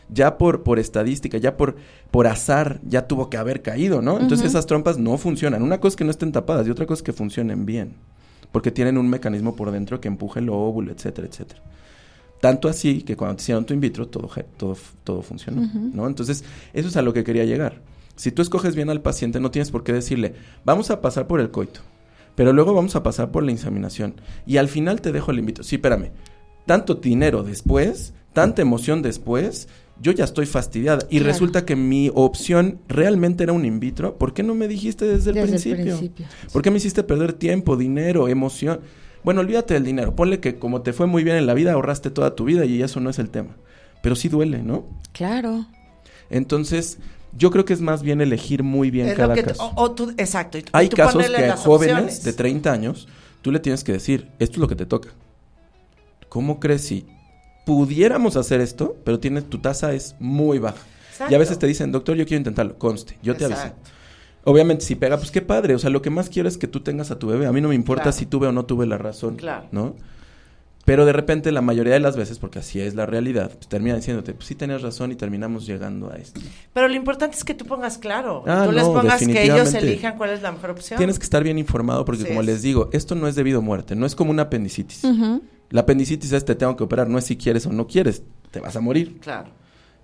Ya 0.09 0.37
por, 0.37 0.63
por 0.63 0.77
estadística, 0.79 1.37
ya 1.37 1.57
por, 1.57 1.75
por 2.11 2.27
azar, 2.27 2.79
ya 2.83 3.07
tuvo 3.07 3.29
que 3.29 3.37
haber 3.37 3.61
caído, 3.61 4.01
¿no? 4.01 4.19
Entonces 4.19 4.47
esas 4.47 4.65
trompas 4.65 4.97
no 4.97 5.17
funcionan. 5.17 5.63
Una 5.63 5.79
cosa 5.79 5.93
es 5.93 5.95
que 5.95 6.03
no 6.03 6.11
estén 6.11 6.31
tapadas 6.31 6.67
y 6.67 6.69
otra 6.69 6.85
cosa 6.85 6.99
es 6.99 7.03
que 7.03 7.13
funcionen 7.13 7.65
bien. 7.65 7.93
Porque 8.51 8.71
tienen 8.71 8.97
un 8.97 9.09
mecanismo 9.09 9.55
por 9.55 9.71
dentro 9.71 9.99
que 9.99 10.07
empuje 10.07 10.39
el 10.39 10.49
óvulo, 10.49 10.91
etcétera, 10.91 11.27
etcétera. 11.27 11.61
Tanto 12.39 12.69
así 12.69 13.01
que 13.01 13.15
cuando 13.15 13.37
te 13.37 13.41
hicieron 13.41 13.65
tu 13.65 13.73
in 13.73 13.79
vitro, 13.79 14.07
todo, 14.07 14.29
todo, 14.57 14.77
todo 15.03 15.21
funcionó, 15.21 15.67
¿no? 15.73 16.05
Entonces, 16.05 16.43
eso 16.73 16.87
es 16.87 16.95
a 16.95 17.01
lo 17.01 17.13
que 17.13 17.23
quería 17.23 17.45
llegar. 17.45 17.81
Si 18.15 18.31
tú 18.31 18.41
escoges 18.41 18.75
bien 18.75 18.89
al 18.89 19.01
paciente, 19.01 19.39
no 19.39 19.51
tienes 19.51 19.71
por 19.71 19.83
qué 19.83 19.91
decirle, 19.93 20.35
vamos 20.63 20.91
a 20.91 21.01
pasar 21.01 21.27
por 21.27 21.39
el 21.39 21.51
coito, 21.51 21.81
pero 22.35 22.53
luego 22.53 22.73
vamos 22.73 22.95
a 22.95 23.03
pasar 23.03 23.31
por 23.31 23.43
la 23.43 23.51
inseminación. 23.51 24.15
Y 24.45 24.57
al 24.57 24.67
final 24.67 25.01
te 25.01 25.11
dejo 25.11 25.31
el 25.31 25.39
in 25.39 25.45
vitro. 25.47 25.63
Sí, 25.63 25.75
espérame. 25.75 26.11
Tanto 26.65 26.95
dinero 26.95 27.43
después, 27.43 28.13
tanta 28.33 28.61
emoción 28.61 29.01
después, 29.01 29.67
yo 30.01 30.11
ya 30.11 30.23
estoy 30.25 30.45
fastidiada. 30.45 31.05
Y 31.09 31.17
Claro. 31.17 31.31
resulta 31.31 31.65
que 31.65 31.75
mi 31.75 32.11
opción 32.13 32.79
realmente 32.87 33.43
era 33.43 33.53
un 33.53 33.65
in 33.65 33.79
vitro. 33.79 34.17
¿Por 34.17 34.33
qué 34.33 34.43
no 34.43 34.53
me 34.55 34.67
dijiste 34.67 35.05
desde 35.05 35.29
el, 35.31 35.35
Desde 35.35 35.41
el 35.41 35.49
principio? 35.49 35.83
principio. 35.97 36.25
¿Por 36.51 36.61
qué 36.61 36.71
me 36.71 36.77
hiciste 36.77 37.03
perder 37.03 37.33
tiempo, 37.33 37.77
dinero, 37.77 38.27
emoción? 38.27 38.81
Bueno, 39.23 39.41
olvídate 39.41 39.73
del 39.73 39.83
dinero. 39.85 40.15
Ponle 40.15 40.39
que 40.39 40.55
como 40.59 40.81
te 40.81 40.93
fue 40.93 41.07
muy 41.07 41.23
bien 41.23 41.37
en 41.37 41.45
la 41.47 41.53
vida, 41.53 41.71
ahorraste 41.73 42.11
toda 42.11 42.35
tu 42.35 42.43
vida 42.45 42.65
y 42.65 42.81
eso 42.83 42.99
no 42.99 43.09
es 43.09 43.19
el 43.19 43.29
tema. 43.29 43.55
Pero 44.03 44.15
sí 44.15 44.29
duele, 44.29 44.61
¿no? 44.61 44.85
Claro. 45.13 45.65
Entonces, 46.29 46.97
yo 47.37 47.49
creo 47.51 47.65
que 47.65 47.73
es 47.73 47.81
más 47.81 48.03
bien 48.03 48.21
elegir 48.21 48.63
muy 48.63 48.91
bien 48.91 49.07
Es 49.07 49.13
lo 49.13 49.17
cada 49.17 49.33
que 49.35 49.43
caso. 49.43 49.63
o, 49.75 49.81
o 49.83 49.91
tú, 49.91 50.13
exacto. 50.17 50.57
y 50.57 50.61
tú- 50.63 50.69
Hay 50.73 50.89
tú 50.89 50.97
casos 50.97 51.25
que 51.25 51.35
a 51.45 51.55
jóvenes 51.57 51.93
opciones. 51.95 52.23
de 52.23 52.33
30 52.33 52.71
años, 52.71 53.07
tú 53.41 53.51
le 53.51 53.59
tienes 53.59 53.83
que 53.83 53.93
decir, 53.93 54.29
esto 54.39 54.53
es 54.53 54.57
lo 54.59 54.67
que 54.67 54.75
te 54.75 54.85
toca. 54.85 55.09
¿Cómo 56.29 56.59
crees 56.59 56.81
si 56.83 57.05
pudiéramos 57.65 58.37
hacer 58.37 58.61
esto, 58.61 58.95
pero 59.03 59.19
tienes, 59.19 59.49
tu 59.49 59.57
tasa 59.59 59.93
es 59.93 60.15
muy 60.19 60.59
baja? 60.59 60.77
Exacto. 61.11 61.31
Y 61.31 61.35
a 61.35 61.39
veces 61.39 61.59
te 61.59 61.67
dicen, 61.67 61.91
doctor, 61.91 62.15
yo 62.15 62.25
quiero 62.25 62.39
intentarlo, 62.39 62.77
conste, 62.77 63.17
yo 63.21 63.35
te 63.35 63.45
aviso. 63.45 63.73
Obviamente, 64.43 64.85
si 64.85 64.95
pega, 64.95 65.17
pues 65.17 65.31
qué 65.31 65.41
padre. 65.41 65.73
O 65.73 65.79
sea, 65.79 65.89
lo 65.89 66.01
que 66.03 66.11
más 66.11 66.29
quiero 66.29 66.47
es 66.47 66.57
que 66.57 66.67
tú 66.67 66.81
tengas 66.81 67.09
a 67.09 67.17
tu 67.17 67.25
bebé. 67.27 67.47
A 67.47 67.51
mí 67.51 67.61
no 67.61 67.69
me 67.69 67.75
importa 67.75 68.03
Claro. 68.03 68.17
si 68.17 68.25
tuve 68.27 68.45
o 68.47 68.51
no 68.51 68.65
tuve 68.65 68.85
la 68.85 68.97
razón. 68.99 69.37
Claro. 69.37 69.65
¿No? 69.71 69.95
Pero 70.85 71.07
de 71.07 71.13
repente, 71.13 71.51
la 71.51 71.61
mayoría 71.61 71.93
de 71.93 71.99
las 71.99 72.15
veces, 72.15 72.37
porque 72.37 72.59
así 72.59 72.79
es 72.79 72.93
la 72.93 73.07
realidad, 73.07 73.49
pues, 73.55 73.67
termina 73.67 73.95
diciéndote, 73.95 74.35
pues 74.35 74.45
sí 74.45 74.53
tenías 74.53 74.83
razón 74.83 75.11
y 75.11 75.15
terminamos 75.15 75.65
llegando 75.65 76.11
a 76.11 76.17
esto. 76.17 76.39
Pero 76.73 76.87
lo 76.87 76.93
importante 76.93 77.35
es 77.35 77.43
que 77.43 77.55
tú 77.55 77.65
pongas 77.65 77.97
claro. 77.97 78.43
Ah, 78.45 78.65
tú 78.67 78.71
les 78.71 78.83
no, 78.83 78.93
pongas 78.93 79.19
que 79.25 79.43
ellos 79.45 79.73
elijan 79.73 80.15
cuál 80.15 80.29
es 80.29 80.43
la 80.43 80.51
mejor 80.51 80.69
opción. 80.69 80.99
Tienes 80.99 81.17
que 81.17 81.23
estar 81.23 81.43
bien 81.43 81.57
informado 81.57 82.05
porque, 82.05 82.21
Sí 82.21 82.27
como 82.27 82.41
es. 82.41 82.45
les 82.45 82.61
digo, 82.61 82.89
esto 82.93 83.15
no 83.15 83.27
es 83.27 83.33
debido 83.33 83.57
a 83.59 83.61
muerte, 83.63 83.95
no 83.95 84.05
es 84.05 84.13
como 84.13 84.29
una 84.29 84.43
apendicitis. 84.43 85.03
Ujú. 85.05 85.41
La 85.69 85.81
apendicitis 85.81 86.31
es 86.31 86.45
te 86.45 86.55
tengo 86.55 86.75
que 86.75 86.83
operar, 86.83 87.09
no 87.09 87.17
es 87.17 87.25
si 87.25 87.37
quieres 87.37 87.65
o 87.65 87.71
no 87.71 87.87
quieres, 87.87 88.23
te 88.51 88.59
vas 88.59 88.75
a 88.75 88.81
morir. 88.81 89.19
Claro. 89.19 89.49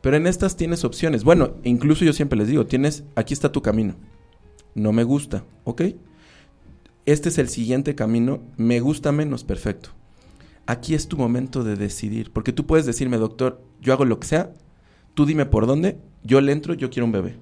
Pero 0.02 0.18
en 0.18 0.28
estas 0.28 0.58
tienes 0.58 0.84
opciones. 0.84 1.24
Bueno, 1.24 1.56
incluso 1.64 2.04
yo 2.04 2.14
siempre 2.14 2.38
les 2.38 2.48
digo, 2.48 2.66
tienes, 2.66 3.04
aquí 3.16 3.34
está 3.34 3.52
tu 3.52 3.62
camino. 3.62 3.96
No 4.74 4.92
me 4.92 5.04
gusta, 5.04 5.44
¿ok? 5.64 5.84
Este 7.06 7.30
es 7.30 7.38
el 7.38 7.50
siguiente 7.50 7.96
camino, 7.96 8.42
me 8.58 8.80
gusta 8.80 9.12
menos, 9.12 9.44
perfecto. 9.44 9.90
Aquí 10.66 10.94
es 10.94 11.08
tu 11.08 11.18
momento 11.18 11.64
de 11.64 11.76
decidir, 11.76 12.32
porque 12.32 12.54
tú 12.54 12.66
puedes 12.66 12.86
decirme, 12.86 13.18
doctor, 13.18 13.62
yo 13.82 13.94
hago 13.94 14.06
lo 14.06 14.20
que 14.20 14.28
sea, 14.28 14.54
tú 15.14 15.26
dime 15.26 15.46
por 15.46 15.68
dónde, 15.68 15.98
yo 16.24 16.40
le 16.42 16.52
entro, 16.52 16.74
yo 16.74 16.90
quiero 16.90 17.06
un 17.06 17.12
bebé. 17.12 17.38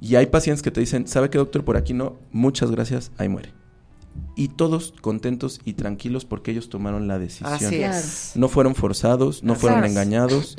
Y 0.00 0.16
hay 0.16 0.26
pacientes 0.26 0.60
que 0.60 0.72
te 0.72 0.80
dicen, 0.80 1.06
¿sabe 1.06 1.30
qué, 1.30 1.38
doctor? 1.38 1.64
Por 1.64 1.76
aquí 1.76 1.94
no, 1.94 2.16
muchas 2.32 2.72
gracias, 2.72 3.12
ahí 3.16 3.28
muere. 3.28 3.52
Y 4.34 4.48
todos 4.48 4.92
contentos 5.00 5.60
y 5.64 5.72
tranquilos 5.74 6.24
porque 6.24 6.50
ellos 6.50 6.68
tomaron 6.68 7.08
la 7.08 7.18
decisión. 7.18 7.52
Así 7.52 7.76
es. 7.82 8.32
No 8.34 8.48
fueron 8.48 8.74
forzados, 8.74 9.42
no 9.42 9.54
Así 9.54 9.62
fueron 9.62 9.84
es. 9.84 9.90
engañados. 9.90 10.56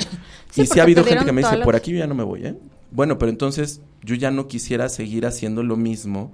Sí, 0.49 0.61
y 0.63 0.65
sí 0.67 0.79
ha 0.79 0.83
habido 0.83 1.03
te 1.03 1.09
gente 1.09 1.25
que 1.25 1.31
me 1.31 1.41
dice, 1.41 1.57
por 1.59 1.75
aquí 1.75 1.91
yo 1.91 1.99
ya 1.99 2.07
no 2.07 2.15
me 2.15 2.23
voy, 2.23 2.45
¿eh? 2.45 2.55
Bueno, 2.91 3.17
pero 3.19 3.29
entonces 3.29 3.81
yo 4.01 4.15
ya 4.15 4.31
no 4.31 4.47
quisiera 4.47 4.89
seguir 4.89 5.25
haciendo 5.25 5.61
lo 5.63 5.75
mismo. 5.77 6.31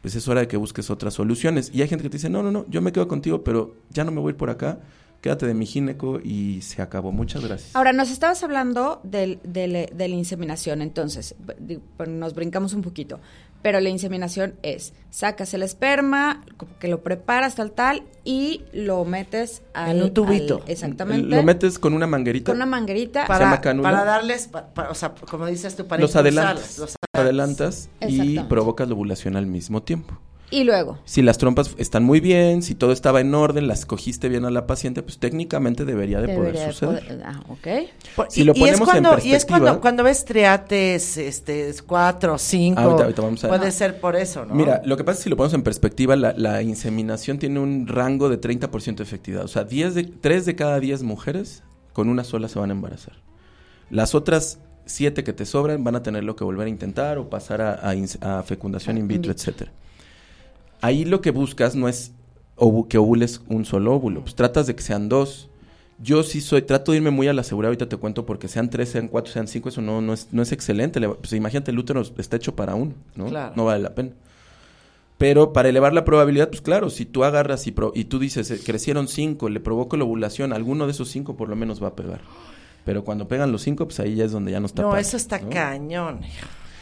Pues 0.00 0.14
es 0.14 0.26
hora 0.28 0.40
de 0.40 0.48
que 0.48 0.56
busques 0.56 0.88
otras 0.88 1.12
soluciones. 1.12 1.70
Y 1.74 1.82
hay 1.82 1.88
gente 1.88 2.02
que 2.04 2.08
te 2.08 2.16
dice, 2.16 2.30
no, 2.30 2.42
no, 2.42 2.50
no, 2.50 2.64
yo 2.70 2.80
me 2.80 2.90
quedo 2.92 3.06
contigo, 3.06 3.44
pero 3.44 3.76
ya 3.90 4.02
no 4.04 4.10
me 4.12 4.20
voy 4.20 4.32
por 4.32 4.48
acá. 4.48 4.78
Quédate 5.20 5.46
de 5.46 5.52
mi 5.52 5.66
gineco 5.66 6.18
y 6.24 6.62
se 6.62 6.80
acabó. 6.80 7.12
Muchas 7.12 7.44
gracias. 7.44 7.76
Ahora, 7.76 7.92
nos 7.92 8.10
estabas 8.10 8.42
hablando 8.42 9.02
del, 9.04 9.38
del- 9.44 9.90
de 9.94 10.08
la 10.08 10.14
inseminación, 10.14 10.80
entonces, 10.80 11.34
b- 11.38 11.56
di- 11.60 11.78
pues, 11.98 12.08
nos 12.08 12.32
brincamos 12.34 12.72
un 12.72 12.80
poquito, 12.80 13.20
pero 13.62 13.80
la 13.80 13.88
inseminación 13.88 14.54
es, 14.62 14.92
sacas 15.10 15.52
el 15.54 15.62
esperma, 15.62 16.44
como 16.56 16.78
que 16.78 16.88
lo 16.88 17.02
preparas 17.02 17.56
tal, 17.56 17.72
tal, 17.72 18.02
y 18.24 18.62
lo 18.72 19.04
metes 19.04 19.62
al... 19.74 19.96
En 19.98 20.02
un 20.04 20.14
tubito. 20.14 20.62
al- 20.64 20.70
exactamente. 20.70 21.34
Lo 21.36 21.42
metes 21.42 21.78
con 21.78 21.92
una 21.94 22.06
manguerita. 22.06 22.52
con 22.52 22.56
una 22.56 22.66
manguerita. 22.66 23.26
Se 23.26 23.32
llama 23.32 23.60
Para, 23.60 23.82
para 23.82 24.04
darles, 24.04 24.48
o 24.88 24.94
sea, 24.94 25.14
como 25.30 25.46
dices 25.46 25.76
tú, 25.76 25.86
para 25.86 26.00
los 26.00 26.10
impulsarlas, 26.14 26.44
adelantas. 26.46 26.78
los 26.78 26.94
adelantas 27.12 27.88
y 28.08 28.38
provocas 28.40 28.88
la 28.88 28.94
ovulación 28.94 29.36
al 29.36 29.46
mismo 29.46 29.82
tiempo. 29.82 30.18
Y 30.52 30.64
luego, 30.64 30.98
Si 31.04 31.22
las 31.22 31.38
trompas 31.38 31.74
están 31.78 32.02
muy 32.02 32.18
bien, 32.18 32.62
si 32.62 32.74
todo 32.74 32.90
estaba 32.92 33.20
en 33.20 33.32
orden, 33.34 33.68
las 33.68 33.86
cogiste 33.86 34.28
bien 34.28 34.44
a 34.44 34.50
la 34.50 34.66
paciente, 34.66 35.00
pues 35.02 35.18
técnicamente 35.18 35.84
debería 35.84 36.20
de 36.20 36.26
debería 36.26 36.50
poder 36.52 36.66
de 36.66 36.72
suceder. 36.72 37.02
poder- 37.04 37.22
ah, 37.24 37.40
ok. 37.48 37.68
Por- 38.16 38.30
Si 38.32 38.40
y, 38.40 38.44
lo 38.44 38.52
y 38.56 38.58
ponemos 38.60 38.88
es 38.88 38.94
en 38.96 39.02
cuando, 39.04 39.24
y 39.26 39.32
es 39.32 39.44
cuando, 39.44 39.80
cuando 39.80 40.02
ves 40.02 40.24
triates, 40.24 41.16
este, 41.18 41.72
cuatro, 41.86 42.36
cinco, 42.36 42.80
Ahorita- 42.80 43.02
ahorita 43.04 43.22
vamos 43.22 43.44
a- 43.44 43.48
puede 43.48 43.70
ser 43.70 44.00
por 44.00 44.16
eso, 44.16 44.44
¿no? 44.44 44.54
Mira, 44.54 44.82
lo 44.84 44.96
que 44.96 45.04
pasa 45.04 45.14
es 45.14 45.18
que 45.20 45.24
si 45.24 45.30
lo 45.30 45.36
ponemos 45.36 45.54
en 45.54 45.62
perspectiva, 45.62 46.16
la, 46.16 46.34
la 46.36 46.62
inseminación 46.62 47.38
tiene 47.38 47.60
un 47.60 47.86
rango 47.86 48.28
de 48.28 48.40
30% 48.40 48.96
de 48.96 49.04
efectividad. 49.04 49.44
O 49.44 49.48
sea, 49.48 49.62
10 49.64 49.94
de, 49.94 50.02
3 50.04 50.46
de 50.46 50.56
cada 50.56 50.80
10 50.80 51.04
mujeres 51.04 51.62
con 51.92 52.08
una 52.08 52.24
sola 52.24 52.48
se 52.48 52.58
van 52.58 52.70
a 52.70 52.72
embarazar. 52.72 53.14
Las 53.88 54.14
otras 54.16 54.58
siete 54.86 55.22
que 55.22 55.32
te 55.32 55.46
sobran 55.46 55.84
van 55.84 55.94
a 55.94 56.02
tenerlo 56.02 56.34
que 56.34 56.42
volver 56.42 56.66
a 56.66 56.70
intentar 56.70 57.18
o 57.18 57.28
pasar 57.30 57.60
a, 57.60 57.88
a 57.88 57.94
ins- 57.94 58.18
a 58.20 58.42
fecundación 58.42 58.98
in 58.98 59.06
vitro, 59.06 59.30
etcétera. 59.30 59.70
Ahí 60.80 61.04
lo 61.04 61.20
que 61.20 61.30
buscas 61.30 61.74
no 61.76 61.88
es 61.88 62.12
que 62.88 62.98
ovules 62.98 63.40
un 63.48 63.64
solo 63.64 63.94
óvulo, 63.94 64.20
pues 64.22 64.34
tratas 64.34 64.66
de 64.66 64.74
que 64.74 64.82
sean 64.82 65.08
dos. 65.08 65.48
Yo 66.02 66.22
sí 66.22 66.40
soy, 66.40 66.62
trato 66.62 66.92
de 66.92 66.98
irme 66.98 67.10
muy 67.10 67.28
a 67.28 67.32
la 67.34 67.42
segura, 67.42 67.68
ahorita 67.68 67.88
te 67.88 67.96
cuento, 67.96 68.24
porque 68.24 68.48
sean 68.48 68.70
tres, 68.70 68.88
sean 68.90 69.08
cuatro, 69.08 69.32
sean 69.32 69.48
cinco, 69.48 69.68
eso 69.68 69.82
no, 69.82 70.00
no, 70.00 70.14
es, 70.14 70.28
no 70.32 70.42
es 70.42 70.52
excelente. 70.52 70.98
Le- 71.00 71.08
Pues 71.10 71.32
imagínate, 71.34 71.70
el 71.70 71.78
útero 71.78 72.00
está 72.16 72.36
hecho 72.36 72.56
para 72.56 72.74
uno, 72.74 72.94
¿no? 73.16 73.26
Claro. 73.26 73.52
No 73.56 73.66
vale 73.66 73.82
la 73.82 73.94
pena. 73.94 74.10
Pero 75.18 75.52
para 75.52 75.68
elevar 75.68 75.92
la 75.92 76.04
probabilidad, 76.06 76.48
pues 76.48 76.62
claro, 76.62 76.88
si 76.88 77.04
tú 77.04 77.24
agarras 77.24 77.66
y, 77.66 77.72
pro- 77.72 77.92
y 77.94 78.04
tú 78.04 78.18
dices, 78.18 78.50
eh, 78.50 78.60
crecieron 78.64 79.06
cinco, 79.08 79.50
le 79.50 79.60
provoco 79.60 79.98
la 79.98 80.04
ovulación, 80.04 80.54
alguno 80.54 80.86
de 80.86 80.92
esos 80.92 81.10
cinco 81.10 81.36
por 81.36 81.50
lo 81.50 81.56
menos 81.56 81.82
va 81.82 81.88
a 81.88 81.94
pegar. 81.96 82.20
Pero 82.86 83.04
cuando 83.04 83.28
pegan 83.28 83.52
los 83.52 83.60
cinco, 83.60 83.84
pues 83.86 84.00
ahí 84.00 84.14
ya 84.14 84.24
es 84.24 84.32
donde 84.32 84.52
ya 84.52 84.60
no 84.60 84.66
está 84.66 84.80
No, 84.80 84.88
padre, 84.90 85.02
eso 85.02 85.18
está 85.18 85.38
¿no? 85.40 85.50
cañón. 85.50 86.20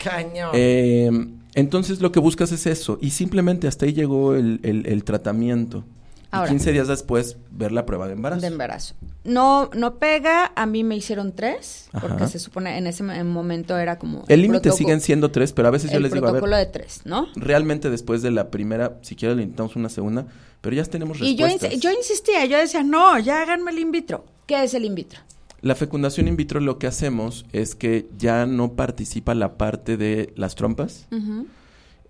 Cañón. 0.03 0.51
Eh, 0.55 1.11
entonces 1.55 2.01
lo 2.01 2.13
que 2.13 2.21
buscas 2.21 2.53
es 2.53 2.67
eso. 2.67 2.99
Y 3.01 3.11
simplemente 3.11 3.67
hasta 3.69 3.87
ahí 3.87 3.93
llegó 3.93 4.35
el, 4.35 4.61
el- 4.63 4.87
el 4.87 5.05
tratamiento. 5.05 5.85
Ahora. 6.31 6.49
y 6.51 6.57
15 6.57 6.73
días 6.73 6.89
después 6.89 7.39
ver 7.51 7.73
la 7.73 7.87
prueba 7.87 8.07
de 8.07 8.13
embarazo. 8.13 8.43
De 8.43 8.49
embarazo. 8.49 8.95
No, 9.25 9.71
no 9.75 9.95
pega, 9.99 10.53
a 10.57 10.67
mí 10.67 10.85
me 10.85 10.95
hicieron 10.95 11.33
tres, 11.35 11.89
porque 12.03 12.27
se 12.27 12.39
supone 12.39 12.77
en 12.77 12.87
ese 12.87 13.03
mo- 13.03 13.25
momento 13.25 13.79
era 13.79 13.99
como... 13.99 14.25
el 14.29 14.43
límite 14.43 14.71
siguen 14.73 15.01
siendo 15.01 15.31
tres, 15.31 15.55
pero 15.55 15.69
a 15.69 15.71
veces 15.71 15.91
yo 15.91 15.99
les 16.01 16.13
digo, 16.13 16.27
a 16.27 16.33
ver, 16.33 16.41
protocolo 16.43 16.59
de 16.59 16.67
tres, 16.67 17.01
¿no? 17.07 17.29
realmente 17.35 17.89
después 17.89 18.21
de 18.21 18.31
la 18.31 18.51
primera, 18.51 18.99
si 19.01 19.17
quieres 19.17 19.39
le 19.39 19.45
intentamos 19.45 19.75
una 19.77 19.89
segunda, 19.89 20.27
pero 20.61 20.77
ya 20.77 20.85
tenemos 20.85 21.19
Y 21.23 21.35
yo, 21.35 21.47
respuestas. 21.47 21.79
ins- 21.79 21.81
yo 21.83 21.93
insistía, 21.93 22.45
yo 22.45 22.59
decía, 22.59 22.83
no, 22.83 23.19
ya 23.19 23.41
háganme 23.41 23.71
el 23.71 23.79
in 23.79 23.91
vitro. 23.91 24.27
¿Qué 24.47 24.63
es 24.63 24.75
el 24.75 24.85
in 24.85 24.95
vitro? 24.95 25.21
La 25.61 25.75
fecundación 25.75 26.29
in 26.29 26.37
vitro 26.37 26.61
lo 26.61 26.79
que 26.79 26.87
hacemos 26.87 27.45
es 27.53 27.75
que 27.75 28.09
ya 28.17 28.47
no 28.47 28.75
participa 28.75 29.35
la 29.35 29.59
parte 29.59 29.97
de 29.97 30.33
las 30.37 30.55
trompas, 30.55 31.09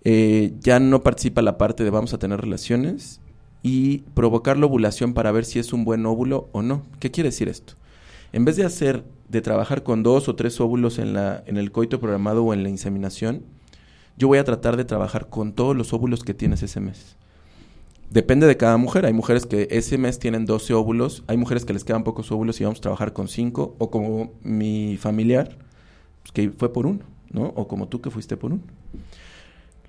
eh, 0.03 0.53
ya 0.59 0.79
no 0.79 1.01
participa 1.01 1.41
la 1.41 1.57
parte 1.57 1.83
de 1.83 1.89
vamos 1.89 2.13
a 2.13 2.19
tener 2.19 2.39
relaciones 2.39 3.21
y 3.63 3.99
provocar 4.13 4.57
la 4.57 4.67
ovulación 4.67 5.13
para 5.13 5.31
ver 5.31 5.45
si 5.45 5.59
es 5.59 5.73
un 5.73 5.83
buen 5.83 6.05
óvulo 6.05 6.47
o 6.51 6.61
no. 6.61 6.83
¿Qué 6.99 7.09
quiere 7.09 7.29
decir 7.29 7.49
esto? 7.49 7.73
En 8.31 8.45
vez 8.45 8.55
de 8.55 8.65
hacer, 8.65 9.03
de 9.27 9.41
trabajar 9.41 9.81
con 9.81 10.03
dos 10.03 10.29
o 10.29 10.35
tres 10.35 10.59
óvulos 10.61 10.99
en, 10.99 11.13
la, 11.13 11.43
en 11.47 11.57
el 11.57 11.71
coito 11.71 11.99
programado 11.99 12.43
o 12.43 12.53
en 12.53 12.61
la 12.61 12.69
inseminación, 12.69 13.43
yo 14.15 14.27
voy 14.27 14.37
a 14.37 14.43
tratar 14.43 14.77
de 14.77 14.85
trabajar 14.85 15.29
con 15.29 15.53
todos 15.53 15.75
los 15.75 15.91
óvulos 15.91 16.23
que 16.23 16.35
tienes 16.35 16.61
ese 16.61 16.79
mes. 16.79 17.17
Depende 18.09 18.47
de 18.47 18.57
cada 18.57 18.77
mujer. 18.77 19.05
Hay 19.05 19.13
mujeres 19.13 19.45
que 19.45 19.67
ese 19.69 19.97
mes 19.97 20.17
tienen 20.17 20.45
12 20.45 20.73
óvulos, 20.73 21.23
hay 21.27 21.37
mujeres 21.37 21.63
que 21.63 21.73
les 21.73 21.83
quedan 21.83 22.03
pocos 22.03 22.31
óvulos 22.31 22.59
y 22.59 22.63
vamos 22.63 22.79
a 22.79 22.81
trabajar 22.81 23.13
con 23.13 23.27
5, 23.27 23.75
o 23.77 23.91
como 23.91 24.33
mi 24.41 24.97
familiar, 24.97 25.57
pues, 26.23 26.31
que 26.31 26.49
fue 26.49 26.73
por 26.73 26.87
uno, 26.87 27.01
¿no? 27.31 27.53
O 27.55 27.67
como 27.67 27.87
tú 27.87 28.01
que 28.01 28.09
fuiste 28.09 28.35
por 28.35 28.53
uno. 28.53 28.63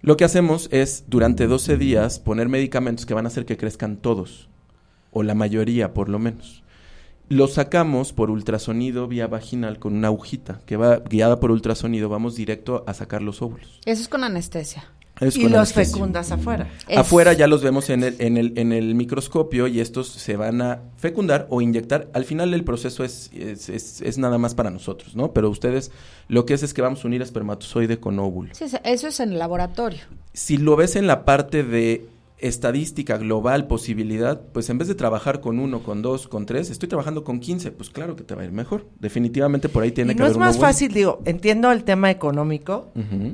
Lo 0.02 0.16
que 0.16 0.24
hacemos 0.24 0.68
es, 0.70 1.04
durante 1.08 1.46
12 1.46 1.76
días, 1.76 2.18
poner 2.18 2.48
medicamentos 2.48 3.06
que 3.06 3.14
van 3.14 3.26
a 3.26 3.28
hacer 3.28 3.46
que 3.46 3.56
crezcan 3.56 3.96
todos, 3.96 4.48
o 5.12 5.22
la 5.22 5.34
mayoría 5.34 5.94
por 5.94 6.08
lo 6.08 6.18
menos. 6.18 6.62
Los 7.28 7.54
sacamos 7.54 8.12
por 8.12 8.30
ultrasonido 8.30 9.06
vía 9.06 9.28
vaginal 9.28 9.78
con 9.78 9.94
una 9.94 10.08
agujita 10.08 10.60
que 10.66 10.76
va 10.76 10.98
guiada 10.98 11.38
por 11.38 11.52
ultrasonido, 11.52 12.08
vamos 12.08 12.34
directo 12.34 12.82
a 12.86 12.94
sacar 12.94 13.22
los 13.22 13.40
óvulos. 13.40 13.80
Eso 13.86 14.02
es 14.02 14.08
con 14.08 14.24
anestesia. 14.24 14.84
Es 15.20 15.36
y 15.36 15.48
los 15.48 15.72
fecundas 15.72 16.32
afuera. 16.32 16.68
Es- 16.88 16.96
Afuera 16.98 17.32
ya 17.34 17.46
los 17.46 17.62
vemos 17.62 17.90
en 17.90 18.04
el, 18.04 18.16
en, 18.18 18.36
el, 18.38 18.52
en 18.56 18.72
el 18.72 18.94
microscopio 18.94 19.66
y 19.66 19.80
estos 19.80 20.08
se 20.08 20.36
van 20.36 20.62
a 20.62 20.80
fecundar 20.96 21.46
o 21.50 21.60
inyectar. 21.60 22.08
Al 22.14 22.24
final 22.24 22.54
el 22.54 22.64
proceso 22.64 23.04
es, 23.04 23.30
es, 23.34 23.68
es- 23.68 24.00
es 24.00 24.18
nada 24.18 24.38
más 24.38 24.54
para 24.54 24.70
nosotros, 24.70 25.14
¿no? 25.14 25.32
Pero 25.32 25.50
ustedes 25.50 25.90
lo 26.28 26.46
que 26.46 26.54
es 26.54 26.62
es 26.62 26.72
que 26.72 26.80
vamos 26.82 27.04
a 27.04 27.08
unir 27.08 27.20
espermatozoide 27.22 27.98
con 28.00 28.18
óvulo. 28.18 28.54
Sí, 28.54 28.64
eso 28.84 29.08
es 29.08 29.20
en 29.20 29.32
el 29.32 29.38
laboratorio. 29.38 30.00
Si 30.32 30.56
lo 30.56 30.76
ves 30.76 30.96
en 30.96 31.06
la 31.06 31.24
parte 31.24 31.64
de 31.64 32.06
estadística 32.40 33.16
global, 33.18 33.66
posibilidad, 33.66 34.40
pues 34.52 34.70
en 34.70 34.78
vez 34.78 34.88
de 34.88 34.94
trabajar 34.94 35.40
con 35.40 35.58
uno, 35.58 35.82
con 35.82 36.02
dos, 36.02 36.26
con 36.28 36.46
tres, 36.46 36.70
estoy 36.70 36.88
trabajando 36.88 37.22
con 37.24 37.40
15, 37.40 37.72
pues 37.72 37.90
claro 37.90 38.16
que 38.16 38.24
te 38.24 38.34
va 38.34 38.42
a 38.42 38.44
ir 38.44 38.52
mejor. 38.52 38.86
Definitivamente 38.98 39.68
por 39.68 39.82
ahí 39.82 39.92
tiene 39.92 40.12
Y 40.12 40.14
que 40.14 40.18
no 40.20 40.24
haber 40.24 40.32
es 40.32 40.36
uno 40.36 40.46
más 40.46 40.56
bueno. 40.56 40.68
fácil, 40.72 40.92
digo, 40.92 41.20
entiendo 41.24 41.70
el 41.70 41.84
tema 41.84 42.10
económico, 42.10 42.90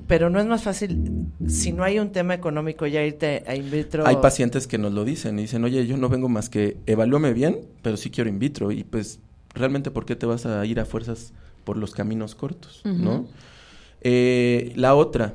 pero 0.07 0.31
no 0.31 0.41
es 0.41 0.47
más 0.47 0.63
fácil, 0.63 1.27
si 1.47 1.73
no 1.73 1.85
hay 1.85 1.99
un 1.99 2.11
tema 2.11 2.35
económico, 2.35 2.87
ya 2.87 3.05
irte 3.05 3.45
a 3.47 3.55
in 3.55 3.71
vitro. 3.71 4.07
Hay 4.07 4.17
pacientes 4.17 4.67
que 4.67 4.79
nos 4.79 4.93
lo 4.93 5.05
dicen 5.05 5.39
y 5.39 5.43
dicen, 5.43 5.65
oye, 5.65 5.87
yo 5.87 5.97
no 5.97 6.09
vengo 6.09 6.29
más 6.29 6.49
que 6.49 6.77
evalúame 6.87 7.33
bien, 7.33 7.61
pero 7.83 7.97
sí 7.97 8.11
quiero 8.11 8.29
in 8.29 8.39
vitro. 8.39 8.73
Y 8.73 8.85
pues, 8.85 9.21
realmente, 9.55 9.91
¿por 9.91 10.05
qué 10.05 10.17
te 10.17 10.27
vas 10.27 10.47
a 10.47 10.65
ir 10.67 10.81
a 10.81 10.85
fuerzas 10.85 11.33
por 11.65 11.77
los 11.77 11.93
caminos 11.93 12.35
cortos? 12.35 12.83
¿no? 12.85 13.27
Eh, 14.03 14.73
la 14.77 14.95
otra, 14.95 15.35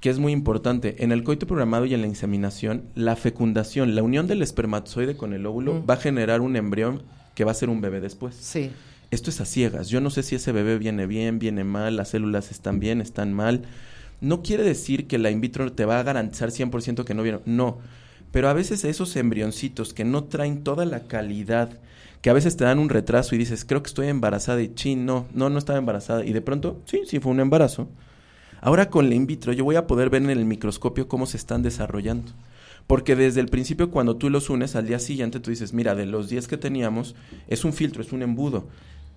que 0.00 0.10
es 0.10 0.18
muy 0.18 0.32
importante, 0.32 0.96
en 1.04 1.12
el 1.12 1.22
coito 1.24 1.46
programado 1.46 1.84
y 1.84 1.92
en 1.94 2.00
la 2.00 2.06
inseminación, 2.06 2.84
la 2.94 3.16
fecundación, 3.16 3.94
la 3.94 4.02
unión 4.02 4.26
del 4.26 4.40
espermatozoide 4.42 5.16
con 5.16 5.34
el 5.34 5.44
óvulo 5.46 5.74
Mm. 5.74 5.90
va 5.90 5.94
a 5.94 5.98
generar 5.98 6.40
un 6.40 6.56
embrión 6.56 7.02
que 7.34 7.44
va 7.44 7.50
a 7.52 7.54
ser 7.54 7.68
un 7.68 7.80
bebé 7.80 8.00
después. 8.00 8.34
Sí. 8.34 8.70
Esto 9.10 9.30
es 9.30 9.40
a 9.40 9.44
ciegas. 9.44 9.88
Yo 9.88 10.00
no 10.00 10.10
sé 10.10 10.22
si 10.22 10.36
ese 10.36 10.52
bebé 10.52 10.78
viene 10.78 11.06
bien, 11.06 11.38
viene 11.38 11.64
mal, 11.64 11.96
las 11.96 12.10
células 12.10 12.50
están 12.50 12.80
bien, 12.80 13.00
están 13.00 13.32
mal. 13.32 13.62
No 14.20 14.42
quiere 14.42 14.62
decir 14.62 15.06
que 15.06 15.18
la 15.18 15.30
in 15.30 15.40
vitro 15.40 15.72
te 15.72 15.84
va 15.84 15.98
a 15.98 16.02
garantizar 16.02 16.50
100% 16.50 17.04
que 17.04 17.14
no 17.14 17.22
viene. 17.22 17.40
No. 17.44 17.78
Pero 18.30 18.48
a 18.48 18.52
veces 18.52 18.84
esos 18.84 19.16
embrioncitos 19.16 19.92
que 19.92 20.04
no 20.04 20.24
traen 20.24 20.62
toda 20.62 20.84
la 20.84 21.00
calidad, 21.00 21.70
que 22.22 22.30
a 22.30 22.34
veces 22.34 22.56
te 22.56 22.64
dan 22.64 22.78
un 22.78 22.88
retraso 22.88 23.34
y 23.34 23.38
dices, 23.38 23.64
creo 23.64 23.82
que 23.82 23.88
estoy 23.88 24.06
embarazada 24.06 24.62
y 24.62 24.72
chin, 24.74 25.04
no, 25.04 25.26
no, 25.34 25.50
no 25.50 25.58
estaba 25.58 25.78
embarazada. 25.78 26.24
Y 26.24 26.32
de 26.32 26.40
pronto, 26.42 26.80
sí, 26.84 27.02
sí 27.06 27.18
fue 27.18 27.32
un 27.32 27.40
embarazo. 27.40 27.88
Ahora 28.60 28.90
con 28.90 29.08
la 29.08 29.14
in 29.14 29.26
vitro 29.26 29.52
yo 29.52 29.64
voy 29.64 29.76
a 29.76 29.86
poder 29.86 30.10
ver 30.10 30.22
en 30.22 30.30
el 30.30 30.44
microscopio 30.44 31.08
cómo 31.08 31.26
se 31.26 31.36
están 31.36 31.62
desarrollando. 31.62 32.32
Porque 32.86 33.14
desde 33.16 33.40
el 33.40 33.46
principio 33.48 33.90
cuando 33.90 34.16
tú 34.16 34.30
los 34.30 34.50
unes 34.50 34.74
al 34.76 34.86
día 34.86 34.98
siguiente 34.98 35.38
tú 35.40 35.50
dices, 35.50 35.72
mira, 35.72 35.94
de 35.94 36.06
los 36.06 36.28
10 36.28 36.48
que 36.48 36.56
teníamos 36.56 37.14
es 37.48 37.64
un 37.64 37.72
filtro, 37.72 38.02
es 38.02 38.12
un 38.12 38.22
embudo. 38.22 38.64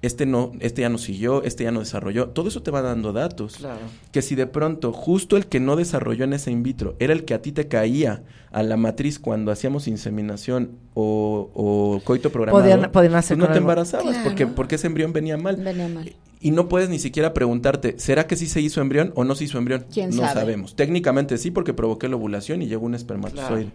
Este 0.04 0.26
no, 0.26 0.52
este 0.60 0.82
ya 0.82 0.90
no 0.90 0.98
siguió, 0.98 1.44
este 1.44 1.64
ya 1.64 1.72
no 1.72 1.80
desarrolló. 1.80 2.28
Todo 2.28 2.50
eso 2.50 2.62
te 2.62 2.72
va 2.72 2.82
dando 2.82 3.14
datos. 3.14 3.56
Claro. 3.56 3.80
Que 4.12 4.22
si 4.22 4.36
de 4.36 4.46
pronto 4.48 4.92
justo 4.92 5.38
el 5.38 5.46
que 5.48 5.62
no 5.62 5.78
desarrolló 5.78 6.26
en 6.26 6.34
ese 6.34 6.52
in 6.52 6.62
vitro 6.62 6.96
era 7.00 7.14
el 7.14 7.24
que 7.24 7.34
a 7.34 7.42
ti 7.42 7.54
te 7.54 7.70
caía 7.70 8.22
a 8.52 8.64
la 8.64 8.76
matriz 8.76 9.18
cuando 9.18 9.50
hacíamos 9.52 9.88
inseminación 9.88 10.72
o, 10.94 11.50
o 11.54 12.02
coito 12.04 12.32
programado, 12.32 12.64
Podían- 12.66 12.92
podían 12.92 13.16
hacer 13.16 13.38
tú 13.38 13.46
no 13.46 13.52
te 13.52 13.58
embarazabas 13.60 14.08
Claro. 14.10 14.24
porque, 14.26 14.46
porque 14.46 14.76
ese 14.76 14.88
embrión 14.88 15.14
venía 15.14 15.38
mal. 15.38 15.56
Venía 15.56 15.88
mal. 15.88 16.12
Y 16.44 16.52
no 16.52 16.68
puedes 16.68 16.90
ni 16.90 17.00
siquiera 17.00 17.34
preguntarte, 17.34 17.96
¿será 18.00 18.28
que 18.28 18.36
sí 18.36 18.48
se 18.48 18.60
hizo 18.60 18.82
embrión 18.82 19.14
o 19.16 19.24
no 19.24 19.34
se 19.34 19.46
hizo 19.46 19.58
embrión? 19.58 19.86
¿Quién 19.90 20.10
no 20.10 20.24
sabe? 20.24 20.42
sabemos. 20.42 20.76
Técnicamente 20.76 21.38
sí, 21.38 21.52
porque 21.52 21.74
provoqué 21.74 22.10
la 22.10 22.18
ovulación 22.18 22.62
y 22.62 22.68
llegó 22.68 22.86
un 22.86 22.96
espermatozoide. 22.96 23.72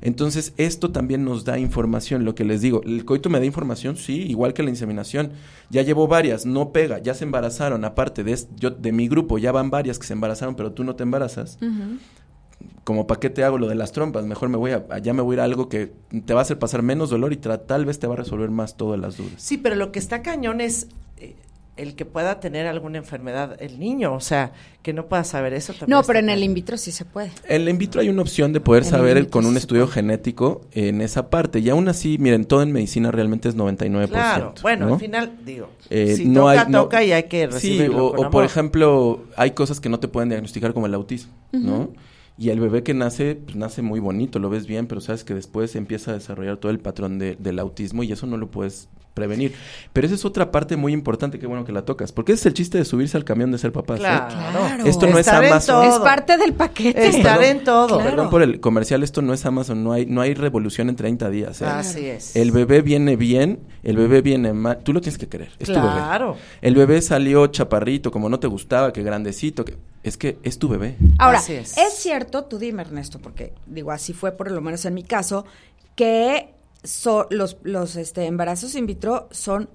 Entonces, 0.00 0.54
esto 0.56 0.90
también 0.90 1.24
nos 1.24 1.44
da 1.44 1.56
información, 1.56 2.24
lo 2.24 2.34
que 2.34 2.44
les 2.44 2.60
digo. 2.60 2.82
¿El 2.82 3.04
coito 3.04 3.30
me 3.30 3.38
da 3.38 3.46
información? 3.46 3.96
Sí, 3.96 4.22
igual 4.22 4.54
que 4.54 4.64
la 4.64 4.70
inseminación. 4.70 5.30
Ya 5.70 5.82
llevo 5.82 6.08
varias, 6.08 6.46
no 6.46 6.72
pega, 6.72 6.98
ya 6.98 7.14
se 7.14 7.22
embarazaron. 7.22 7.84
Aparte 7.84 8.24
de, 8.24 8.36
yo, 8.56 8.70
de 8.70 8.90
mi 8.90 9.06
grupo, 9.06 9.38
ya 9.38 9.52
van 9.52 9.70
varias 9.70 10.00
que 10.00 10.06
se 10.08 10.14
embarazaron, 10.14 10.56
pero 10.56 10.72
tú 10.72 10.82
no 10.82 10.96
te 10.96 11.04
embarazas. 11.04 11.58
Como 12.82 13.06
para 13.06 13.20
qué 13.20 13.30
te 13.30 13.44
hago 13.44 13.56
lo 13.56 13.68
de 13.68 13.76
las 13.76 13.92
trompas, 13.92 14.24
mejor 14.26 14.48
me 14.48 14.56
voy 14.56 14.72
a, 14.72 14.84
allá 14.90 15.14
me 15.14 15.22
voy 15.22 15.34
a 15.34 15.36
ir 15.36 15.40
a 15.42 15.44
algo 15.44 15.68
que 15.68 15.92
te 16.26 16.34
va 16.34 16.40
a 16.40 16.42
hacer 16.42 16.58
pasar 16.58 16.82
menos 16.82 17.08
dolor 17.08 17.32
y 17.32 17.36
tal 17.36 17.84
vez 17.84 18.00
te 18.00 18.08
va 18.08 18.14
a 18.14 18.16
resolver 18.16 18.50
más 18.50 18.76
todas 18.76 18.98
las 18.98 19.16
dudas. 19.16 19.34
Sí, 19.36 19.58
pero 19.58 19.76
lo 19.76 19.92
que 19.92 20.00
está 20.00 20.22
cañón 20.22 20.60
es 20.60 20.88
el 21.76 21.96
que 21.96 22.04
pueda 22.04 22.38
tener 22.38 22.66
alguna 22.68 22.98
enfermedad 22.98 23.56
el 23.60 23.80
niño, 23.80 24.14
o 24.14 24.20
sea, 24.20 24.52
que 24.82 24.92
no 24.92 25.06
pueda 25.06 25.24
saber 25.24 25.52
eso. 25.54 25.72
también 25.72 25.90
No, 25.90 26.04
pero 26.04 26.20
en 26.20 26.28
el 26.30 26.44
in 26.44 26.54
vitro 26.54 26.76
sí 26.76 26.92
se 26.92 27.04
puede. 27.04 27.32
En 27.48 27.62
el 27.62 27.68
in 27.68 27.78
vitro 27.78 28.00
hay 28.00 28.08
una 28.08 28.22
opción 28.22 28.52
de 28.52 28.60
poder 28.60 28.82
En 28.82 28.86
el 28.86 28.90
saber 28.90 29.16
vitro 29.16 29.30
con 29.32 29.46
un 29.46 29.52
sí 29.54 29.58
estudio 29.58 29.88
genético 29.88 30.60
en 30.72 31.00
esa 31.00 31.30
parte. 31.30 31.58
Y 31.58 31.68
aún 31.70 31.88
así, 31.88 32.16
miren, 32.18 32.44
todo 32.44 32.62
en 32.62 32.70
medicina 32.70 33.10
realmente 33.10 33.48
es 33.48 33.56
99%. 33.56 34.08
Claro, 34.08 34.54
bueno, 34.62 34.86
¿no? 34.86 34.94
al 34.94 35.00
final, 35.00 35.32
digo, 35.44 35.68
Eh, 35.90 36.14
si 36.16 36.26
no 36.26 36.42
toca, 36.42 36.50
hay- 36.62 36.68
no- 36.70 36.82
toca 36.84 37.02
y 37.04 37.12
hay 37.12 37.24
que 37.24 37.40
Sí, 37.46 37.52
recibirlo 37.52 38.06
o, 38.06 38.14
con 38.14 38.26
o 38.26 38.30
por 38.30 38.44
ejemplo, 38.44 39.24
hay 39.36 39.50
cosas 39.50 39.80
que 39.80 39.88
no 39.88 39.98
te 39.98 40.06
pueden 40.08 40.28
diagnosticar 40.28 40.74
como 40.74 40.86
el 40.86 40.94
autismo, 40.94 41.32
¿no? 41.52 41.90
Y 42.38 42.50
el 42.50 42.58
bebé 42.60 42.82
que 42.82 42.94
nace, 42.94 43.36
pues 43.36 43.54
nace 43.56 43.80
muy 43.82 44.00
bonito, 44.00 44.38
lo 44.40 44.50
ves 44.50 44.66
bien, 44.66 44.86
pero 44.88 45.00
sabes 45.00 45.22
que 45.24 45.34
después 45.34 45.76
empieza 45.76 46.10
a 46.10 46.14
desarrollar 46.14 46.56
todo 46.56 46.70
el 46.72 46.80
patrón 46.80 47.18
de- 47.18 47.36
del 47.36 47.58
autismo 47.60 48.02
y 48.02 48.10
eso 48.12 48.26
no 48.26 48.36
lo 48.36 48.48
puedes 48.50 48.88
prevenir. 49.14 49.54
Pero 49.92 50.06
esa 50.06 50.16
es 50.16 50.24
otra 50.24 50.50
parte 50.50 50.76
muy 50.76 50.92
importante, 50.92 51.38
qué 51.38 51.46
bueno 51.46 51.64
que 51.64 51.72
la 51.72 51.84
tocas, 51.84 52.12
porque 52.12 52.32
ese 52.32 52.40
es 52.42 52.46
el 52.46 52.54
chiste 52.54 52.78
de 52.78 52.84
subirse 52.84 53.16
al 53.16 53.24
camión 53.24 53.50
de 53.52 53.58
ser 53.58 53.72
papás. 53.72 54.00
¿eh? 54.00 54.02
Claro. 54.02 54.84
Esto 54.84 55.06
no 55.06 55.18
es 55.18 55.26
Estar 55.26 55.44
Amazon. 55.44 55.82
todo. 55.82 55.94
Es 55.94 56.00
parte 56.00 56.36
del 56.36 56.52
paquete. 56.52 57.06
Estar 57.06 57.38
Perdón, 57.38 57.56
en 57.58 57.64
todo. 57.64 57.98
Perdón 57.98 58.28
por 58.30 58.42
el 58.42 58.60
comercial, 58.60 59.02
esto 59.02 59.22
no 59.22 59.32
es 59.32 59.46
Amazon, 59.46 59.82
no 59.84 59.92
hay, 59.92 60.06
no 60.06 60.20
hay 60.20 60.34
revolución 60.34 60.88
en 60.88 60.96
30 60.96 61.30
días. 61.30 61.62
¿eh? 61.62 61.66
Así 61.66 62.06
es. 62.06 62.34
El 62.36 62.50
bebé 62.50 62.82
viene 62.82 63.16
bien, 63.16 63.60
el 63.82 63.96
bebé 63.96 64.20
viene 64.20 64.52
mal, 64.52 64.78
tú 64.82 64.92
lo 64.92 65.00
tienes 65.00 65.18
que 65.18 65.28
querer, 65.28 65.50
es 65.58 65.68
tu 65.68 65.74
bebé. 65.74 65.84
Claro. 65.94 66.36
El 66.60 66.74
bebé 66.74 67.00
salió 67.00 67.46
chaparrito, 67.46 68.10
como 68.10 68.28
no 68.28 68.40
te 68.40 68.48
gustaba, 68.48 68.92
que 68.92 69.02
grandecito, 69.02 69.64
que 69.64 69.76
es 70.02 70.16
que 70.18 70.38
es 70.42 70.58
tu 70.58 70.68
bebé. 70.68 70.96
Ahora, 71.18 71.38
Así 71.38 71.54
es. 71.54 71.78
es. 71.78 71.94
cierto, 71.94 72.44
tú 72.44 72.58
dime 72.58 72.82
Ernesto, 72.82 73.18
porque 73.20 73.52
digo, 73.66 73.90
así 73.90 74.12
fue 74.12 74.32
por 74.32 74.50
lo 74.50 74.60
menos 74.60 74.84
en 74.84 74.92
mi 74.94 75.02
caso, 75.02 75.46
que 75.96 76.53
so- 76.84 77.26
los, 77.30 77.56
los 77.62 77.96
este, 77.96 78.26
embarazos 78.26 78.74
in 78.74 78.86
vitro 78.86 79.28
son 79.30 79.68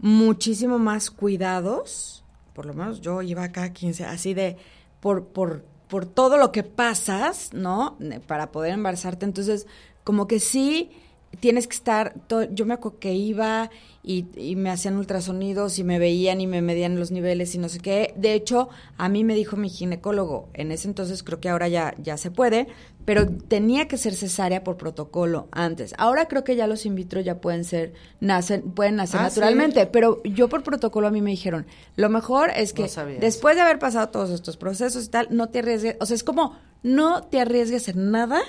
muchísimo 0.00 0.78
más 0.78 1.10
cuidados 1.10 2.24
por 2.58 2.66
lo 2.66 2.74
menos 2.74 3.00
yo 3.00 3.22
iba 3.22 3.52
cada 3.52 3.72
15, 3.72 4.04
así 4.04 4.34
de, 4.34 4.56
por, 4.98 5.26
por, 5.28 5.64
por 5.86 6.06
todo 6.06 6.38
lo 6.38 6.50
que 6.50 6.64
pasas, 6.64 7.50
¿no? 7.52 7.96
Para 8.26 8.50
poder 8.50 8.72
embarazarte. 8.72 9.26
Entonces, 9.26 9.68
como 10.02 10.26
que 10.26 10.40
sí 10.40 10.90
tienes 11.38 11.68
que 11.68 11.76
estar, 11.76 12.14
yo 12.50 12.66
me 12.66 12.74
acuerdo 12.74 12.98
que 12.98 13.14
iba 13.14 13.70
y, 14.02 14.26
y 14.34 14.56
me 14.56 14.70
hacían 14.70 14.96
ultrasonidos 14.96 15.78
y 15.78 15.84
me 15.84 16.00
veían 16.00 16.40
y 16.40 16.48
me 16.48 16.60
medían 16.60 16.98
los 16.98 17.12
niveles 17.12 17.54
y 17.54 17.58
no 17.58 17.68
sé 17.68 17.78
qué. 17.78 18.12
De 18.16 18.34
hecho, 18.34 18.70
a 18.96 19.08
mí 19.08 19.22
me 19.22 19.36
dijo 19.36 19.56
mi 19.56 19.68
ginecólogo, 19.68 20.48
en 20.54 20.72
ese 20.72 20.88
entonces 20.88 21.22
creo 21.22 21.38
que 21.38 21.50
ahora 21.50 21.68
ya, 21.68 21.94
ya 22.02 22.16
se 22.16 22.32
puede, 22.32 22.66
pero 23.08 23.26
tenía 23.26 23.88
que 23.88 23.96
ser 23.96 24.14
cesárea 24.14 24.62
por 24.64 24.76
protocolo 24.76 25.48
antes. 25.50 25.94
Ahora 25.96 26.28
creo 26.28 26.44
que 26.44 26.56
ya 26.56 26.66
los 26.66 26.84
in 26.84 26.94
vitro 26.94 27.22
ya 27.22 27.40
pueden 27.40 27.64
ser, 27.64 27.94
nacen, 28.20 28.60
pueden 28.60 28.96
nacer 28.96 29.18
Ah, 29.18 29.30
¿sí? 29.30 29.40
naturalmente, 29.40 29.86
pero 29.86 30.22
yo 30.24 30.50
por 30.50 30.62
protocolo 30.62 31.06
a 31.08 31.10
mí 31.10 31.22
me 31.22 31.30
dijeron, 31.30 31.64
lo 31.96 32.10
mejor 32.10 32.50
es 32.54 32.74
que 32.74 32.82
No 32.82 33.04
después 33.18 33.56
de 33.56 33.62
haber 33.62 33.78
pasado 33.78 34.10
todos 34.10 34.28
estos 34.28 34.58
procesos 34.58 35.06
y 35.06 35.08
tal, 35.08 35.28
no 35.30 35.48
te 35.48 35.60
arriesgues, 35.60 35.96
o 36.00 36.04
sea, 36.04 36.16
es 36.16 36.22
como 36.22 36.58
no 36.82 37.22
te 37.22 37.40
arriesgues 37.40 37.88
en 37.88 38.10
nada 38.10 38.40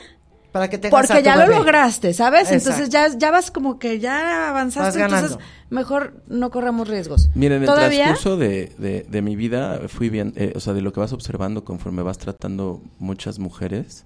Para 0.51 0.69
que 0.69 0.77
tengas 0.77 1.05
a 1.05 1.07
porque 1.07 1.19
tu 1.23 1.25
ya 1.25 1.37
lo 1.37 1.47
lograste, 1.57 2.13
¿sabes? 2.13 2.51
Exacto. 2.51 2.55
Entonces 2.71 2.89
ya, 2.89 3.17
ya 3.17 3.31
vas 3.31 3.51
como 3.51 3.79
que 3.79 3.99
ya 3.99 4.49
avanzaste, 4.49 4.99
Vas 4.99 5.09
ganando. 5.09 5.25
entonces 5.27 5.47
mejor 5.69 6.21
no 6.27 6.51
corramos 6.51 6.89
riesgos. 6.89 7.29
Miren, 7.33 7.63
en 7.63 7.69
el 7.69 7.75
transcurso 7.75 8.35
de, 8.35 8.73
de- 8.77 9.05
de 9.07 9.21
mi 9.21 9.37
vida 9.37 9.79
fui 9.87 10.09
bien, 10.09 10.33
eh, 10.35 10.51
o 10.53 10.59
sea, 10.59 10.73
de 10.73 10.81
lo 10.81 10.91
que 10.91 10.99
vas 10.99 11.13
observando 11.13 11.63
conforme 11.63 12.01
vas 12.01 12.17
tratando 12.17 12.81
muchas 12.97 13.39
mujeres 13.39 14.03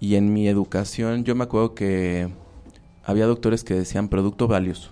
y 0.00 0.14
en 0.16 0.32
mi 0.32 0.48
educación 0.48 1.24
yo 1.24 1.34
me 1.34 1.44
acuerdo 1.44 1.74
que 1.74 2.28
había 3.04 3.26
doctores 3.26 3.64
que 3.64 3.74
decían 3.74 4.08
producto 4.08 4.46
valioso 4.48 4.90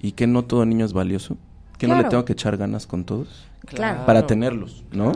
y 0.00 0.12
que 0.12 0.26
no 0.26 0.44
todo 0.44 0.64
niño 0.64 0.84
es 0.84 0.92
valioso, 0.92 1.36
que 1.76 1.88
no 1.88 1.96
le 1.96 2.04
tengo 2.04 2.24
que 2.24 2.32
echar 2.34 2.56
ganas 2.56 2.86
con 2.86 3.04
todos 3.04 3.44
Claro. 3.66 4.06
para 4.06 4.26
tenerlos, 4.26 4.82
¿no? 4.92 5.12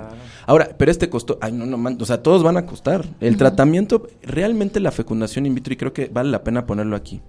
Ahora, 0.47 0.71
pero 0.77 0.91
este 0.91 1.09
costó, 1.09 1.39
ay 1.41 1.53
no, 1.53 1.65
no, 1.65 1.79
man, 1.79 1.97
o 1.99 2.05
sea, 2.05 2.23
todos 2.23 2.43
van 2.43 2.57
a 2.59 2.67
costar. 2.67 3.07
El 3.21 3.37
tratamiento, 3.39 4.09
realmente 4.23 4.79
la 4.81 4.91
fecundación 4.91 5.47
in 5.47 5.55
vitro, 5.55 5.73
y 5.73 5.77
creo 5.77 5.93
que 5.95 6.09
vale 6.13 6.31
la 6.31 6.43
pena 6.45 6.67
ponerlo 6.67 6.95
aquí. 6.97 7.21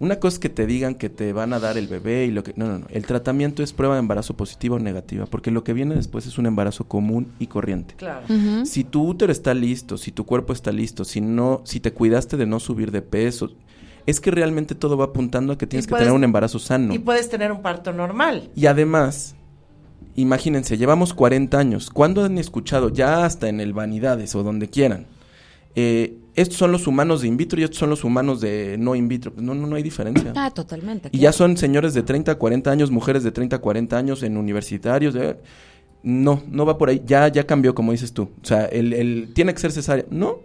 Una 0.00 0.18
cosa 0.18 0.34
es 0.34 0.38
que 0.40 0.48
te 0.48 0.66
digan 0.66 0.96
que 0.96 1.08
te 1.08 1.32
van 1.32 1.52
a 1.52 1.60
dar 1.60 1.78
el 1.78 1.86
bebé 1.86 2.26
y 2.26 2.30
lo 2.30 2.42
que... 2.42 2.52
No, 2.56 2.66
no, 2.66 2.80
no. 2.80 2.86
El 2.90 3.06
tratamiento 3.06 3.62
es 3.62 3.72
prueba 3.72 3.94
de 3.94 4.00
embarazo 4.00 4.36
positiva 4.36 4.76
o 4.76 4.78
negativa, 4.78 5.26
porque 5.26 5.50
lo 5.50 5.62
que 5.62 5.72
viene 5.72 5.94
después 5.94 6.26
es 6.26 6.36
un 6.38 6.46
embarazo 6.46 6.88
común 6.88 7.32
y 7.38 7.46
corriente. 7.46 7.94
Claro. 7.96 8.26
Si 8.64 8.84
tu 8.84 9.06
útero 9.06 9.30
está 9.30 9.54
listo, 9.54 9.96
si 9.96 10.10
tu 10.10 10.26
cuerpo 10.26 10.52
está 10.52 10.72
listo, 10.72 11.04
si 11.04 11.20
no, 11.20 11.62
si 11.64 11.80
te 11.80 11.92
cuidaste 11.92 12.36
de 12.36 12.46
no 12.46 12.58
subir 12.58 12.90
de 12.90 13.02
peso, 13.02 13.52
es 14.06 14.20
que 14.20 14.30
realmente 14.30 14.74
todo 14.74 14.96
va 14.96 15.06
apuntando 15.06 15.52
a 15.52 15.58
que 15.58 15.66
tienes 15.66 15.86
que 15.86 15.94
tener 15.94 16.12
un 16.12 16.24
embarazo 16.24 16.58
sano. 16.58 16.92
Y 16.92 16.98
puedes 16.98 17.28
tener 17.28 17.52
un 17.52 17.62
parto 17.62 17.92
normal. 17.92 18.50
Y 18.54 18.66
además, 18.66 19.36
imagínense, 20.16 20.76
llevamos 20.76 21.14
40 21.14 21.58
años. 21.58 21.90
¿Cuándo 21.90 22.24
han 22.24 22.38
escuchado, 22.38 22.90
ya 22.90 23.24
hasta 23.24 23.48
en 23.48 23.60
el 23.60 23.72
Vanidades 23.72 24.34
o 24.34 24.42
donde 24.42 24.68
quieran, 24.68 25.06
eh, 25.74 26.18
estos 26.34 26.56
son 26.58 26.72
los 26.72 26.86
humanos 26.86 27.22
de 27.22 27.28
in 27.28 27.36
vitro 27.36 27.60
y 27.60 27.64
estos 27.64 27.78
son 27.78 27.90
los 27.90 28.04
humanos 28.04 28.40
de 28.40 28.76
no 28.78 28.94
in 28.94 29.08
vitro? 29.08 29.32
No, 29.36 29.54
no, 29.54 29.66
no 29.66 29.76
hay 29.76 29.82
diferencia. 29.82 30.32
Ah, 30.36 30.50
totalmente. 30.50 31.08
Y 31.12 31.18
ya 31.18 31.32
son 31.32 31.56
señores 31.56 31.94
de 31.94 32.02
30, 32.02 32.34
40 32.36 32.70
años, 32.70 32.90
mujeres 32.90 33.22
de 33.22 33.30
30, 33.32 33.58
40 33.58 33.96
años 33.96 34.22
en 34.22 34.36
universitarios. 34.36 35.14
de- 35.14 35.36
No, 36.02 36.42
no 36.50 36.66
va 36.66 36.76
por 36.76 36.88
ahí. 36.90 37.02
Ya, 37.06 37.28
ya 37.28 37.46
cambió, 37.46 37.74
como 37.74 37.92
dices 37.92 38.12
tú. 38.12 38.24
O 38.42 38.44
sea, 38.46 38.64
el, 38.66 38.92
el- 38.92 39.30
tiene 39.34 39.54
que 39.54 39.60
ser 39.60 39.72
cesárea. 39.72 40.04
No. 40.10 40.38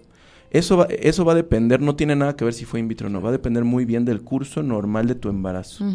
Eso 0.52 0.78
va, 0.78 0.86
eso 0.90 1.26
va 1.26 1.34
a 1.34 1.36
depender, 1.36 1.80
no 1.80 1.96
tiene 1.96 2.16
nada 2.16 2.36
que 2.36 2.44
ver 2.44 2.54
si 2.56 2.66
fue 2.66 2.80
in 2.80 2.88
vitro 2.88 3.06
o 3.08 3.10
no. 3.12 3.22
Va 3.22 3.30
a 3.30 3.32
depender 3.32 3.64
muy 3.66 3.86
bien 3.86 4.04
del 4.06 4.22
curso 4.24 4.64
normal 4.64 5.06
de 5.08 5.14
tu 5.16 5.30
embarazo. 5.30 5.86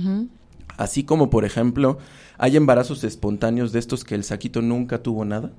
Así 0.76 1.02
como, 1.04 1.28
por 1.30 1.44
ejemplo, 1.44 1.98
hay 2.38 2.56
embarazos 2.56 3.02
espontáneos 3.04 3.72
de 3.72 3.78
estos 3.80 4.04
que 4.04 4.14
el 4.14 4.22
saquito 4.24 4.60
nunca 4.62 5.02
tuvo 5.02 5.24
nada 5.24 5.52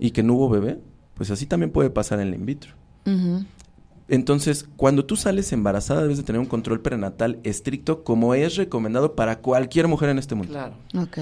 y 0.00 0.10
que 0.12 0.22
no 0.22 0.34
hubo 0.34 0.48
bebé, 0.48 0.78
pues 1.14 1.30
así 1.30 1.46
también 1.46 1.70
puede 1.70 1.90
pasar 1.90 2.18
en 2.20 2.28
el 2.28 2.34
in 2.34 2.46
vitro. 2.46 2.72
Entonces, 4.08 4.66
cuando 4.76 5.04
tú 5.04 5.16
sales 5.16 5.52
embarazada, 5.52 6.02
debes 6.02 6.16
de 6.18 6.24
tener 6.24 6.40
un 6.40 6.46
control 6.46 6.80
prenatal 6.80 7.38
estricto, 7.44 8.02
como 8.02 8.34
es 8.34 8.56
recomendado 8.56 9.14
para 9.14 9.38
cualquier 9.38 9.86
mujer 9.86 10.08
en 10.08 10.18
este 10.18 10.34
mundo. 10.34 10.52
Claro. 10.52 10.74
Ok. 11.00 11.18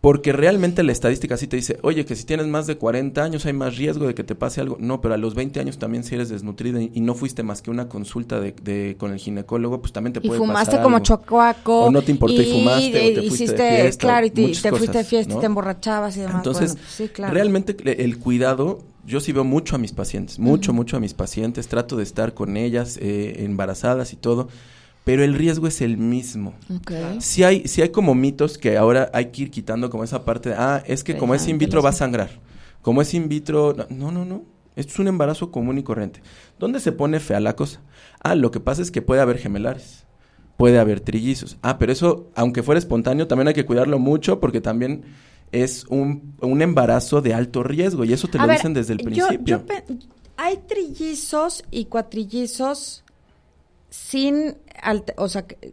Porque 0.00 0.32
realmente 0.32 0.82
la 0.82 0.90
estadística 0.90 1.36
sí 1.36 1.46
te 1.46 1.54
dice, 1.54 1.78
oye, 1.82 2.04
que 2.04 2.16
si 2.16 2.24
tienes 2.24 2.48
más 2.48 2.66
de 2.66 2.76
40 2.76 3.22
años 3.22 3.46
hay 3.46 3.52
más 3.52 3.76
riesgo 3.76 4.04
de 4.08 4.16
que 4.16 4.24
te 4.24 4.34
pase 4.34 4.60
algo. 4.60 4.76
No, 4.80 5.00
pero 5.00 5.14
a 5.14 5.16
los 5.16 5.34
20 5.36 5.60
años 5.60 5.78
también 5.78 6.02
si 6.02 6.16
eres 6.16 6.28
desnutrida 6.28 6.80
y, 6.82 6.90
y 6.92 7.00
no 7.00 7.14
fuiste 7.14 7.44
más 7.44 7.62
que 7.62 7.70
una 7.70 7.88
consulta 7.88 8.40
de, 8.40 8.52
de- 8.62 8.96
con 8.98 9.12
el 9.12 9.18
ginecólogo, 9.20 9.80
pues 9.80 9.92
también 9.92 10.12
te 10.12 10.18
Y 10.20 10.26
puede 10.26 10.38
fumaste 10.40 10.66
pasar 10.72 10.82
como 10.82 10.96
algo. 10.96 11.04
chocuaco. 11.06 11.84
O 11.86 11.90
no 11.92 12.02
te 12.02 12.10
importó 12.10 12.40
y 12.42 12.46
fumaste, 12.46 12.88
o 12.88 12.92
te 12.92 13.24
y 13.24 13.28
fuiste 13.28 13.44
de 13.52 13.54
hiciste, 13.54 13.82
fiesta, 13.82 14.00
Claro, 14.06 14.26
y 14.26 14.30
te, 14.30 14.42
fuiste 14.42 14.70
de 14.98 15.04
fiesta 15.04 15.32
y 15.32 15.34
¿no? 15.36 15.40
te 15.40 15.46
emborrachabas 15.46 16.16
y 16.16 16.20
demás. 16.20 16.36
Entonces, 16.36 16.72
Bueno, 16.72 16.88
sí, 16.90 17.08
claro. 17.08 17.34
realmente 17.34 17.76
el 18.04 18.18
cuidado, 18.18 18.80
yo 19.04 19.20
sí 19.20 19.32
veo 19.32 19.44
mucho 19.44 19.76
a 19.76 19.78
mis 19.78 19.92
pacientes, 19.92 20.38
mucho, 20.38 20.72
mucho 20.72 20.96
a 20.96 21.00
mis 21.00 21.14
pacientes, 21.14 21.68
trato 21.68 21.96
de 21.96 22.02
estar 22.02 22.34
con 22.34 22.56
ellas 22.56 22.98
eh, 23.00 23.44
embarazadas 23.44 24.12
y 24.12 24.16
todo, 24.16 24.48
pero 25.04 25.24
el 25.24 25.34
riesgo 25.34 25.66
es 25.66 25.80
el 25.80 25.96
mismo. 25.98 26.54
Ok. 26.74 26.92
Si 27.18 27.42
hay, 27.42 27.66
si 27.66 27.82
hay 27.82 27.88
como 27.88 28.14
mitos 28.14 28.58
que 28.58 28.76
ahora 28.76 29.10
hay 29.12 29.26
que 29.26 29.42
ir 29.42 29.50
quitando 29.50 29.90
como 29.90 30.04
esa 30.04 30.24
parte 30.24 30.50
de, 30.50 30.54
ah, 30.56 30.82
es 30.86 31.02
que 31.02 31.16
como 31.16 31.34
es 31.34 31.46
in 31.48 31.58
vitro 31.58 31.82
va 31.82 31.90
a 31.90 31.94
sangrar, 31.94 32.30
como 32.80 33.02
es 33.02 33.12
in 33.14 33.28
vitro, 33.28 33.74
no, 33.90 34.12
no, 34.12 34.24
no, 34.24 34.44
esto 34.76 34.92
es 34.92 34.98
un 34.98 35.08
embarazo 35.08 35.50
común 35.50 35.78
y 35.78 35.82
corriente. 35.82 36.22
¿Dónde 36.58 36.80
se 36.80 36.92
pone 36.92 37.20
fea 37.20 37.40
la 37.40 37.56
cosa? 37.56 37.80
Ah, 38.22 38.34
lo 38.34 38.50
que 38.50 38.60
pasa 38.60 38.82
es 38.82 38.90
que 38.90 39.02
puede 39.02 39.20
haber 39.20 39.38
gemelares, 39.38 40.06
puede 40.56 40.78
haber 40.78 41.00
trillizos. 41.00 41.58
Ah, 41.62 41.78
pero 41.78 41.92
eso, 41.92 42.30
aunque 42.36 42.62
fuera 42.62 42.78
espontáneo, 42.78 43.26
también 43.26 43.48
hay 43.48 43.54
que 43.54 43.66
cuidarlo 43.66 43.98
mucho 43.98 44.38
porque 44.38 44.60
también 44.60 45.02
es 45.52 45.84
un, 45.88 46.34
un 46.40 46.62
embarazo 46.62 47.20
de 47.20 47.34
alto 47.34 47.62
riesgo 47.62 48.04
y 48.04 48.12
eso 48.12 48.26
te 48.28 48.38
A 48.38 48.42
lo 48.42 48.48
ver, 48.48 48.56
dicen 48.56 48.74
desde 48.74 48.94
el 48.94 49.00
principio. 49.00 49.62
yo 49.68 49.74
hay 50.36 50.56
trillizos 50.66 51.62
y 51.70 51.84
cuatrillizos 51.84 53.04
sin, 53.90 54.56
o 55.16 55.28
sea, 55.28 55.46
que- 55.46 55.72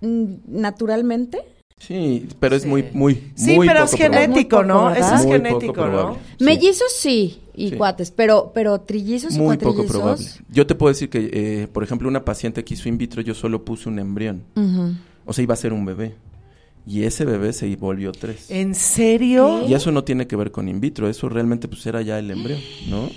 mm, 0.00 0.34
naturalmente. 0.48 1.38
Sí, 1.78 2.28
pero 2.40 2.56
es 2.56 2.64
muy, 2.66 2.84
muy, 2.92 3.32
Sí, 3.34 3.56
muy 3.56 3.66
pero 3.66 3.80
poco 3.84 3.94
es 3.94 4.00
genético, 4.00 4.58
probable. 4.60 4.68
¿no? 4.68 4.82
Muy 4.84 4.94
poco, 4.94 5.04
Eso 5.06 5.14
es 5.14 5.24
Muy 5.26 5.38
poco 5.38 5.44
genético, 5.48 5.86
¿no? 5.86 6.14
Sí. 6.38 6.44
Mellizos 6.44 6.92
sí 6.96 7.40
y 7.54 7.70
Sí. 7.70 7.76
cuates, 7.76 8.10
pero 8.10 8.52
pero 8.54 8.80
trillizos 8.80 9.34
y 9.34 9.38
Muy 9.38 9.56
poco 9.58 9.74
cuatrillizos. 9.74 10.00
probable. 10.00 10.26
Yo 10.50 10.66
te 10.66 10.74
puedo 10.74 10.92
decir 10.92 11.10
que, 11.10 11.30
eh, 11.32 11.68
por 11.68 11.82
ejemplo, 11.84 12.08
una 12.08 12.24
paciente 12.24 12.64
que 12.64 12.74
hizo 12.74 12.88
in 12.88 12.96
vitro, 12.96 13.20
yo 13.22 13.34
solo 13.34 13.64
puse 13.64 13.88
un 13.88 13.98
embrión. 13.98 14.44
O 15.26 15.32
sea, 15.32 15.42
iba 15.42 15.54
a 15.54 15.56
ser 15.56 15.72
un 15.72 15.84
bebé. 15.84 16.14
Y 16.86 17.04
ese 17.04 17.24
bebé 17.24 17.52
se 17.52 17.74
volvió 17.76 18.12
tres. 18.12 18.50
¿En 18.50 18.74
serio? 18.74 19.66
Y 19.66 19.74
eso 19.74 19.90
no 19.90 20.04
tiene 20.04 20.26
que 20.26 20.36
ver 20.36 20.50
con 20.50 20.68
in 20.68 20.80
vitro, 20.80 21.08
eso 21.08 21.28
realmente 21.28 21.66
pues 21.68 21.84
era 21.86 22.02
ya 22.02 22.18
el 22.18 22.30
embrión, 22.30 22.60
¿no? 22.88 23.08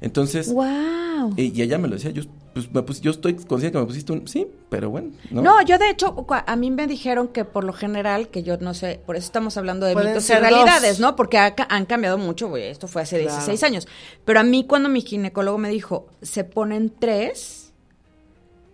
Entonces, 0.00 0.52
Wow. 0.52 1.34
y, 1.36 1.58
y 1.58 1.62
ella 1.62 1.78
me 1.78 1.88
lo 1.88 1.94
decía, 1.96 2.12
yo, 2.12 2.22
pues, 2.54 2.72
me 2.72 2.82
pus- 2.82 3.00
yo 3.00 3.10
estoy 3.10 3.34
consciente 3.34 3.72
que 3.76 3.80
me 3.80 3.86
pusiste 3.86 4.12
un... 4.12 4.28
Sí, 4.28 4.46
pero 4.68 4.90
bueno, 4.90 5.10
¿no? 5.32 5.42
¿no? 5.42 5.62
yo 5.62 5.76
de 5.78 5.90
hecho, 5.90 6.24
a 6.28 6.54
mí 6.54 6.70
me 6.70 6.86
dijeron 6.86 7.26
que 7.26 7.44
por 7.44 7.64
lo 7.64 7.72
general, 7.72 8.28
que 8.28 8.44
yo 8.44 8.56
no 8.58 8.74
sé, 8.74 9.00
por 9.04 9.16
eso 9.16 9.26
estamos 9.26 9.56
hablando 9.56 9.86
de 9.86 9.94
Pueden 9.94 10.10
mitos 10.10 10.22
y 10.22 10.26
ser 10.28 10.40
realidades, 10.40 10.98
dos. 10.98 11.00
¿no? 11.00 11.16
Porque 11.16 11.38
ha 11.38 11.52
han 11.68 11.86
cambiado 11.86 12.16
mucho, 12.18 12.48
güey, 12.48 12.68
esto 12.68 12.86
fue 12.86 13.02
hace 13.02 13.16
Claro. 13.20 13.32
16 13.34 13.62
años. 13.64 13.88
Pero 14.24 14.38
a 14.38 14.44
mí 14.44 14.64
cuando 14.64 14.88
mi 14.88 15.00
ginecólogo 15.00 15.58
me 15.58 15.70
dijo, 15.70 16.06
se 16.22 16.44
ponen 16.44 16.92
tres, 16.96 17.67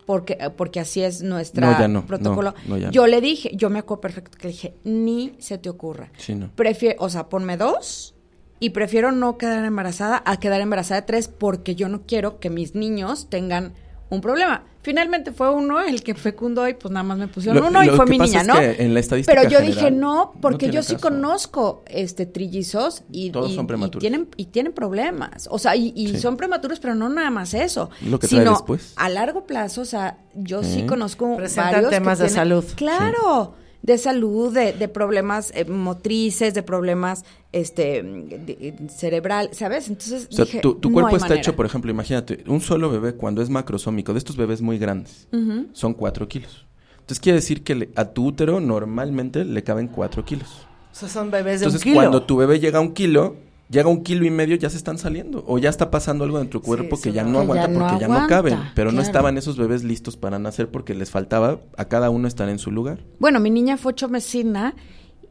porque, 0.06 0.36
eh, 0.40 0.50
porque 0.50 0.80
así 0.80 1.02
es 1.02 1.22
nuestra 1.22 1.78
No, 1.78 1.88
no, 1.88 2.06
protocolo, 2.06 2.54
no, 2.66 2.76
yo 2.76 3.06
le 3.06 3.20
dije, 3.20 3.50
yo 3.54 3.70
me 3.70 3.78
acuerdo 3.78 4.02
perfecto 4.02 4.38
que 4.38 4.48
le 4.48 4.52
dije, 4.52 4.74
ni 4.84 5.34
se 5.38 5.58
te 5.58 5.68
ocurra. 5.68 6.10
Sí, 6.16 6.34
no. 6.34 6.50
Prefiero, 6.54 6.96
o 7.00 7.08
sea, 7.08 7.28
ponme 7.28 7.56
dos 7.56 8.14
y 8.60 8.70
prefiero 8.70 9.12
no 9.12 9.38
quedar 9.38 9.64
embarazada 9.64 10.22
a 10.24 10.38
quedar 10.38 10.60
embarazada 10.60 11.00
de 11.00 11.06
tres 11.06 11.28
porque 11.28 11.74
yo 11.74 11.88
no 11.88 12.02
quiero 12.02 12.38
que 12.38 12.50
mis 12.50 12.74
niños 12.74 13.28
tengan 13.28 13.74
un 14.14 14.20
problema. 14.20 14.62
Finalmente 14.82 15.32
fue 15.32 15.50
uno 15.50 15.80
el 15.80 16.02
que 16.02 16.14
fecundó 16.14 16.68
y 16.68 16.74
pues 16.74 16.92
nada 16.92 17.02
más 17.04 17.16
me 17.16 17.26
pusieron 17.26 17.62
Lo- 17.62 17.68
uno 17.68 17.82
y 17.82 17.88
fue 17.88 18.04
mi 18.04 18.18
niña, 18.18 18.42
es 18.42 18.46
¿no? 18.46 18.54
que 18.54 18.82
en 18.84 18.92
la 18.92 19.00
estadística 19.00 19.34
Pero 19.34 19.48
yo 19.50 19.58
general 19.60 19.74
dije 19.74 19.90
no, 19.90 20.34
porque 20.42 20.70
yo 20.70 20.82
sí 20.82 20.94
caso. 20.96 21.08
conozco 21.08 21.82
este 21.86 22.26
trillizos 22.26 23.02
y, 23.10 23.30
Todos 23.30 23.52
y- 23.52 23.54
son 23.54 23.64
y 23.64 23.68
prematuros. 23.68 24.00
tienen 24.00 24.28
y 24.36 24.44
tienen 24.46 24.72
problemas. 24.74 25.48
O 25.50 25.58
sea, 25.58 25.74
y, 25.74 25.92
y 25.96 26.08
Sí. 26.08 26.18
son 26.20 26.36
prematuros, 26.36 26.80
pero 26.80 26.94
no 26.94 27.08
nada 27.08 27.30
más 27.30 27.54
eso. 27.54 27.88
Lo 28.02 28.18
que 28.18 28.28
trae 28.28 28.40
sino 28.40 28.50
después. 28.52 28.92
a 28.96 29.08
largo 29.08 29.46
plazo, 29.46 29.80
o 29.80 29.86
sea, 29.86 30.18
yo 30.34 30.62
sí 30.62 30.80
Sí. 30.80 30.86
conozco 30.86 31.34
Presentan 31.36 31.72
varios 31.72 31.90
que 31.90 31.96
temas 31.96 32.18
de 32.18 32.24
tienen- 32.26 32.34
salud. 32.36 32.64
Claro, 32.76 33.54
de 33.84 33.98
salud, 33.98 34.52
de, 34.52 34.72
de 34.72 34.88
problemas 34.88 35.52
eh, 35.54 35.66
motrices, 35.66 36.54
de 36.54 36.62
problemas 36.62 37.24
este 37.52 38.02
de- 38.02 38.38
de- 38.38 38.88
cerebral, 38.88 39.50
¿sabes? 39.52 39.88
Entonces 39.88 40.26
O 40.30 40.34
sea, 40.34 40.46
dije, 40.46 40.60
tu, 40.60 40.74
tu 40.76 40.88
no 40.88 40.94
cuerpo 40.94 41.08
hay 41.10 41.14
está 41.16 41.28
manera. 41.28 41.40
hecho, 41.40 41.54
por 41.54 41.66
ejemplo, 41.66 41.90
imagínate, 41.90 42.42
un 42.46 42.60
solo 42.62 42.90
bebé 42.90 43.14
cuando 43.14 43.42
es 43.42 43.50
macrosómico, 43.50 44.12
de 44.12 44.18
estos 44.18 44.36
bebés 44.36 44.62
muy 44.62 44.78
grandes, 44.78 45.28
son 45.72 45.92
cuatro 45.94 46.26
kilos. 46.26 46.66
Entonces 46.94 47.20
quiere 47.20 47.36
decir 47.36 47.62
que 47.62 47.74
le- 47.74 47.90
a 47.94 48.06
tu 48.06 48.26
útero 48.26 48.58
normalmente 48.60 49.44
le 49.44 49.62
caben 49.62 49.88
cuatro 49.88 50.24
kilos. 50.24 50.66
O 50.90 50.96
sea, 50.96 51.08
son 51.08 51.30
bebés 51.30 51.60
de 51.60 51.66
Entonces 51.66 51.80
un 51.82 51.92
kilo. 51.92 51.96
cuando 51.96 52.22
tu 52.22 52.36
bebé 52.38 52.58
llega 52.60 52.78
a 52.78 52.80
un 52.82 52.94
kilo, 52.94 53.36
llega 53.70 53.86
a 53.88 53.92
un 53.92 54.02
kilo 54.02 54.24
y 54.24 54.30
medio, 54.30 54.56
ya 54.56 54.70
se 54.70 54.76
están 54.76 54.98
saliendo. 54.98 55.44
O 55.46 55.58
ya 55.58 55.70
está 55.70 55.90
pasando 55.90 56.24
algo 56.24 56.38
en 56.40 56.48
tu 56.50 56.60
cuerpo 56.62 57.00
que 57.00 57.12
ya 57.12 57.24
no- 57.24 57.30
no 57.30 57.38
Que 57.38 57.42
aguanta 57.44 57.66
ya 57.66 57.72
no 57.72 57.78
porque 57.88 58.00
ya 58.00 58.08
no 58.08 58.26
caben. 58.26 58.58
Pero 58.74 58.92
no 58.92 59.00
estaban 59.02 59.36
esos 59.38 59.56
bebés 59.56 59.84
listos 59.84 60.16
para 60.16 60.38
nacer 60.38 60.68
porque 60.70 60.94
les 60.94 61.10
faltaba 61.10 61.60
a 61.76 61.84
cada 61.86 62.10
uno 62.10 62.28
estar 62.28 62.48
en 62.48 62.58
su 62.58 62.70
lugar. 62.70 63.00
Bueno, 63.18 63.40
mi 63.40 63.50
niña 63.50 63.76
fue 63.76 63.92
ocho 63.92 64.08
mesina 64.08 64.74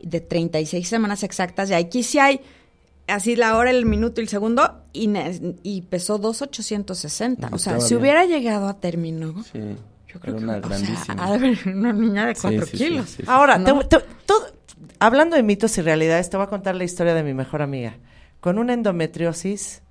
de 0.01 0.19
36 0.19 0.87
semanas 0.87 1.23
exactas. 1.23 1.69
Y 1.69 1.73
aquí 1.73 2.03
sí 2.03 2.19
hay 2.19 2.41
así 3.07 3.35
la 3.35 3.55
hora, 3.57 3.69
el 3.71 3.85
minuto 3.85 4.21
y 4.21 4.23
el 4.23 4.29
segundo 4.29 4.81
y, 4.93 5.09
y 5.63 5.81
pesó 5.83 6.17
2,860. 6.17 7.49
O 7.51 7.57
sea, 7.57 7.79
si 7.79 7.89
bien. 7.93 8.01
hubiera 8.01 8.25
llegado 8.25 8.67
a 8.67 8.79
término, 8.79 9.43
Sí, 9.51 9.59
yo 10.07 10.19
creo 10.19 10.35
era 10.35 10.37
que 10.37 10.43
una 10.43 10.53
o 10.57 10.59
sea, 10.59 10.67
grandísima. 10.69 11.25
haber 11.25 11.57
una 11.67 11.93
niña 11.93 12.25
de 12.27 12.35
Sí, 12.35 12.41
4 12.41 12.65
sí, 12.65 12.77
sí, 12.77 12.83
kilos. 12.85 13.09
sí, 13.09 13.15
sí. 13.17 13.23
Ahora, 13.27 13.57
¿no? 13.57 13.79
te- 13.87 13.97
te- 13.99 14.05
todo- 14.25 14.47
hablando 14.99 15.35
de 15.35 15.43
mitos 15.43 15.77
y 15.77 15.81
realidades, 15.81 16.29
te 16.29 16.37
voy 16.37 16.45
a 16.45 16.49
contar 16.49 16.75
la 16.75 16.83
historia 16.83 17.13
de 17.13 17.23
mi 17.23 17.33
mejor 17.33 17.61
amiga. 17.61 17.95
Con 18.43 18.57
una 18.59 18.73
endometriosis 18.73 19.83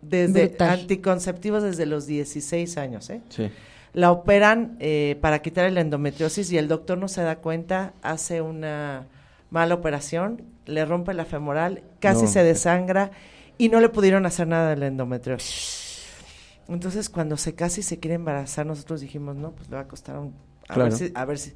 desde 0.00 0.46
Brutal. 0.48 0.70
anticonceptivos 0.80 1.62
desde 1.62 1.84
los 1.84 2.06
16 2.06 2.78
años, 2.78 3.10
¿eh? 3.10 3.20
Sí. 3.28 3.50
La 3.92 4.12
operan 4.12 4.78
eh, 4.80 5.18
para 5.20 5.42
quitar 5.42 5.70
la 5.70 5.82
endometriosis 5.82 6.50
y 6.52 6.56
el 6.56 6.68
doctor 6.68 6.96
no 6.96 7.06
se 7.06 7.20
da 7.20 7.36
cuenta, 7.36 7.92
hace 8.00 8.40
una 8.40 9.08
mala 9.50 9.74
operación, 9.74 10.40
le 10.64 10.86
rompe 10.86 11.12
la 11.12 11.26
femoral, 11.26 11.82
casi 11.98 12.22
No. 12.22 12.28
se 12.30 12.42
desangra 12.42 13.10
y 13.58 13.68
no 13.68 13.80
le 13.80 13.90
pudieron 13.90 14.24
hacer 14.24 14.46
nada 14.46 14.70
de 14.70 14.76
la 14.76 14.86
endometriosis. 14.86 16.06
Entonces, 16.66 17.10
cuando 17.10 17.36
se 17.36 17.54
casi 17.54 17.82
se 17.82 17.98
quiere 17.98 18.14
embarazar, 18.14 18.64
nosotros 18.64 19.02
dijimos, 19.02 19.36
no, 19.36 19.50
pues 19.50 19.68
le 19.68 19.76
va 19.76 19.82
a 19.82 19.88
costar 19.88 20.16
un... 20.18 20.32
A 20.66 20.74
Claro. 20.74 20.84
ver 20.84 20.92
si... 20.98 21.12
A 21.14 21.24
ver 21.26 21.38
si 21.38 21.52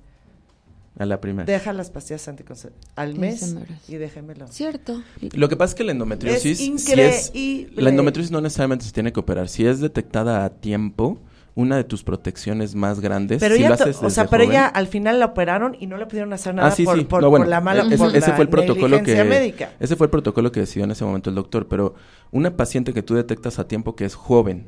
A 0.96 1.04
la 1.06 1.20
primera. 1.20 1.44
Deja 1.44 1.72
las 1.72 1.90
pastillas 1.90 2.28
anticonceptivas 2.28 2.86
al 2.94 3.16
mes 3.16 3.56
y 3.88 3.96
déjemelo. 3.96 4.46
Cierto. 4.46 5.02
Lo 5.32 5.48
que 5.48 5.56
pasa 5.56 5.70
es 5.72 5.74
que 5.74 5.82
la 5.84 5.90
endometriosis, 5.92 6.60
Es 6.60 6.84
si 6.84 6.92
es- 7.00 7.32
la 7.74 7.90
endometriosis 7.90 8.30
no 8.30 8.40
necesariamente 8.40 8.84
se 8.84 8.92
tiene 8.92 9.12
que 9.12 9.18
operar. 9.18 9.48
Si 9.48 9.66
es 9.66 9.80
detectada 9.80 10.44
a 10.44 10.50
tiempo, 10.50 11.18
una 11.56 11.76
de 11.76 11.84
tus 11.84 12.02
protecciones 12.04 12.74
más 12.76 13.00
grandes, 13.00 13.40
Pero 13.40 13.56
si 13.56 13.64
ella, 13.64 13.74
haces 13.74 14.02
o 14.02 14.10
sea, 14.10 14.26
pero 14.26 14.44
joven- 14.44 14.56
ella 14.56 14.66
al 14.66 14.86
final 14.88 15.18
la 15.20 15.26
operaron 15.26 15.76
y 15.78 15.86
no 15.86 15.96
le 15.96 16.06
pudieron 16.06 16.32
hacer 16.32 16.54
nada 16.54 16.68
ah, 16.68 16.70
sí, 16.72 16.84
por, 16.84 16.98
sí. 16.98 17.04
por- 17.04 17.22
No, 17.22 17.30
bueno, 17.30 17.44
por 17.44 17.50
la 17.50 17.60
mala 17.60 17.82
ese, 17.84 17.96
por 17.96 18.08
ese 18.16 18.28
la 18.30 18.34
fue 18.36 18.44
el 18.44 18.48
protocolo 18.50 19.02
que 19.02 19.24
médica. 19.24 19.72
ese 19.80 19.94
fue 19.96 20.06
el 20.06 20.10
protocolo 20.10 20.50
que 20.52 20.60
decidió 20.60 20.84
en 20.84 20.90
ese 20.92 21.04
momento 21.04 21.30
el 21.30 21.36
doctor, 21.36 21.66
pero 21.68 21.94
una 22.32 22.56
paciente 22.56 22.92
que 22.92 23.02
tú 23.02 23.14
detectas 23.14 23.58
a 23.60 23.66
tiempo 23.68 23.94
que 23.96 24.04
es 24.04 24.14
joven 24.16 24.66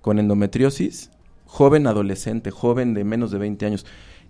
con 0.00 0.18
endometriosis, 0.18 1.10
joven 1.44 1.86
adolescente, 1.86 2.50
joven 2.50 2.92
de 2.94 3.04
menos 3.04 3.30
de 3.30 3.38
20 3.38 3.66
años, 3.66 3.86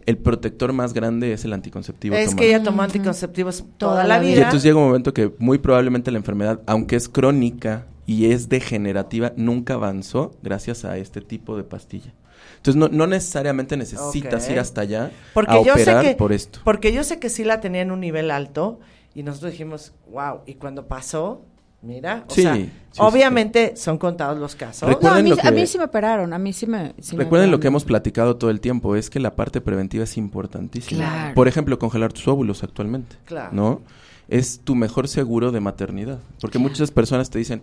el 0.06 0.16
protector 0.18 0.72
más 0.72 0.92
grande 0.94 1.32
es 1.32 1.44
el 1.44 1.52
anticonceptivo 1.52 2.14
Es 2.14 2.26
tomado. 2.30 2.36
que 2.38 2.48
ella 2.48 2.62
tomó 2.62 2.82
anticonceptivos 2.82 3.64
toda, 3.76 4.04
la 4.04 4.22
Y 4.22 4.28
vida. 4.28 4.36
entonces 4.44 4.62
llega 4.62 4.78
un 4.78 4.86
momento 4.86 5.12
que 5.12 5.32
muy 5.38 5.58
probablemente 5.58 6.10
la 6.10 6.18
enfermedad, 6.18 6.60
aunque 6.66 6.96
es 6.96 7.08
crónica 7.08 7.86
y 8.06 8.30
es 8.30 8.48
degenerativa, 8.48 9.32
nunca 9.36 9.74
avanzó 9.74 10.32
gracias 10.42 10.84
a 10.84 10.96
este 10.96 11.20
tipo 11.20 11.56
de 11.56 11.64
pastilla. 11.64 12.14
Entonces 12.58 12.76
no, 12.76 12.88
no 12.88 13.06
necesariamente 13.06 13.76
necesitas 13.76 14.48
ir 14.48 14.58
hasta 14.58 14.80
allá 14.82 15.10
porque 15.34 15.52
a 15.52 15.62
yo 15.62 15.72
operar 15.72 16.04
sé 16.04 16.10
que, 16.10 16.16
por 16.16 16.32
esto. 16.32 16.60
Porque 16.64 16.92
yo 16.92 17.02
sé 17.04 17.18
que 17.18 17.28
sí 17.28 17.44
la 17.44 17.60
tenía 17.60 17.82
en 17.82 17.90
un 17.90 18.00
nivel 18.00 18.30
alto 18.30 18.78
y 19.14 19.22
nosotros 19.22 19.52
dijimos, 19.52 19.92
wow, 20.10 20.40
y 20.46 20.54
cuando 20.54 20.86
pasó, 20.86 21.42
mira, 21.86 22.24
o 22.28 22.34
Sí, 22.34 22.42
sea, 22.42 22.54
sí, 22.56 22.64
sí, 22.92 22.98
obviamente 23.00 23.76
son 23.76 23.98
contados 23.98 24.38
los 24.38 24.54
casos. 24.56 24.82
No, 24.82 24.88
a 24.88 24.90
Recuerden 24.94 25.24
mí, 25.24 25.30
lo 25.30 25.36
que- 25.36 25.46
a 25.48 25.50
mí 25.50 25.66
sí 25.66 25.78
me 25.78 25.84
operaron, 25.84 26.32
a 26.32 26.38
mí 26.38 26.52
sí 26.52 26.66
me... 26.66 26.94
sí 27.00 27.16
me 27.16 27.24
Recuerden 27.24 27.50
lo 27.50 27.60
que 27.60 27.68
hemos 27.68 27.84
platicado 27.84 28.36
todo 28.36 28.50
el 28.50 28.60
tiempo, 28.60 28.96
es 28.96 29.08
que 29.10 29.20
la 29.20 29.36
parte 29.36 29.60
preventiva 29.60 30.04
es 30.04 30.16
importantísima. 30.16 30.98
Claro. 31.04 31.34
Por 31.34 31.48
ejemplo, 31.48 31.78
congelar 31.78 32.12
tus 32.12 32.26
óvulos 32.28 32.62
actualmente. 32.62 33.16
Claro. 33.24 33.50
¿No? 33.52 33.82
Es 34.28 34.60
tu 34.64 34.74
mejor 34.74 35.08
seguro 35.08 35.52
de 35.52 35.60
maternidad. 35.60 36.18
Porque 36.40 36.58
muchas 36.58 36.90
personas 36.90 37.30
te 37.30 37.38
dicen, 37.38 37.62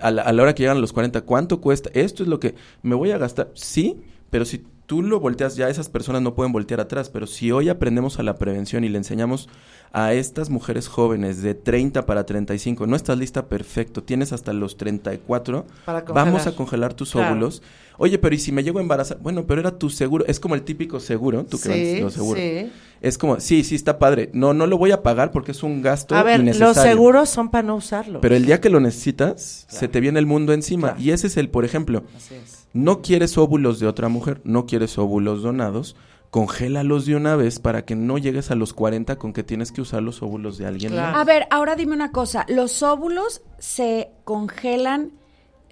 a 0.00 0.10
la, 0.10 0.22
a 0.22 0.32
la 0.32 0.42
hora 0.42 0.54
que 0.54 0.62
llegan 0.62 0.78
a 0.78 0.80
los 0.80 0.92
40, 0.94 1.20
¿cuánto 1.22 1.60
cuesta? 1.60 1.90
Esto 1.92 2.22
es 2.22 2.28
lo 2.28 2.40
que 2.40 2.54
me 2.82 2.94
voy 2.94 3.10
a 3.10 3.18
gastar. 3.18 3.50
Sí, 3.54 4.00
pero 4.30 4.44
si 4.46 4.64
tú 4.90 5.02
lo 5.02 5.20
volteas 5.20 5.54
ya, 5.54 5.68
esas 5.68 5.88
personas 5.88 6.20
no 6.20 6.34
pueden 6.34 6.50
voltear 6.52 6.80
atrás. 6.80 7.10
Pero 7.10 7.28
si 7.28 7.52
hoy 7.52 7.68
aprendemos 7.68 8.18
a 8.18 8.24
la 8.24 8.34
prevención 8.34 8.82
y 8.82 8.88
le 8.88 8.98
enseñamos 8.98 9.48
a 9.92 10.14
estas 10.14 10.50
mujeres 10.50 10.88
jóvenes 10.88 11.42
de 11.42 11.54
30 11.54 12.06
para 12.06 12.26
35, 12.26 12.88
no 12.88 12.96
estás 12.96 13.16
lista, 13.16 13.46
perfecto, 13.46 14.02
tienes 14.02 14.32
hasta 14.32 14.52
los 14.52 14.76
34, 14.76 15.64
Para 15.84 16.00
vamos 16.00 16.48
a 16.48 16.56
congelar 16.56 16.92
tus 16.94 17.12
Claro. 17.12 17.34
óvulos. 17.34 17.62
Oye, 17.98 18.18
pero 18.18 18.34
¿y 18.34 18.38
si 18.40 18.50
me 18.50 18.64
llego 18.64 18.80
a 18.80 18.82
embarazar? 18.82 19.18
Bueno, 19.20 19.46
pero 19.46 19.60
era 19.60 19.78
tu 19.78 19.90
seguro, 19.90 20.24
es 20.26 20.40
como 20.40 20.56
el 20.56 20.62
típico 20.62 20.98
seguro, 20.98 21.44
tú 21.44 21.56
que 21.58 21.62
Sí, 21.64 21.68
vendes 21.68 22.00
los 22.02 22.14
seguros. 22.14 22.42
sí. 22.42 22.72
Es 23.00 23.16
como, 23.16 23.38
sí, 23.38 23.62
sí 23.62 23.76
está 23.76 23.98
padre. 23.98 24.28
No, 24.32 24.54
no 24.54 24.66
lo 24.66 24.76
voy 24.76 24.90
a 24.90 25.02
pagar 25.04 25.30
porque 25.30 25.52
es 25.52 25.62
un 25.62 25.82
gasto 25.82 26.16
A 26.16 26.22
ver, 26.24 26.40
innecesario. 26.40 26.74
los 26.74 26.82
seguros 26.82 27.28
son 27.30 27.48
para 27.50 27.62
no 27.66 27.76
usarlos. 27.76 28.20
Pero 28.20 28.34
el 28.34 28.44
día 28.44 28.60
que 28.60 28.70
lo 28.70 28.80
necesitas, 28.80 29.66
se 29.68 29.86
te 29.88 30.00
viene 30.00 30.18
el 30.18 30.26
mundo 30.26 30.52
encima. 30.52 30.96
Y 30.98 31.10
ese 31.12 31.28
es 31.28 31.36
el, 31.36 31.48
por 31.48 31.64
ejemplo, 31.64 32.02
Así 32.16 32.34
es. 32.34 32.59
No 32.72 33.02
quieres 33.02 33.36
óvulos 33.38 33.80
de 33.80 33.86
otra 33.86 34.08
mujer, 34.08 34.40
no 34.44 34.66
quieres 34.66 34.96
óvulos 34.98 35.42
donados, 35.42 35.96
congélalos 36.30 37.06
de 37.06 37.16
una 37.16 37.34
vez 37.36 37.58
para 37.58 37.84
que 37.84 37.96
no 37.96 38.16
llegues 38.18 38.50
a 38.50 38.54
los 38.54 38.72
40 38.72 39.16
con 39.16 39.32
que 39.32 39.42
tienes 39.42 39.72
que 39.72 39.80
usar 39.80 40.02
los 40.02 40.22
óvulos 40.22 40.58
de 40.58 40.66
alguien 40.66 40.94
más. 40.94 41.16
A 41.16 41.24
ver, 41.24 41.46
ahora 41.50 41.74
dime 41.74 41.94
una 41.94 42.12
cosa. 42.12 42.46
¿Los 42.48 42.82
óvulos 42.84 43.42
se 43.58 44.10
congelan 44.24 45.12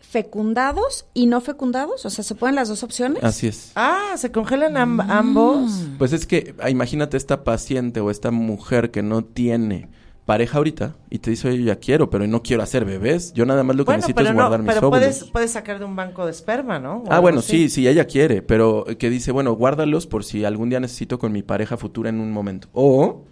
fecundados 0.03 1.07
y 1.14 1.26
no 1.26 1.40
fecundados? 1.40 2.05
O 2.07 2.11
sea, 2.11 2.24
¿se 2.24 2.34
pueden 2.34 2.57
las 2.57 2.68
dos 2.68 2.82
opciones? 2.82 3.22
Así 3.22 3.46
es. 3.46 3.72
Ah, 3.76 4.14
se 4.16 4.32
congelan 4.32 4.76
am- 4.76 5.01
ambos. 5.01 5.70
Pues 5.99 6.12
es 6.12 6.26
que, 6.26 6.55
ah, 6.61 6.70
imagínate 6.70 7.16
esta 7.16 7.44
paciente 7.44 8.01
o 8.01 8.11
esta 8.11 8.30
mujer 8.30 8.90
que 8.90 9.03
no 9.03 9.22
tiene 9.24 9.88
pareja 10.29 10.59
ahorita 10.59 10.95
y 11.09 11.20
te 11.20 11.31
dice, 11.31 11.49
oye, 11.49 11.64
ya 11.64 11.76
quiero, 11.76 12.11
pero 12.11 12.26
no 12.26 12.43
quiero 12.43 12.62
hacer 12.62 12.85
bebés. 12.85 13.33
Yo 13.33 13.47
nada 13.47 13.62
más 13.62 13.74
lo 13.74 13.85
que 13.85 13.93
Bueno, 13.93 14.01
necesito 14.03 14.20
es 14.20 14.29
no, 14.29 14.35
guardar 14.35 14.61
mis 14.62 14.74
pero 14.74 14.87
óvulos. 14.89 15.01
puedes, 15.01 15.24
puedes 15.24 15.51
sacar 15.53 15.79
de 15.79 15.87
un 15.87 15.97
banco 15.97 16.26
de 16.26 16.33
esperma, 16.33 16.79
¿no? 16.79 16.99
O 16.99 17.05
Ah, 17.11 17.18
bueno, 17.18 17.39
así. 17.39 17.53
sí, 17.64 17.68
sí, 17.70 17.89
ella 17.89 18.05
quiere, 18.05 18.43
pero 18.43 18.85
que 18.99 19.09
dice, 19.09 19.33
bueno, 19.33 19.53
guárdalos 19.55 20.07
por 20.07 20.24
si 20.24 20.45
algún 20.45 20.68
día 20.68 20.81
necesito 20.81 21.18
con 21.18 21.33
mi 21.33 21.43
pareja 21.43 21.79
futura 21.79 22.11
en 22.11 22.20
un 22.20 22.31
momento. 22.31 22.68
O, 22.74 23.24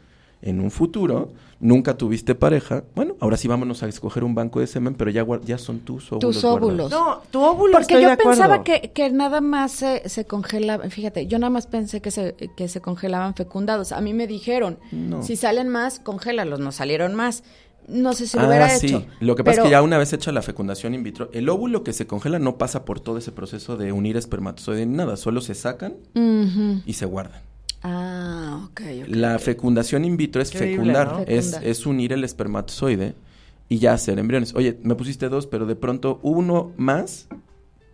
en 0.43 0.61
un 0.61 0.71
futuro, 0.71 1.33
nunca 1.61 1.97
tuviste 1.97 2.35
pareja, 2.35 2.85
bueno, 2.95 3.15
ahora 3.21 3.37
sí 3.37 3.49
vámonos 3.49 3.83
a 3.83 3.89
escoger 3.89 4.23
un 4.23 4.35
banco 4.35 4.61
de 4.61 4.67
semen, 4.67 4.95
pero 4.95 5.11
ya, 5.11 5.25
ya 5.45 5.59
son 5.59 5.81
tus 5.81 6.13
óvulos. 6.13 6.21
Tus 6.35 6.43
guardados. 6.43 6.63
óvulos. 6.71 6.91
No, 6.91 7.23
tu 7.31 7.43
óvulo 7.43 7.73
Porque 7.73 7.95
estoy 7.95 8.03
yo 8.03 8.11
de 8.11 8.17
pensaba 8.17 8.63
que, 8.63 8.93
que 8.95 9.11
nada 9.11 9.41
más 9.41 9.73
se, 9.73 10.09
se 10.09 10.25
congela, 10.27 10.79
fíjate, 10.91 11.27
yo 11.27 11.39
nada 11.39 11.51
más 11.51 11.67
pensé 11.67 12.01
que 12.01 12.11
se, 12.11 12.35
que 12.57 12.69
se 12.69 12.81
congelaban 12.81 13.35
fecundados. 13.35 13.93
A 13.93 14.01
mí 14.01 14.13
me 14.15 14.27
dijeron, 14.27 14.79
No. 14.93 15.23
si 15.23 15.37
salen 15.37 15.69
más, 15.69 15.99
congélalos, 16.01 16.61
no 16.61 16.71
salieron 16.71 17.15
más. 17.15 17.43
No 17.89 18.15
sé 18.15 18.27
si 18.27 18.37
lo 18.37 18.45
Ah, 18.45 18.49
hubiera 18.49 18.69
sí. 18.69 18.89
hecho. 18.89 19.07
Lo 19.21 19.37
que 19.37 19.45
pasa 19.45 19.61
es 19.61 19.65
que 19.65 19.71
ya 19.71 19.81
una 19.81 19.97
vez 19.97 20.13
hecha 20.13 20.33
la 20.33 20.43
fecundación 20.43 20.93
in 20.93 21.05
vitro, 21.05 21.31
el 21.33 21.49
óvulo 21.49 21.85
que 21.85 21.93
se 21.93 22.07
congela 22.09 22.39
no 22.41 22.59
pasa 22.59 22.85
por 22.85 22.99
todo 22.99 23.17
ese 23.17 23.31
proceso 23.31 23.77
de 23.77 23.93
unir 23.93 24.17
espermatozoide 24.17 24.85
ni 24.87 24.97
nada, 24.97 25.17
solo 25.17 25.41
se 25.41 25.55
sacan 25.55 25.95
y 26.85 26.93
se 26.95 27.07
guardan. 27.07 27.41
Ah, 27.89 28.63
ok, 28.65 28.81
ok. 29.05 29.09
La 29.09 29.39
fecundación 29.39 30.05
in 30.05 30.17
vitro 30.17 30.43
es 30.43 30.53
Increíble, 30.53 30.77
fecundar, 30.93 31.13
¿no? 31.13 31.25
es, 31.27 31.87
unir 31.87 32.13
el 32.13 32.25
espermatozoide 32.25 33.15
y 33.69 33.79
ya 33.79 33.93
hacer 33.95 34.19
embriones. 34.19 34.55
Oye, 34.57 34.79
me 34.83 34.97
pusiste 34.97 35.29
dos, 35.29 35.47
pero 35.47 35.67
de 35.67 35.77
pronto 35.77 36.19
uno 36.23 36.73
más 36.77 37.29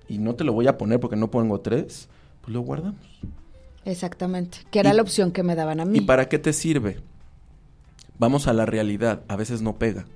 y 0.09 0.17
no 0.19 0.35
te 0.35 0.45
lo 0.45 0.53
voy 0.55 0.67
a 0.67 0.79
poner 0.79 0.99
porque 0.99 1.17
no 1.17 1.31
pongo 1.31 1.61
tres, 1.61 2.09
pues 2.41 2.55
lo 2.55 2.63
guardamos. 2.63 3.01
Exactamente, 3.85 4.59
que 4.71 4.79
era 4.81 4.93
Y- 4.93 4.97
la 4.97 5.03
opción 5.03 5.31
que 5.33 5.43
me 5.43 5.55
daban 5.55 5.81
a 5.81 5.85
mí. 5.85 5.99
¿Y 5.99 6.01
para 6.03 6.29
qué 6.29 6.39
te 6.39 6.53
sirve? 6.55 6.99
Vamos 8.19 8.47
a 8.47 8.53
la 8.53 8.65
realidad, 8.65 9.23
a 9.29 9.37
veces 9.37 9.61
no 9.63 9.77
pega. 9.77 10.07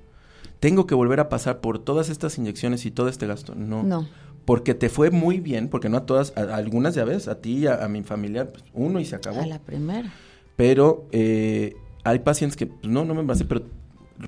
Tengo 0.59 0.87
que 0.87 0.95
volver 0.95 1.19
a 1.19 1.29
pasar 1.29 1.59
por 1.59 1.77
todas 1.77 2.09
estas 2.09 2.37
inyecciones 2.39 2.85
y 2.85 2.91
todo 2.91 3.09
este 3.09 3.27
gasto. 3.27 3.53
No. 3.53 3.83
No. 3.83 4.07
Porque 4.47 4.73
te 4.73 4.87
fue 4.87 5.11
muy 5.11 5.41
bien, 5.41 5.67
porque 5.67 5.89
no 5.89 5.97
a 5.97 6.05
todas, 6.05 6.31
a, 6.37 6.41
a 6.43 6.55
algunas 6.55 6.95
ya 6.95 7.03
ves, 7.03 7.27
a 7.27 7.41
ti 7.41 7.57
y 7.57 7.67
a, 7.67 7.83
a 7.83 7.89
mi 7.89 8.01
familiar, 8.01 8.47
pues, 8.49 8.63
uno 8.73 8.99
y 9.01 9.05
se 9.05 9.17
acabó. 9.17 9.41
A 9.41 9.45
la 9.45 9.59
primera. 9.59 10.09
Pero 10.55 11.05
eh, 11.11 11.75
hay 12.05 12.19
pacientes 12.19 12.55
que, 12.55 12.65
pues, 12.67 12.87
no, 12.87 13.03
no 13.03 13.13
me 13.13 13.19
embaracé, 13.19 13.43
pero 13.43 13.63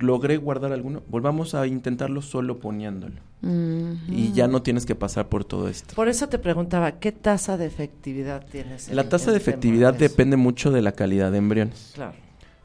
logré 0.02 0.36
guardar 0.36 0.74
alguno. 0.74 1.04
Volvamos 1.08 1.56
a 1.56 1.66
intentarlo 1.68 2.22
solo 2.22 2.60
poniéndolo. 2.60 3.16
Y 3.42 4.34
ya 4.34 4.50
no 4.50 4.62
tienes 4.62 4.86
que 4.86 4.94
pasar 4.96 5.30
por 5.30 5.46
todo 5.46 5.70
esto. 5.70 5.96
Por 5.96 6.10
eso 6.10 6.28
te 6.28 6.38
preguntaba, 6.38 7.00
¿qué 7.00 7.14
tasa 7.14 7.56
de 7.58 7.68
efectividad 7.68 8.46
tienes? 8.52 8.90
en- 8.90 8.98
La 8.98 9.08
tasa 9.08 9.32
de 9.32 9.38
efectividad 9.38 9.94
de 9.94 10.10
depende 10.10 10.36
mucho 10.36 10.70
de 10.72 10.82
la 10.82 10.92
calidad 10.92 11.32
de 11.32 11.38
embriones. 11.38 11.92
Claro. 11.96 12.18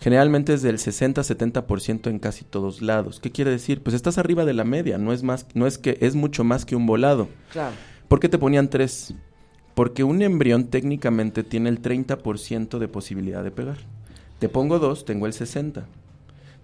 Generalmente 0.05 0.53
es 0.53 0.61
del 0.61 0.77
60-70% 0.77 2.11
en 2.11 2.19
casi 2.19 2.45
todos 2.45 2.83
lados. 2.83 3.21
¿Qué 3.21 3.33
quiere 3.33 3.51
decir? 3.51 3.83
Pues 3.83 3.97
estás 3.97 4.19
arriba 4.19 4.45
de 4.45 4.53
la 4.53 4.65
media, 4.65 4.99
no 4.99 5.15
es 5.15 5.23
más, 5.23 5.47
no 5.55 5.67
es 5.67 5.79
que 5.79 5.97
es 6.03 6.15
mucho 6.15 6.45
más 6.45 6.67
que 6.67 6.77
un 6.77 6.85
volado. 6.85 7.27
Claro. 7.51 7.75
¿Por 8.07 8.21
qué 8.21 8.29
te 8.29 8.37
ponían 8.37 8.69
tres? 8.69 9.15
Porque 9.75 10.05
un 10.05 10.21
embrión 10.21 10.67
técnicamente 10.67 11.43
tiene 11.43 11.71
el 11.71 11.81
30% 11.81 12.77
de 12.79 12.87
posibilidad 12.87 13.43
de 13.43 13.51
pegar. 13.51 13.79
Te 14.41 14.51
pongo 14.51 14.79
dos, 14.79 15.07
tengo 15.07 15.25
el 15.25 15.33
60. 15.33 15.87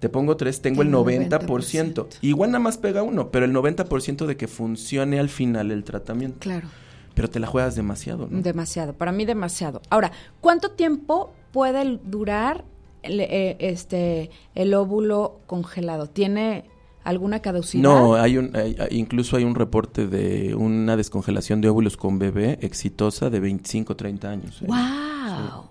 Te 0.01 0.09
pongo 0.11 0.36
tres, 0.36 0.61
tengo 0.61 0.82
el 0.82 0.88
Tengo 0.88 1.07
90%. 1.07 2.09
Igual 2.20 2.51
nada 2.51 2.62
más 2.62 2.76
pega 2.76 3.03
uno, 3.03 3.30
pero 3.30 3.47
el 3.47 3.55
90% 3.55 4.26
de 4.26 4.36
que 4.36 4.49
funcione 4.49 5.18
al 5.18 5.30
final 5.30 5.70
el 5.70 5.82
tratamiento. 5.84 6.41
Claro, 6.41 6.68
Pero 7.14 7.30
te 7.30 7.41
la 7.41 7.47
juegas 7.47 7.74
demasiado, 7.74 8.28
¿no? 8.30 8.43
demasiado, 8.43 8.93
para 8.93 9.12
mí 9.12 9.24
demasiado. 9.24 9.80
Ahora, 9.88 10.12
¿cuánto 10.43 10.72
tiempo 10.72 11.32
puede 11.53 11.99
durar 12.05 12.66
el, 13.03 13.20
eh, 13.20 13.57
este 13.61 14.30
el 14.55 14.74
óvulo 14.74 15.40
congelado? 15.46 16.07
¿Tiene 16.09 16.64
alguna 17.05 17.40
caducidad? 17.40 17.82
No, 17.82 18.14
hay 18.14 18.36
un, 18.38 18.55
hay- 18.57 18.76
incluso 18.90 19.36
hay 19.36 19.44
un 19.44 19.55
reporte 19.55 20.07
de 20.07 20.55
una 20.55 20.96
descongelación 20.96 21.61
de 21.61 21.68
óvulos 21.68 21.96
con 21.96 22.18
bebé 22.18 22.59
exitosa 22.62 23.30
de 23.30 23.40
25 23.40 23.96
30 23.96 24.28
años. 24.30 24.62
¿eh? 24.62 24.66
¡Wow! 24.68 25.64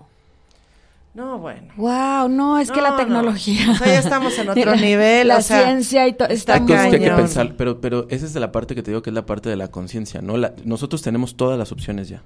No, 1.16 1.40
bueno. 1.40 1.74
Wow, 1.76 2.30
no, 2.30 2.60
es 2.60 2.70
que 2.72 2.78
No, 2.78 2.84
la 2.84 2.90
no. 2.92 2.98
tecnología. 2.98 3.72
O 3.72 3.76
sea, 3.76 3.88
ya 3.88 4.00
estamos 4.00 4.38
en 4.38 4.50
otro 4.50 4.76
nivel, 4.76 5.28
La 5.28 5.38
o 5.38 5.42
sea, 5.42 5.64
ciencia 5.64 6.08
y 6.08 6.14
todo. 6.14 6.28
Está 6.30 6.64
que 6.66 6.76
hay 6.78 6.92
que 6.92 7.12
pensar, 7.12 7.56
pero, 7.58 7.82
pero 7.82 8.06
esa 8.10 8.26
es 8.26 8.36
la 8.36 8.52
parte 8.52 8.76
que 8.76 8.84
te 8.84 8.92
digo 8.92 9.02
que 9.02 9.10
es 9.10 9.14
la 9.16 9.26
parte 9.26 9.50
de 9.50 9.56
la 9.56 9.70
conciencia, 9.70 10.22
¿no? 10.22 10.38
La- 10.38 10.54
nosotros 10.66 11.02
tenemos 11.02 11.36
todas 11.36 11.58
las 11.58 11.72
opciones 11.72 12.10
ya. 12.10 12.22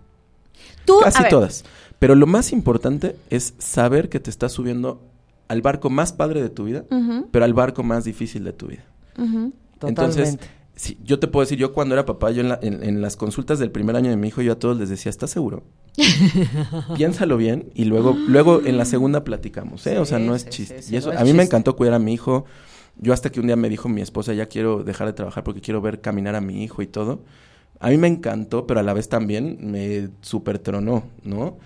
Tú, 0.86 0.99
Casi 1.01 1.23
todas. 1.29 1.63
Pero 1.99 2.15
lo 2.15 2.27
más 2.27 2.51
importante 2.51 3.15
es 3.29 3.53
saber 3.59 4.09
que 4.09 4.19
te 4.19 4.29
estás 4.29 4.51
subiendo 4.51 5.01
al 5.47 5.61
barco 5.61 5.89
más 5.89 6.11
padre 6.13 6.41
de 6.41 6.49
tu 6.49 6.65
vida, 6.65 6.86
pero 7.31 7.45
al 7.45 7.53
barco 7.53 7.84
más 7.84 8.03
difícil 8.03 8.43
de 8.43 8.53
tu 8.53 8.67
vida. 8.67 8.84
Ujú. 9.17 9.53
Entonces, 9.84 10.38
sí, 10.75 10.97
yo 11.03 11.19
te 11.19 11.27
puedo 11.27 11.43
decir, 11.45 11.57
yo 11.57 11.73
cuando 11.73 11.93
era 11.95 12.05
papá, 12.05 12.31
yo 12.31 12.41
en, 12.41 12.49
la- 12.49 12.59
en- 12.61 12.84
en 12.84 13.01
las 13.01 13.15
consultas 13.15 13.59
del 13.59 13.69
primer 13.71 13.95
año 13.95 14.09
de 14.09 14.17
mi 14.17 14.29
hijo, 14.29 14.41
yo 14.41 14.53
a 14.53 14.55
todos 14.59 14.77
les 14.77 14.89
decía, 14.89 15.09
¿estás 15.09 15.29
seguro? 15.29 15.63
Piénsalo 16.95 17.38
bien 17.38 17.69
y 17.73 17.86
luego, 17.86 18.13
luego 18.27 18.61
en 18.65 18.77
la 18.77 18.86
segunda 18.86 19.23
platicamos, 19.23 19.86
¿eh? 19.88 19.99
o 19.99 20.05
sea, 20.05 20.19
no 20.19 20.36
es 20.36 20.43
sí, 20.43 20.49
chiste. 20.49 20.79
y 20.89 20.95
eso, 20.95 21.09
no 21.09 21.13
es 21.15 21.21
a 21.21 21.23
mí 21.23 21.34
me 21.34 21.43
encantó 21.43 21.75
cuidar 21.75 21.93
a 21.95 21.99
mi 21.99 22.13
hijo. 22.13 22.45
Yo 22.97 23.11
hasta 23.11 23.31
que 23.31 23.39
un 23.39 23.47
día 23.47 23.55
me 23.55 23.69
dijo 23.69 23.89
mi 23.89 24.01
esposa, 24.01 24.34
ya 24.34 24.45
quiero 24.47 24.84
dejar 24.84 25.07
de 25.07 25.13
trabajar 25.13 25.43
porque 25.43 25.61
quiero 25.61 25.81
ver 25.81 25.99
caminar 26.01 26.36
a 26.36 26.41
mi 26.41 26.63
hijo 26.63 26.81
y 26.84 26.88
todo. 26.88 27.21
A 27.84 27.89
mí 27.89 27.97
me 27.97 28.07
encantó, 28.07 28.65
pero 28.65 28.79
a 28.79 28.84
la 28.84 28.93
vez 28.93 29.09
también 29.09 29.57
me 29.61 30.09
super 30.21 30.57
tronó, 30.59 31.03
¿no? 31.23 31.57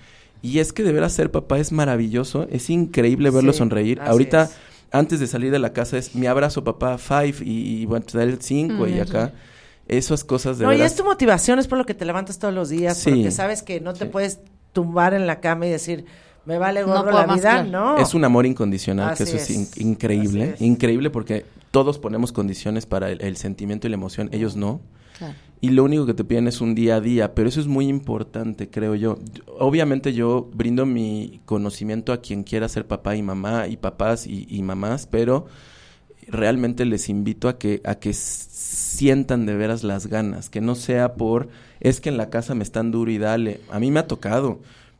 Y 0.41 0.59
es 0.59 0.73
que 0.73 0.83
de 0.83 0.91
veras 0.91 1.13
ser 1.13 1.31
papá 1.31 1.59
es 1.59 1.71
maravilloso, 1.71 2.47
es 2.51 2.69
increíble 2.69 3.29
verlo 3.29 3.51
Sí, 3.53 3.59
sonreír. 3.59 4.01
Ahorita, 4.01 4.43
es. 4.43 4.51
antes 4.91 5.19
de 5.19 5.27
salir 5.27 5.51
de 5.51 5.59
la 5.59 5.73
casa 5.73 5.97
es 5.97 6.15
mi 6.15 6.27
abrazo 6.27 6.63
papá, 6.63 6.97
five, 6.97 7.35
y, 7.41 7.81
y 7.81 7.85
bueno, 7.85 8.05
te 8.05 8.17
da 8.17 8.23
el 8.23 8.41
cinco, 8.41 8.85
Mm, 8.85 8.89
y 8.89 8.99
acá. 8.99 9.31
Esas 9.87 10.23
cosas 10.25 10.57
de 10.57 10.65
No, 10.65 10.73
y 10.73 10.81
es 10.81 10.95
tu 10.95 11.05
motivación, 11.05 11.59
es 11.59 11.67
por 11.67 11.77
lo 11.77 11.85
que 11.85 11.93
te 11.93 12.03
levantas 12.03 12.39
todos 12.39 12.53
los 12.53 12.69
días, 12.69 12.97
Sí. 12.97 13.09
porque 13.11 13.31
sabes 13.31 13.63
que 13.63 13.79
no 13.79 13.93
te 13.93 14.05
Sí. 14.05 14.11
puedes 14.11 14.39
tumbar 14.73 15.13
en 15.13 15.27
la 15.27 15.39
cama 15.39 15.65
y 15.65 15.69
decir, 15.69 16.03
me 16.45 16.57
vale 16.57 16.81
No 16.81 16.87
gorro 16.87 17.11
puedo 17.11 17.25
la 17.27 17.33
vida, 17.35 17.51
claro. 17.63 17.69
¿no? 17.69 17.97
Es 17.97 18.13
un 18.13 18.23
amor 18.25 18.45
incondicional, 18.45 19.11
Así 19.11 19.23
que 19.23 19.29
eso 19.29 19.37
es, 19.37 19.49
in- 19.49 19.61
es, 19.61 19.77
increíble. 19.77 20.53
es. 20.55 20.61
Increíble 20.61 21.09
porque 21.09 21.45
todos 21.71 21.99
ponemos 21.99 22.31
condiciones 22.31 22.85
para 22.85 23.09
el, 23.11 23.21
el 23.21 23.37
sentimiento 23.37 23.87
y 23.87 23.91
la 23.91 23.95
emoción, 23.95 24.29
ellos 24.33 24.55
no. 24.55 24.81
Claro. 25.17 25.33
Y 25.59 25.69
lo 25.69 25.83
único 25.83 26.05
que 26.05 26.13
te 26.13 26.23
piden 26.23 26.47
es 26.47 26.61
un 26.61 26.75
día 26.75 26.97
a 26.97 27.01
día, 27.01 27.33
pero 27.33 27.49
eso 27.49 27.59
es 27.59 27.67
muy 27.67 27.87
importante, 27.87 28.69
creo 28.69 28.93
yo. 28.93 29.17
Obviamente 29.57 30.13
yo 30.13 30.49
brindo 30.53 30.85
mi 30.85 31.41
conocimiento 31.45 32.13
a 32.13 32.21
quien 32.21 32.43
quiera 32.43 32.69
ser 32.69 32.85
papá 32.85 33.15
y 33.15 33.23
mamá, 33.23 33.67
y 33.67 33.77
papás 33.77 34.27
y, 34.27 34.45
y 34.49 34.61
mamás, 34.61 35.07
pero 35.07 35.47
realmente 36.27 36.85
les 36.85 37.09
invito 37.09 37.49
a 37.49 37.57
que, 37.57 37.81
a 37.85 37.95
que 37.95 38.13
sientan 38.13 39.45
de 39.45 39.55
veras 39.55 39.83
las 39.83 40.07
ganas, 40.07 40.49
que 40.49 40.61
no 40.61 40.75
sea 40.75 41.15
por, 41.15 41.49
es 41.79 42.01
que 42.01 42.09
en 42.09 42.17
la 42.17 42.29
casa 42.29 42.55
me 42.55 42.63
están 42.63 42.91
duro 42.91 43.09
y 43.11 43.17
dale. 43.17 43.61
A 43.71 43.79
mí 43.79 43.91
me 43.91 43.99
ha 43.99 44.07
tocado. 44.07 44.59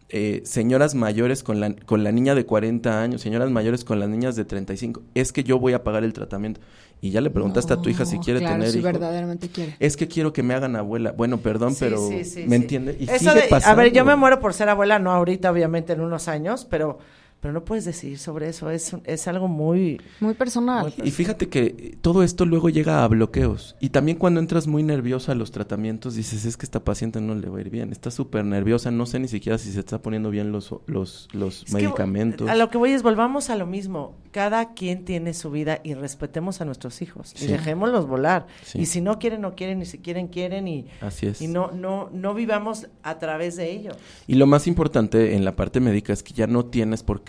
Eh, 0.10 0.42
señoras 0.46 0.96
mayores 0.96 1.44
con 1.44 1.60
la, 1.60 1.76
con 1.76 2.04
la 2.04 2.12
niña 2.12 2.34
de 2.36 2.46
40 2.46 3.02
años, 3.02 3.22
señoras 3.22 3.50
mayores 3.52 3.84
con 3.84 4.00
las 4.00 4.08
niñas 4.10 4.36
de 4.36 4.46
35, 4.46 5.02
es 5.16 5.32
que 5.34 5.44
yo 5.44 5.60
voy 5.60 5.74
a 5.74 5.84
pagar 5.84 6.04
el 6.04 6.14
tratamiento. 6.14 6.62
Y 7.00 7.12
ya 7.12 7.22
le 7.22 7.30
preguntaste 7.30 7.74
a 7.74 7.78
tu 7.78 7.90
hija 7.90 8.06
si 8.06 8.18
quiere 8.18 8.40
claro, 8.40 8.56
tener 8.56 8.72
si 8.72 8.80
hijo. 8.80 8.86
verdaderamente 8.86 9.50
quiere. 9.50 9.76
Es 9.80 9.96
que 9.96 10.08
quiero 10.08 10.34
que 10.34 10.42
me 10.42 10.56
hagan 10.56 10.76
abuela. 10.76 11.12
Bueno, 11.12 11.38
perdón, 11.38 11.74
Sí, 11.76 11.78
pero 11.82 12.00
sí, 12.08 12.24
sí, 12.24 12.44
¿me 12.48 12.56
sí. 12.58 12.64
entiende? 12.64 12.98
Y 13.00 13.04
Eso 13.04 13.20
sigue 13.20 13.34
de- 13.36 13.44
a 13.44 13.50
pasando. 13.50 13.84
ver, 13.84 13.94
yo 13.94 14.04
me 14.04 14.16
muero 14.16 14.40
por 14.40 14.54
ser 14.56 14.68
abuela, 14.70 14.98
no 14.98 15.12
ahorita, 15.12 15.52
obviamente, 15.52 15.94
en 15.94 16.02
unos 16.02 16.28
años, 16.28 16.66
pero, 16.68 16.98
pero 17.40 17.54
no 17.54 17.64
puedes 17.64 17.86
decir 17.86 18.18
sobre 18.18 18.50
eso, 18.50 18.70
es, 18.72 18.94
un- 18.94 19.02
es 19.06 19.28
algo 19.28 19.48
muy... 19.48 20.02
Muy 20.20 20.34
personal. 20.34 20.94
Y 21.04 21.12
fíjate 21.12 21.50
que 21.50 21.64
eh, 21.78 21.98
todo 22.02 22.24
esto 22.24 22.46
luego 22.46 22.70
llega 22.70 23.04
a 23.04 23.08
bloqueos. 23.08 23.76
Y 23.80 23.90
también 23.90 24.18
cuando 24.18 24.40
entras 24.40 24.68
muy 24.68 24.84
nerviosa 24.84 25.34
a 25.34 25.36
los 25.36 25.52
tratamientos, 25.52 26.16
dices, 26.16 26.46
es 26.46 26.58
que 26.58 26.66
esta 26.66 26.84
paciente 26.84 27.22
no 27.22 27.36
le 27.36 27.50
va 27.50 27.60
a 27.60 27.62
ir 27.62 27.70
bien. 27.70 27.92
Está 27.92 28.10
súper 28.12 28.44
nerviosa, 28.46 28.90
no 28.92 29.06
sé 29.06 29.20
ni 29.20 29.28
siquiera 29.28 29.58
si 29.58 29.72
se 29.72 29.80
está 29.80 30.02
poniendo 30.02 30.30
bien 30.32 30.52
los, 30.52 30.74
los, 30.88 31.28
los 31.34 31.64
Es 31.64 31.66
que, 31.66 31.74
medicamentos. 31.82 32.50
a 32.50 32.56
lo 32.56 32.70
que 32.70 32.78
voy 32.78 32.92
es, 32.92 33.04
volvamos 33.04 33.50
a 33.50 33.56
lo 33.56 33.66
mismo. 33.68 34.16
Cada 34.32 34.74
quien 34.74 35.06
tiene 35.06 35.34
su 35.34 35.52
vida 35.52 35.80
y 35.84 35.94
respetemos 35.96 36.62
a 36.62 36.66
nuestros 36.66 37.02
hijos. 37.02 37.34
Sí. 37.36 37.46
Y 37.46 37.48
dejémoslos 37.48 38.08
volar. 38.08 38.48
Sí. 38.64 38.80
Y 38.82 38.86
si 38.88 39.02
no 39.02 39.20
quieren, 39.20 39.42
no 39.42 39.56
quieren. 39.56 39.82
Y 39.82 39.86
si 39.86 40.00
quieren, 40.00 40.28
quieren. 40.28 40.68
Y, 40.68 40.88
Así 41.02 41.28
es. 41.28 41.42
y 41.42 41.48
no, 41.48 41.72
no, 41.72 42.10
no 42.14 42.34
vivamos 42.34 42.88
a 43.04 43.20
través 43.20 43.56
de 43.56 43.72
ello. 43.72 43.92
Y 44.28 44.36
lo 44.36 44.46
más 44.48 44.68
importante 44.68 45.36
en 45.36 45.44
la 45.46 45.56
parte 45.56 45.80
médica 45.80 46.14
es 46.14 46.24
que 46.24 46.34
ya 46.34 46.46
no 46.48 46.66
tienes 46.66 47.04
por 47.04 47.24
qué 47.24 47.27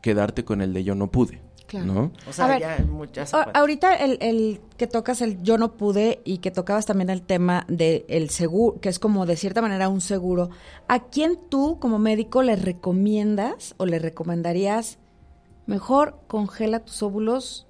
quedarte 0.00 0.44
con 0.44 0.60
el 0.60 0.72
de 0.72 0.84
yo 0.84 0.94
no 0.94 1.10
pude. 1.10 1.40
Claro. 1.66 1.86
¿No? 1.86 2.12
O 2.28 2.32
sea, 2.34 2.44
A 2.44 2.48
ver, 2.48 2.60
ya, 2.60 2.76
ahorita 3.54 3.94
el, 3.94 4.18
el 4.20 4.60
que 4.76 4.86
tocas 4.86 5.22
el 5.22 5.42
yo 5.42 5.56
no 5.56 5.78
pude 5.78 6.20
y 6.22 6.38
que 6.38 6.50
tocabas 6.50 6.84
también 6.84 7.08
el 7.08 7.22
tema 7.22 7.64
del 7.66 8.04
el 8.08 8.28
seguro, 8.28 8.78
que 8.80 8.90
es 8.90 8.98
como 8.98 9.24
de 9.24 9.36
cierta 9.36 9.62
manera 9.62 9.88
un 9.88 10.02
seguro, 10.02 10.50
¿a 10.86 11.04
quién 11.04 11.38
tú 11.48 11.78
como 11.80 11.98
médico 11.98 12.42
le 12.42 12.56
recomiendas 12.56 13.74
o 13.78 13.86
le 13.86 13.98
recomendarías 13.98 14.98
mejor 15.66 16.18
congela 16.26 16.80
tus 16.80 17.02
óvulos, 17.02 17.66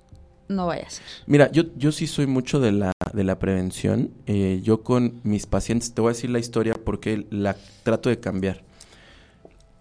no 0.48 0.66
vayas? 0.66 1.00
Mira, 1.26 1.52
yo, 1.52 1.64
yo 1.76 1.92
sí 1.92 2.08
soy 2.08 2.26
mucho 2.26 2.58
de 2.58 2.72
la, 2.72 2.92
de 3.12 3.22
la 3.22 3.38
prevención. 3.38 4.10
Eh, 4.26 4.60
yo 4.64 4.82
con 4.82 5.20
mis 5.22 5.46
pacientes, 5.46 5.94
te 5.94 6.00
voy 6.00 6.10
a 6.10 6.14
decir 6.14 6.30
la 6.30 6.40
historia 6.40 6.74
porque 6.74 7.26
la 7.30 7.56
trato 7.84 8.08
de 8.08 8.18
cambiar. 8.18 8.64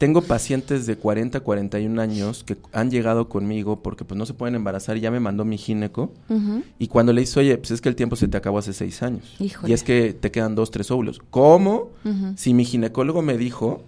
Tengo 0.02 0.24
pacientes 0.24 0.88
de 0.88 0.96
40, 0.96 1.42
41 1.42 2.02
años 2.02 2.44
que 2.44 2.58
han 2.74 2.90
llegado 2.90 3.30
conmigo 3.30 3.84
porque 3.84 4.04
pues 4.04 4.18
no 4.18 4.26
se 4.26 4.34
pueden 4.34 4.56
embarazar 4.56 4.98
y 4.98 5.00
ya 5.00 5.12
me 5.12 5.20
mandó 5.20 5.46
mi 5.46 5.60
gineco. 5.60 6.12
Y 6.80 6.88
cuando 6.88 7.14
le 7.14 7.22
dice, 7.22 7.40
oye, 7.40 7.56
pues 7.60 7.70
es 7.70 7.82
que 7.82 7.90
el 7.90 7.96
tiempo 7.96 8.16
se 8.16 8.28
te 8.28 8.36
acabó 8.36 8.58
hace 8.58 8.74
seis 8.74 9.04
años. 9.04 9.36
Híjole. 9.38 9.70
Y 9.70 9.74
es 9.76 9.84
que 9.84 10.14
te 10.14 10.32
quedan 10.32 10.56
dos, 10.56 10.72
tres 10.72 10.90
óvulos. 10.90 11.22
¿Cómo? 11.30 11.92
Si 12.36 12.56
mi 12.56 12.66
ginecólogo 12.66 13.22
me 13.22 13.38
dijo 13.38 13.84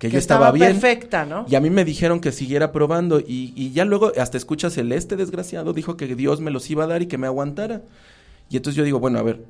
que, 0.00 0.08
Que 0.08 0.14
yo 0.14 0.18
estaba, 0.18 0.46
estaba 0.46 0.58
bien. 0.58 0.80
perfecta, 0.80 1.26
¿no? 1.26 1.46
Y 1.48 1.54
a 1.54 1.60
mí 1.60 1.70
me 1.70 1.84
dijeron 1.84 2.18
que 2.18 2.32
siguiera 2.32 2.72
probando. 2.72 3.20
Y, 3.20 3.52
y 3.54 3.70
ya 3.70 3.84
luego 3.84 4.10
hasta 4.18 4.36
escuchas 4.38 4.76
el 4.78 4.90
este 4.90 5.14
desgraciado 5.14 5.72
dijo 5.72 5.96
que 5.96 6.12
Dios 6.16 6.40
me 6.40 6.50
los 6.50 6.68
iba 6.70 6.82
a 6.82 6.86
dar 6.88 7.02
y 7.02 7.06
que 7.06 7.18
me 7.18 7.28
aguantara. 7.28 7.82
Y 8.50 8.56
entonces 8.56 8.76
yo 8.76 8.82
digo, 8.82 8.98
bueno, 8.98 9.20
a 9.20 9.22
ver, 9.22 9.44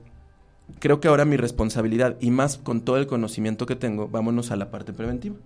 creo 0.79 1.01
que 1.01 1.09
ahora 1.09 1.25
mi 1.25 1.39
responsabilidad 1.39 2.17
y 2.21 2.31
más 2.31 2.59
con 2.59 2.83
todo 2.83 2.99
el 2.99 3.07
conocimiento 3.07 3.65
que 3.65 3.77
tengo, 3.77 4.09
vámonos 4.09 4.51
a 4.51 4.57
la 4.57 4.71
parte 4.71 4.93
preventiva. 4.93 5.37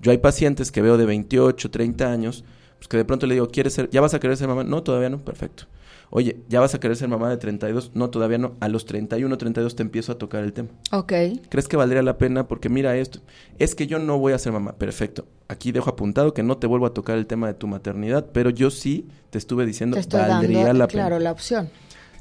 Yo 0.00 0.10
hay 0.10 0.18
pacientes 0.18 0.70
que 0.72 0.82
veo 0.82 0.96
de 0.96 1.06
28, 1.06 1.70
30 1.70 2.10
años, 2.10 2.44
pues 2.78 2.88
que 2.88 2.96
de 2.96 3.04
pronto 3.04 3.26
le 3.26 3.34
digo, 3.34 3.48
¿quieres 3.48 3.72
ser, 3.74 3.88
ya 3.90 4.00
vas 4.00 4.14
a 4.14 4.20
querer 4.20 4.36
ser 4.36 4.48
mamá? 4.48 4.64
No, 4.64 4.82
todavía 4.82 5.08
no, 5.10 5.18
perfecto. 5.18 5.64
Oye, 6.14 6.40
¿ya 6.50 6.60
vas 6.60 6.74
a 6.74 6.80
querer 6.80 6.94
ser 6.96 7.08
mamá 7.08 7.30
de 7.30 7.38
32? 7.38 7.92
No, 7.94 8.10
todavía 8.10 8.36
no. 8.36 8.52
A 8.60 8.68
los 8.68 8.84
31, 8.84 9.38
32 9.38 9.74
te 9.76 9.82
empiezo 9.82 10.12
a 10.12 10.18
tocar 10.18 10.44
el 10.44 10.52
tema. 10.52 10.68
Ok. 10.90 11.10
¿Crees 11.48 11.68
que 11.68 11.78
valdría 11.78 12.02
la 12.02 12.18
pena? 12.18 12.46
Porque 12.48 12.68
mira 12.68 12.94
esto. 12.98 13.20
Es 13.58 13.74
que 13.74 13.86
yo 13.86 13.98
no 13.98 14.18
voy 14.18 14.34
a 14.34 14.38
ser 14.38 14.52
mamá. 14.52 14.72
Perfecto. 14.72 15.24
Aquí 15.48 15.72
dejo 15.72 15.88
apuntado 15.88 16.34
que 16.34 16.42
no 16.42 16.58
te 16.58 16.66
vuelvo 16.66 16.84
a 16.84 16.92
tocar 16.92 17.16
el 17.16 17.26
tema 17.26 17.46
de 17.46 17.54
tu 17.54 17.66
maternidad, 17.66 18.26
pero 18.30 18.50
yo 18.50 18.70
sí 18.70 19.08
te 19.30 19.38
estuve 19.38 19.64
diciendo 19.64 19.96
estoy 19.96 20.20
valdría 20.20 20.66
dando, 20.66 20.80
la 20.80 20.86
claro, 20.86 21.16
pena. 21.16 21.20
la 21.24 21.32
opción. 21.32 21.70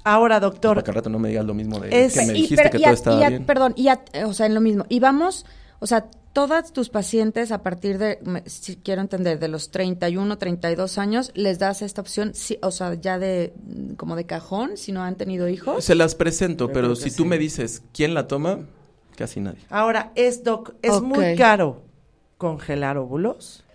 Ahora, 0.05 0.39
doctor, 0.39 0.75
Para 0.75 0.83
que 0.85 0.91
al 0.91 0.95
rato 0.95 1.09
no 1.09 1.19
me 1.19 1.27
digas 1.27 1.45
lo 1.45 1.53
mismo 1.53 1.77
de 1.79 2.05
Es- 2.05 2.13
que 2.13 2.25
me 2.25 2.31
Y- 2.31 2.41
dijiste 2.43 2.55
pero- 2.55 2.69
que 2.71 2.77
y 2.77 2.81
todo 2.81 2.89
a- 2.91 2.93
estaba 2.93 3.19
y 3.19 3.23
a- 3.23 3.29
bien. 3.29 3.45
Perdón, 3.45 3.73
y 3.75 3.89
a- 3.89 4.01
o 4.25 4.33
sea, 4.33 4.45
en 4.45 4.55
lo 4.55 4.61
mismo. 4.61 4.85
Y 4.87 5.01
vamos, 5.01 5.45
o 5.81 5.87
sea, 5.87 6.09
todas 6.31 6.71
tus 6.71 6.87
pacientes 6.89 7.51
a 7.51 7.61
partir 7.61 7.97
de, 7.97 8.19
me- 8.23 8.43
si 8.47 8.77
quiero 8.77 9.01
entender, 9.01 9.37
de 9.39 9.49
los 9.49 9.69
31, 9.71 10.37
32 10.37 10.97
años, 10.97 11.31
les 11.35 11.59
das 11.59 11.81
esta 11.81 11.99
opción, 11.99 12.31
sí, 12.33 12.57
o 12.61 12.71
sea, 12.71 12.93
ya 12.93 13.19
de, 13.19 13.51
como 13.97 14.15
de 14.15 14.25
cajón, 14.25 14.77
si 14.77 14.93
no 14.93 15.03
han 15.03 15.15
tenido 15.15 15.49
hijos. 15.49 15.83
Se 15.83 15.95
las 15.95 16.15
presento, 16.15 16.71
pero 16.71 16.95
si 16.95 17.11
tú 17.11 17.25
me 17.25 17.37
dices 17.37 17.81
quién 17.93 18.13
la 18.13 18.27
toma, 18.27 18.59
casi 19.17 19.41
nadie. 19.41 19.59
ahora, 19.69 20.13
es, 20.15 20.43
doc, 20.45 20.75
¿es 20.81 21.01
muy 21.01 21.35
caro 21.35 21.81
congelar 22.37 22.97
óvulos? 22.97 23.65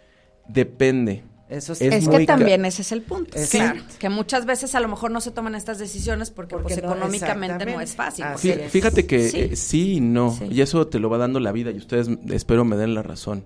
Depende. 0.49 1.23
Eso 1.49 1.73
Es 1.75 1.79
sí. 1.79 1.85
Es, 1.87 2.07
muy 2.09 2.19
que 2.19 2.27
también 2.27 2.65
ese 2.65 2.83
es 2.83 2.91
el 2.91 3.03
punto. 3.03 3.39
Claro. 3.51 3.81
Que 4.01 4.09
muchas 4.09 4.47
veces 4.47 4.75
a 4.75 4.81
lo 4.81 4.89
mejor 4.89 5.13
no 5.13 5.21
se 5.21 5.31
toman 5.31 5.55
estas 5.55 5.79
decisiones 5.79 6.31
porque, 6.31 6.55
Porque 6.57 6.75
pues, 6.75 6.83
no, 6.83 6.91
económicamente 6.91 7.67
no 7.67 7.81
es 7.81 7.95
fácil. 7.95 8.25
Así 8.25 8.51
es. 8.51 8.71
Fíjate 8.73 9.07
que 9.07 9.29
Sí. 9.29 9.39
eh, 9.41 9.57
sí 9.57 9.93
y 9.95 10.01
no, 10.01 10.33
Sí. 10.37 10.47
y 10.51 10.61
eso 10.61 10.89
te 10.89 10.99
lo 10.99 11.09
va 11.09 11.19
dando 11.19 11.39
la 11.39 11.53
vida 11.53 11.71
y 11.71 11.77
ustedes 11.77 12.09
espero 12.31 12.65
me 12.65 12.77
den 12.77 12.95
la 12.95 13.03
razón. 13.03 13.45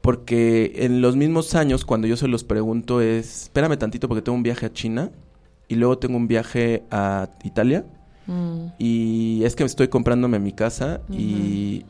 Porque 0.00 0.72
en 0.76 1.00
los 1.02 1.16
mismos 1.16 1.54
años, 1.54 1.84
cuando 1.84 2.06
yo 2.06 2.16
se 2.16 2.28
los 2.28 2.44
pregunto 2.44 3.00
es, 3.00 3.42
espérame 3.44 3.76
tantito 3.76 4.08
porque 4.08 4.22
tengo 4.22 4.36
un 4.36 4.42
viaje 4.42 4.66
a 4.66 4.72
China 4.72 5.10
y 5.66 5.74
luego 5.74 5.98
tengo 5.98 6.16
un 6.16 6.28
viaje 6.28 6.84
a 6.90 7.28
Italia 7.44 7.84
Mm. 8.26 8.72
y 8.78 9.42
es 9.44 9.56
que 9.56 9.64
estoy 9.64 9.88
comprándome 9.88 10.38
mi 10.38 10.52
casa 10.52 11.00
y 11.10 11.84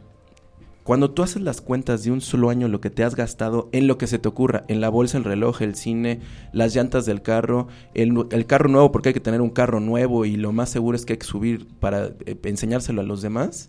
cuando 0.89 1.11
tú 1.11 1.23
haces 1.23 1.43
las 1.43 1.61
cuentas 1.61 2.03
de 2.03 2.11
un 2.11 2.23
solo 2.23 2.49
año 2.49 2.67
lo 2.67 2.81
que 2.81 2.89
te 2.89 3.05
has 3.05 3.15
gastado 3.15 3.69
en 3.73 3.87
lo 3.87 3.99
que 3.99 4.07
se 4.07 4.19
te 4.19 4.27
ocurra, 4.27 4.65
en 4.69 4.81
la 4.81 4.89
bolsa, 4.89 5.19
el 5.19 5.25
reloj, 5.25 5.61
el 5.61 5.75
cine, 5.75 6.21
las 6.55 6.75
llantas 6.75 7.05
del 7.05 7.21
carro, 7.21 7.69
el, 7.93 8.47
carro 8.47 8.71
nuevo 8.71 8.91
porque 8.91 9.11
hay 9.11 9.13
que 9.13 9.21
tener 9.21 9.43
un 9.43 9.51
carro 9.51 9.81
nuevo 9.81 10.25
y 10.25 10.37
lo 10.37 10.51
más 10.51 10.71
seguro 10.71 10.97
es 10.97 11.05
que 11.05 11.13
hay 11.13 11.19
que 11.19 11.27
subir 11.27 11.67
para 11.79 12.07
eh, 12.25 12.39
enseñárselo 12.43 13.03
a 13.03 13.05
los 13.05 13.21
demás, 13.21 13.69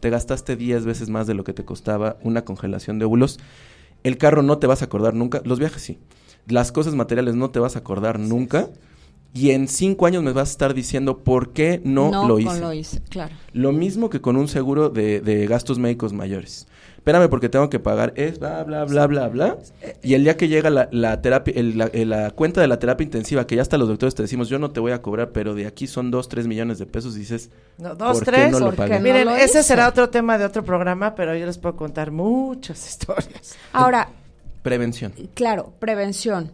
te 0.00 0.10
gastaste 0.10 0.56
10 0.56 0.86
veces 0.86 1.08
más 1.08 1.28
de 1.28 1.34
lo 1.34 1.44
que 1.44 1.52
te 1.52 1.64
costaba 1.64 2.16
una 2.24 2.44
congelación 2.44 2.98
de 2.98 3.04
óvulos. 3.04 3.38
El 4.02 4.18
carro 4.18 4.42
no 4.42 4.58
te 4.58 4.66
vas 4.66 4.82
a 4.82 4.86
acordar 4.86 5.14
nunca, 5.14 5.42
los 5.44 5.60
viajes 5.60 5.82
sí. 5.82 6.00
Las 6.48 6.72
cosas 6.72 6.96
materiales 6.96 7.36
no 7.36 7.50
te 7.50 7.60
vas 7.60 7.76
a 7.76 7.78
acordar 7.78 8.18
nunca. 8.18 8.70
Y 9.36 9.50
en 9.50 9.68
cinco 9.68 10.06
años 10.06 10.22
me 10.22 10.32
vas 10.32 10.48
a 10.48 10.52
estar 10.52 10.72
diciendo 10.72 11.18
por 11.18 11.52
qué 11.52 11.80
no, 11.84 12.26
lo 12.26 12.38
hice. 12.38 12.58
lo 12.60 12.72
hice, 12.72 13.02
claro. 13.10 13.34
Lo 13.52 13.70
mismo 13.72 14.08
que 14.08 14.22
con 14.22 14.36
un 14.36 14.48
seguro 14.48 14.88
de, 14.88 15.20
de 15.20 15.46
gastos 15.46 15.78
médicos 15.78 16.14
mayores. 16.14 16.66
espérame 16.96 17.28
porque 17.28 17.50
tengo 17.50 17.68
que 17.68 17.78
pagar, 17.78 18.14
es 18.16 18.38
bla, 18.38 18.64
bla, 18.64 18.84
bla, 18.86 19.06
bla, 19.06 19.28
bla. 19.28 19.58
Y 20.02 20.14
el 20.14 20.24
día 20.24 20.38
que 20.38 20.48
llega 20.48 20.70
la, 20.70 20.88
la 20.90 21.20
terapia, 21.20 21.52
el- 21.54 21.76
la, 22.08 22.30
cuenta 22.30 22.62
de 22.62 22.66
la 22.66 22.78
terapia 22.78 23.04
intensiva, 23.04 23.46
que 23.46 23.56
ya 23.56 23.62
hasta 23.62 23.76
los 23.76 23.88
doctores 23.88 24.14
te 24.14 24.22
decimos, 24.22 24.48
yo 24.48 24.58
no 24.58 24.70
te 24.70 24.80
voy 24.80 24.92
a 24.92 25.02
cobrar, 25.02 25.32
pero 25.32 25.54
de 25.54 25.66
aquí 25.66 25.86
son 25.86 26.10
dos, 26.10 26.28
tres 26.30 26.46
millones 26.46 26.78
de 26.78 26.86
pesos, 26.86 27.14
dices, 27.14 27.50
No, 27.76 27.94
dos, 27.94 28.14
¿por 28.18 28.24
qué 28.24 28.30
tres. 28.32 28.52
no 28.52 28.58
lo 28.58 28.64
¿Por 28.66 28.74
qué 28.74 28.78
pagué? 28.78 28.94
no? 28.96 29.00
Miren, 29.02 29.24
lo 29.26 29.36
ese 29.36 29.58
hizo. 29.58 29.68
será 29.68 29.86
otro 29.88 30.08
tema 30.08 30.38
de 30.38 30.46
otro 30.46 30.64
programa, 30.64 31.14
pero 31.14 31.36
yo 31.36 31.44
les 31.44 31.58
puedo 31.58 31.76
contar 31.76 32.10
muchas 32.10 32.88
historias. 32.88 33.54
Ahora, 33.74 34.08
Prevención. 34.62 35.12
claro, 35.34 35.72
prevención. 35.78 36.50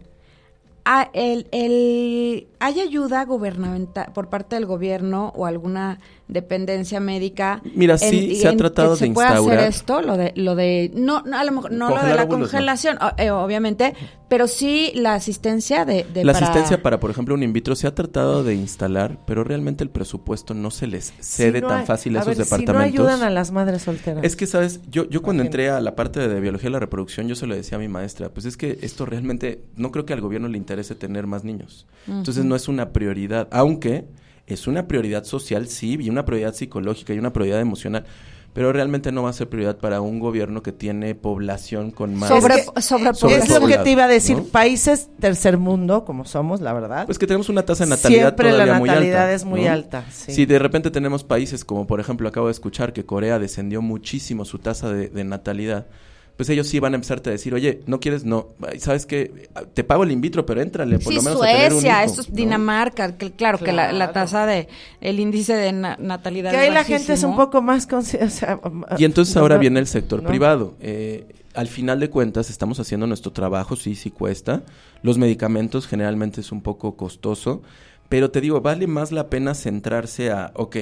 Ah, 0.85 1.09
el, 1.13 1.47
el- 1.51 2.47
¿Hay 2.59 2.79
ayuda 2.81 3.23
gubernamental 3.25 4.11
por 4.13 4.29
parte 4.29 4.55
del 4.57 4.65
gobierno 4.65 5.31
o 5.35 5.45
alguna 5.45 5.99
dependencia 6.33 6.99
médica? 6.99 7.61
Mira, 7.75 7.97
sí, 7.97 8.35
se 8.35 8.47
ha 8.47 8.57
tratado 8.57 8.91
de 8.95 8.97
se 8.97 9.07
pueda 9.11 9.29
hacer 9.29 9.39
instaurar- 9.41 9.67
esto, 9.67 10.01
lo 10.01 10.17
de, 10.17 10.33
lo 10.35 10.55
de, 10.55 10.91
no, 10.95 11.21
no, 11.21 11.37
a 11.37 11.43
lo 11.43 11.51
mejor, 11.51 11.71
no 11.71 11.89
lo 11.89 12.01
de 12.03 12.15
la 12.15 12.23
óvulos, 12.23 12.49
congelación, 12.49 12.97
eh, 13.17 13.31
obviamente, 13.31 13.93
pero 14.27 14.47
sí 14.47 14.91
la 14.95 15.13
asistencia 15.13 15.85
de, 15.85 16.05
de 16.13 16.25
La 16.25 16.33
para- 16.33 16.45
asistencia 16.47 16.81
para, 16.81 16.99
por 16.99 17.11
ejemplo, 17.11 17.35
un 17.35 17.43
in 17.43 17.53
vitro 17.53 17.75
se 17.75 17.87
ha 17.87 17.93
tratado 17.95 18.43
de 18.43 18.55
instalar, 18.55 19.19
pero 19.27 19.43
realmente 19.43 19.83
el 19.83 19.89
presupuesto 19.91 20.53
no 20.53 20.71
se 20.71 20.87
les 20.87 21.13
cede 21.19 21.57
Si 21.59 21.61
no 21.61 21.67
tan 21.69 21.79
hay- 21.81 21.85
fácil 21.85 22.17
a, 22.17 22.21
esos 22.21 22.29
ver, 22.37 22.45
departamentos. 22.45 22.91
Si 22.91 22.97
no 22.97 23.03
ayudan 23.09 23.23
a 23.25 23.29
las 23.29 23.51
madres 23.51 23.83
solteras. 23.83 24.23
Es 24.23 24.35
que, 24.35 24.47
¿sabes? 24.47 24.81
Yo, 24.89 25.07
yo 25.09 25.21
cuando 25.21 25.43
Imagínate. 25.43 25.63
entré 25.63 25.69
a 25.69 25.79
la 25.81 25.95
parte 25.95 26.27
de 26.27 26.39
biología 26.39 26.67
de 26.69 26.73
la 26.73 26.79
reproducción, 26.79 27.27
yo 27.27 27.35
se 27.35 27.45
lo 27.45 27.55
decía 27.55 27.77
a 27.77 27.79
mi 27.81 27.87
maestra, 27.87 28.29
pues 28.29 28.45
es 28.47 28.57
que 28.57 28.79
esto 28.81 29.05
realmente, 29.05 29.63
no 29.75 29.91
creo 29.91 30.05
que 30.05 30.13
al 30.13 30.21
gobierno 30.21 30.47
le 30.47 30.57
interese 30.57 30.95
tener 30.95 31.27
más 31.27 31.43
niños. 31.43 31.85
Entonces 32.07 32.43
no 32.43 32.55
es 32.55 32.67
una 32.67 32.91
prioridad, 32.91 33.47
aunque 33.51 34.05
es 34.47 34.67
una 34.67 34.87
prioridad 34.87 35.23
social, 35.23 35.67
sí, 35.67 35.97
y 35.99 36.09
una 36.09 36.25
prioridad 36.25 36.53
psicológica 36.53 37.13
y 37.13 37.19
una 37.19 37.31
prioridad 37.33 37.59
emocional, 37.61 38.05
pero 38.53 38.71
realmente 38.71 39.11
no 39.11 39.23
va 39.23 39.31
a 39.31 39.33
ser 39.33 39.49
prioridad 39.49 39.77
para 39.77 39.99
un 40.01 40.19
gobierno 40.19 40.61
que 40.61 40.71
tiene 40.71 41.15
población 41.15 41.89
con 41.89 42.13
más... 42.13 42.29
Sobre- 42.29 42.55
Es 42.59 42.69
que- 42.69 42.81
sobrepoblación. 42.83 43.41
es 43.55 43.61
lo 43.61 43.67
que 43.67 43.77
te 43.79 43.89
iba 43.91 44.03
a 44.03 44.07
decir, 44.07 44.37
¿no? 44.37 44.43
países 44.43 45.09
tercer 45.19 45.57
mundo, 45.57 46.05
como 46.05 46.25
somos, 46.25 46.61
la 46.61 46.71
verdad. 46.73 47.05
Pues 47.07 47.17
que 47.17 47.25
tenemos 47.25 47.49
una 47.49 47.63
tasa 47.65 47.85
de 47.85 47.89
natalidad 47.89 48.21
Siempre 48.35 48.51
la 48.51 48.53
todavía 48.57 48.73
muy 48.79 48.89
alta. 48.89 48.99
natalidad 49.01 49.33
es 49.33 49.45
muy 49.45 49.63
¿no? 49.63 49.71
alta, 49.71 50.05
sí. 50.11 50.33
Si 50.33 50.45
de 50.45 50.59
repente 50.59 50.91
tenemos 50.91 51.23
países 51.23 51.65
como, 51.65 51.87
por 51.87 51.99
ejemplo, 51.99 52.29
acabo 52.29 52.45
de 52.47 52.51
escuchar 52.51 52.93
que 52.93 53.05
Corea 53.05 53.39
descendió 53.39 53.81
muchísimo 53.81 54.45
su 54.45 54.59
tasa 54.59 54.91
de, 54.93 55.07
de 55.09 55.23
natalidad, 55.23 55.87
pues 56.35 56.49
ellos 56.49 56.67
sí 56.67 56.79
van 56.79 56.93
a 56.93 56.95
empezarte 56.95 57.29
a 57.29 57.33
decir, 57.33 57.53
oye, 57.53 57.81
¿no 57.85 57.99
quieres? 57.99 58.25
No, 58.25 58.49
¿sabes 58.79 59.05
qué? 59.05 59.49
Te 59.73 59.83
pago 59.83 60.03
el 60.03 60.11
in 60.11 60.19
vitro, 60.21 60.45
pero 60.45 60.61
éntrale, 60.61 60.97
por 60.99 61.13
Sí, 61.13 61.15
lo 61.17 61.21
menos 61.21 61.41
a 61.41 61.45
tener 61.45 61.73
un 61.73 61.79
Suecia, 61.81 62.01
hijo", 62.03 62.09
esto 62.11 62.21
es 62.21 62.29
¿no? 62.29 62.35
Dinamarca, 62.35 63.15
que, 63.17 63.31
claro, 63.31 63.59
que 63.59 63.71
la, 63.71 64.11
tasa 64.11 64.45
de, 64.45 64.67
el 65.01 65.19
índice 65.19 65.53
de 65.55 65.71
na- 65.71 65.97
natalidad 65.99 66.51
que 66.51 66.57
ahí 66.57 66.71
la 66.71 66.83
gente 66.83 67.13
es 67.13 67.23
un 67.23 67.35
poco 67.35 67.61
más 67.61 67.87
consci- 67.87 68.21
o 68.25 68.29
sea, 68.29 68.59
Y 68.97 69.05
entonces 69.05 69.35
no, 69.35 69.41
ahora 69.41 69.55
no, 69.55 69.61
viene 69.61 69.79
el 69.79 69.87
sector 69.87 70.23
no. 70.23 70.29
privado. 70.29 70.75
Eh, 70.81 71.25
al 71.53 71.67
final 71.67 71.99
de 71.99 72.09
cuentas 72.09 72.49
estamos 72.49 72.79
haciendo 72.79 73.05
nuestro 73.05 73.31
trabajo, 73.31 73.75
sí, 73.75 73.93
sí 73.95 74.09
cuesta. 74.09 74.63
Los 75.03 75.19
medicamentos 75.19 75.85
generalmente 75.87 76.41
es 76.41 76.51
un 76.51 76.61
poco 76.63 76.95
costoso, 76.97 77.61
pero 78.09 78.31
te 78.31 78.41
digo, 78.41 78.59
vale 78.61 78.87
más 78.87 79.11
la 79.11 79.29
pena 79.29 79.53
centrarse 79.53 80.31
a, 80.31 80.51
ok, 80.55 80.77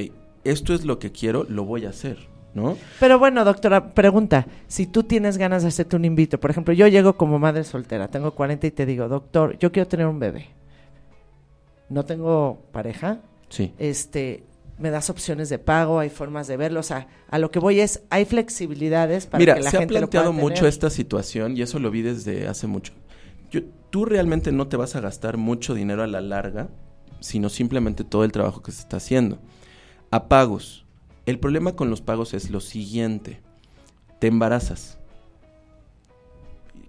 esto 0.45 0.73
es 0.73 0.85
lo 0.85 0.97
que 0.97 1.11
quiero, 1.11 1.45
lo 1.49 1.65
voy 1.65 1.85
a 1.85 1.89
hacer, 1.89 2.17
¿no? 2.53 2.77
Pero 2.99 3.17
bueno, 3.19 3.43
doctora, 3.45 3.93
pregunta, 3.93 4.45
si 4.67 4.85
tú 4.87 5.03
tienes 5.03 5.37
ganas 5.37 5.61
de 5.63 5.69
hacerte 5.69 5.95
un 5.95 6.05
invito, 6.05 6.39
por 6.39 6.51
ejemplo, 6.51 6.73
yo 6.73 6.87
llego 6.87 7.15
como 7.17 7.39
madre 7.39 7.63
soltera, 7.63 8.07
tengo 8.09 8.31
40 8.31 8.67
y 8.67 8.71
te 8.71 8.85
digo, 8.85 9.07
doctor, 9.07 9.57
yo 9.59 9.71
quiero 9.71 9.87
tener 9.87 10.05
un 10.07 10.19
bebé. 10.19 10.47
No 11.89 12.05
tengo 12.05 12.61
pareja, 12.71 13.19
Sí. 13.49 13.73
este, 13.77 14.43
me 14.77 14.89
das 14.91 15.09
opciones 15.09 15.49
de 15.49 15.59
pago, 15.59 15.99
hay 15.99 16.09
formas 16.09 16.47
de 16.47 16.57
verlo, 16.57 16.79
o 16.79 16.83
sea, 16.83 17.07
a 17.29 17.37
lo 17.37 17.51
que 17.51 17.59
voy 17.59 17.81
es, 17.81 18.03
hay 18.09 18.25
flexibilidades 18.25 19.27
para 19.27 19.39
Mira, 19.39 19.55
que 19.55 19.61
la 19.61 19.71
se 19.71 19.77
ha 19.77 19.79
gente 19.81 19.93
lo 19.95 19.99
planteado 20.01 20.33
mucho 20.33 20.55
tener. 20.55 20.69
esta 20.69 20.89
situación 20.89 21.57
y 21.57 21.61
eso 21.61 21.79
lo 21.79 21.91
vi 21.91 22.01
desde 22.01 22.47
hace 22.47 22.67
mucho. 22.67 22.93
Yo, 23.51 23.61
tú 23.89 24.05
realmente 24.05 24.51
no 24.53 24.67
te 24.67 24.77
vas 24.77 24.95
a 24.95 25.01
gastar 25.01 25.35
mucho 25.37 25.73
dinero 25.73 26.01
a 26.03 26.07
la 26.07 26.21
larga, 26.21 26.69
sino 27.19 27.49
simplemente 27.49 28.03
todo 28.05 28.23
el 28.23 28.31
trabajo 28.31 28.63
que 28.63 28.71
se 28.71 28.81
está 28.81 28.97
haciendo. 28.97 29.39
A 30.09 30.27
pagos. 30.29 30.85
El 31.31 31.39
problema 31.39 31.77
con 31.77 31.89
los 31.89 32.01
pagos 32.01 32.33
es 32.33 32.49
lo 32.49 32.59
siguiente. 32.59 33.39
Te 34.19 34.27
embarazas. 34.27 34.97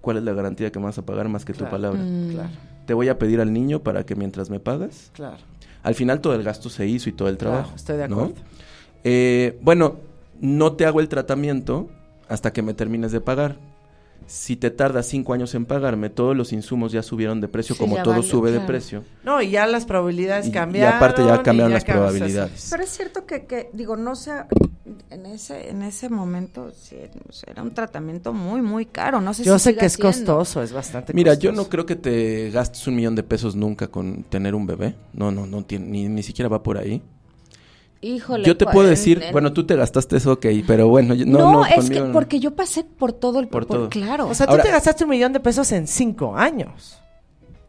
¿Cuál 0.00 0.16
es 0.16 0.24
la 0.24 0.32
garantía 0.32 0.72
que 0.72 0.80
me 0.80 0.86
vas 0.86 0.98
a 0.98 1.06
pagar 1.06 1.28
más 1.28 1.44
que 1.44 1.52
tu 1.52 1.60
Claro, 1.60 1.70
palabra? 1.70 2.00
Mm. 2.02 2.30
Claro, 2.32 2.48
Te 2.86 2.92
voy 2.94 3.08
a 3.08 3.20
pedir 3.20 3.40
al 3.40 3.52
niño 3.52 3.84
para 3.84 4.04
que 4.04 4.16
mientras 4.16 4.50
me 4.50 4.58
pagas. 4.58 5.12
claro. 5.14 5.36
Al 5.84 5.94
final 5.94 6.20
todo 6.20 6.34
el 6.34 6.42
gasto 6.42 6.70
se 6.70 6.88
hizo 6.88 7.08
y 7.08 7.12
todo 7.12 7.28
el 7.28 7.38
Claro, 7.38 7.52
trabajo. 7.54 7.76
estoy 7.76 7.96
de 7.98 8.08
¿no? 8.08 8.16
acuerdo. 8.16 8.34
Eh, 9.04 9.60
bueno, 9.62 9.98
no 10.40 10.72
te 10.72 10.86
hago 10.86 10.98
el 10.98 11.08
tratamiento 11.08 11.88
hasta 12.28 12.52
que 12.52 12.62
me 12.62 12.74
termines 12.74 13.12
de 13.12 13.20
pagar. 13.20 13.58
Si 14.26 14.56
te 14.56 14.70
tardas 14.70 15.06
cinco 15.06 15.32
años 15.34 15.54
en 15.54 15.64
pagarme, 15.66 16.10
todos 16.10 16.36
los 16.36 16.52
insumos 16.52 16.92
ya 16.92 17.02
subieron 17.02 17.40
de 17.40 17.48
precio, 17.48 17.74
Sí, 17.74 17.80
como 17.80 17.96
ya 17.96 18.02
todo 18.02 18.14
valió, 18.14 18.28
sube 18.28 18.50
de 18.50 18.56
claro. 18.58 18.66
precio. 18.66 19.04
No, 19.24 19.40
y 19.42 19.50
ya 19.50 19.66
las 19.66 19.84
probabilidades 19.84 20.46
Y, 20.46 20.48
y 20.50 20.52
cambiaron. 20.52 20.96
aparte 20.96 21.24
ya 21.24 21.36
y 21.36 21.38
cambiaron 21.40 21.72
las 21.72 21.82
sea, 21.82 21.94
sí. 21.94 21.98
probabilidades. 21.98 22.68
Pero 22.70 22.82
es 22.82 22.90
cierto 22.90 23.26
que, 23.26 23.44
que 23.46 23.70
digo, 23.72 23.96
no 23.96 24.14
sé, 24.16 24.32
en 25.10 25.26
ese, 25.26 25.70
en 25.70 25.82
ese 25.82 26.08
momento 26.08 26.70
sí, 26.72 26.96
era 27.46 27.62
un 27.62 27.72
tratamiento 27.74 28.32
muy, 28.32 28.62
muy 28.62 28.86
caro. 28.86 29.20
No 29.20 29.34
sé 29.34 29.44
Yo 29.44 29.58
si 29.58 29.64
sé 29.64 29.76
que 29.76 29.86
es 29.86 29.92
siendo. 29.94 30.08
costoso, 30.08 30.62
es 30.62 30.72
bastante 30.72 31.12
Mira, 31.14 31.32
costoso. 31.32 31.44
yo 31.50 31.52
no 31.52 31.68
creo 31.68 31.86
que 31.86 31.96
te 31.96 32.50
gastes 32.50 32.86
un 32.86 32.96
millón 32.96 33.14
de 33.14 33.22
pesos 33.22 33.54
nunca 33.56 33.88
con 33.88 34.24
tener 34.24 34.54
un 34.54 34.66
bebé. 34.66 34.94
No, 35.12 35.30
no, 35.30 35.46
no 35.46 35.64
tiene, 35.64 35.86
ni, 35.86 36.08
ni 36.08 36.22
siquiera 36.22 36.48
va 36.48 36.62
por 36.62 36.78
ahí. 36.78 37.02
Híjole. 38.04 38.44
yo 38.44 38.56
te 38.56 38.64
pues, 38.64 38.74
puedo 38.74 38.88
decir, 38.88 39.22
en- 39.22 39.32
bueno, 39.32 39.52
tú 39.52 39.64
te 39.64 39.76
gastaste 39.76 40.16
eso, 40.16 40.32
ok, 40.32 40.46
pero 40.66 40.88
bueno, 40.88 41.14
yo- 41.14 41.24
No, 41.24 41.38
no, 41.38 41.52
no, 41.52 41.64
es 41.66 41.76
conmigo 41.76 42.02
que 42.02 42.06
no. 42.08 42.12
porque 42.12 42.40
yo 42.40 42.54
pasé 42.56 42.82
por 42.84 43.12
todo 43.12 43.38
el... 43.40 43.46
Por 43.48 43.64
todo. 43.64 43.88
Claro. 43.88 44.26
O 44.28 44.34
sea, 44.34 44.46
Ahora- 44.46 44.62
tú 44.64 44.66
te 44.68 44.72
gastaste 44.72 45.04
un 45.04 45.10
millón 45.10 45.32
de 45.32 45.38
pesos 45.40 45.70
en 45.72 45.86
cinco 45.86 46.36
años. 46.36 46.98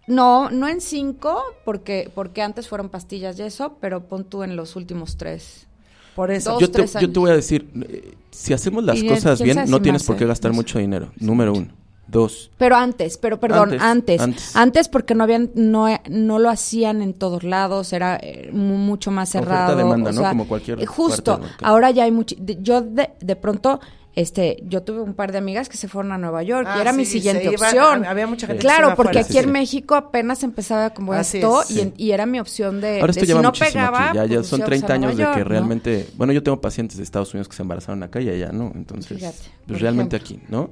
no, 0.08 0.50
no 0.50 0.68
en 0.68 0.82
cinco, 0.82 1.42
porque, 1.64 2.12
porque 2.14 2.42
antes 2.42 2.68
fueron 2.68 2.90
pastillas 2.90 3.38
y 3.40 3.44
eso, 3.44 3.78
pero 3.80 4.02
pon 4.08 4.24
tú 4.26 4.44
en 4.44 4.56
los 4.56 4.76
últimos 4.76 5.16
tres. 5.18 5.68
Por 6.16 6.30
eso. 6.30 6.52
Dos, 6.52 6.62
yo, 6.62 6.68
te, 6.68 6.74
tres 6.80 6.94
yo 7.00 7.12
te 7.12 7.20
voy 7.20 7.32
a 7.32 7.36
decir, 7.36 7.70
eh, 7.88 8.14
si 8.32 8.54
hacemos 8.54 8.84
las 8.84 8.98
Y, 8.98 9.06
eh, 9.08 9.10
cosas 9.10 9.42
bien, 9.42 9.58
no 9.68 9.78
si 9.78 9.84
tienes 9.84 10.04
por 10.04 10.16
qué 10.18 10.26
gastar 10.26 10.52
sé. 10.52 10.56
mucho 10.56 10.78
dinero. 10.80 11.12
Número 11.20 11.54
uno. 11.54 11.68
Dos. 12.06 12.52
Pero 12.58 12.76
antes, 12.76 13.18
pero 13.18 13.40
perdón, 13.40 13.70
Antes, 13.74 13.82
antes, 13.82 14.22
antes. 14.22 14.56
antes, 14.56 14.88
porque 14.90 15.16
no 15.16 15.24
habían, 15.24 15.50
no, 15.56 15.88
no 16.10 16.38
lo 16.40 16.50
hacían 16.50 17.02
en 17.02 17.14
todos 17.14 17.44
lados, 17.44 17.92
era 17.94 18.18
eh, 18.22 18.50
mu- 18.52 18.78
mucho 18.78 19.10
más 19.10 19.30
Oferta, 19.30 19.48
cerrado. 19.50 19.78
demanda, 19.78 20.10
o 20.10 20.14
¿no? 20.14 20.22
sea, 20.22 20.30
Como 20.30 20.48
cualquier 20.48 20.78
eh, 20.80 20.86
parte 20.86 20.96
Justo, 20.96 21.40
ahora 21.62 21.92
ya 21.92 22.04
hay 22.04 22.12
mucho, 22.12 22.36
de- 22.38 22.58
yo 22.62 22.82
de, 22.82 23.10
de 23.20 23.36
pronto, 23.36 23.80
este, 24.16 24.62
yo 24.68 24.84
tuve 24.84 25.02
un 25.02 25.16
par 25.16 25.32
de 25.32 25.40
amigas 25.40 25.70
que 25.70 25.78
se 25.78 25.88
fueron 25.88 26.12
a 26.12 26.20
Nueva 26.20 26.44
York 26.44 26.68
Ah, 26.70 26.76
y 26.78 26.82
era 26.82 26.92
mi 26.94 27.04
siguiente 27.06 27.46
iban, 27.46 27.56
opción. 27.56 28.04
hab- 28.04 28.08
había 28.08 28.28
mucha 28.28 28.46
gente 28.46 28.62
que 28.62 28.68
se 28.70 28.76
Claro, 28.76 28.96
porque 28.96 29.20
aquí 29.20 29.32
Sí, 29.34 29.40
en 29.40 29.46
sí. 29.46 29.50
México 29.52 29.96
apenas 29.96 30.44
empezaba 30.44 30.92
como 30.92 31.14
Así 31.14 31.38
esto 31.38 31.64
es. 31.64 31.72
y, 31.72 31.80
en- 31.82 31.94
y 31.98 32.12
era 32.12 32.28
mi 32.28 32.40
opción 32.40 32.80
de, 32.80 33.00
Ahora 33.00 33.08
de 33.08 33.12
esto 33.12 33.22
si 33.22 33.26
lleva 33.28 33.42
no 33.42 33.48
muchísimo 33.50 33.72
pegaba, 33.74 34.10
aquí. 34.10 34.18
Ya, 34.18 34.26
ya 34.26 34.36
pues, 34.36 34.48
son 34.48 34.60
íbamos 34.60 34.70
30 34.70 34.94
a 34.94 34.98
Nueva 34.98 35.08
años 35.14 35.18
de 35.18 35.24
que 35.34 35.40
¿no? 35.40 35.50
realmente... 35.50 36.08
Bueno, 36.16 36.32
yo 36.34 36.44
tengo 36.44 36.62
pacientes 36.62 36.98
de 36.98 37.04
Estados 37.04 37.34
Unidos 37.34 37.48
que 37.48 37.56
se 37.56 37.64
embarazaron 37.64 38.04
acá 38.04 38.22
y 38.22 38.30
allá, 38.30 38.52
¿no? 38.52 38.72
Entonces, 38.76 39.18
Fíjate, 39.18 39.38
pues 39.68 39.82
realmente 39.82 40.18
ejemplo. 40.18 40.38
aquí, 40.44 40.52
¿no? 40.52 40.70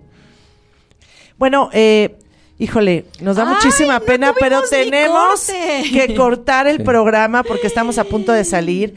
Bueno, 1.42 1.72
eh, 1.74 2.20
híjole, 2.60 3.06
nos 3.20 3.36
da 3.36 3.50
Ay, 3.50 3.56
muchísima 3.56 3.98
no 3.98 4.06
pena, 4.06 4.32
pero 4.40 4.62
tenemos 4.70 5.48
que 5.92 6.14
cortar 6.16 6.68
el 6.68 6.78
Sí. 6.78 6.84
programa 6.84 7.42
porque 7.42 7.66
estamos 7.66 7.98
a 7.98 8.04
punto 8.04 8.32
de 8.32 8.44
salir. 8.44 8.94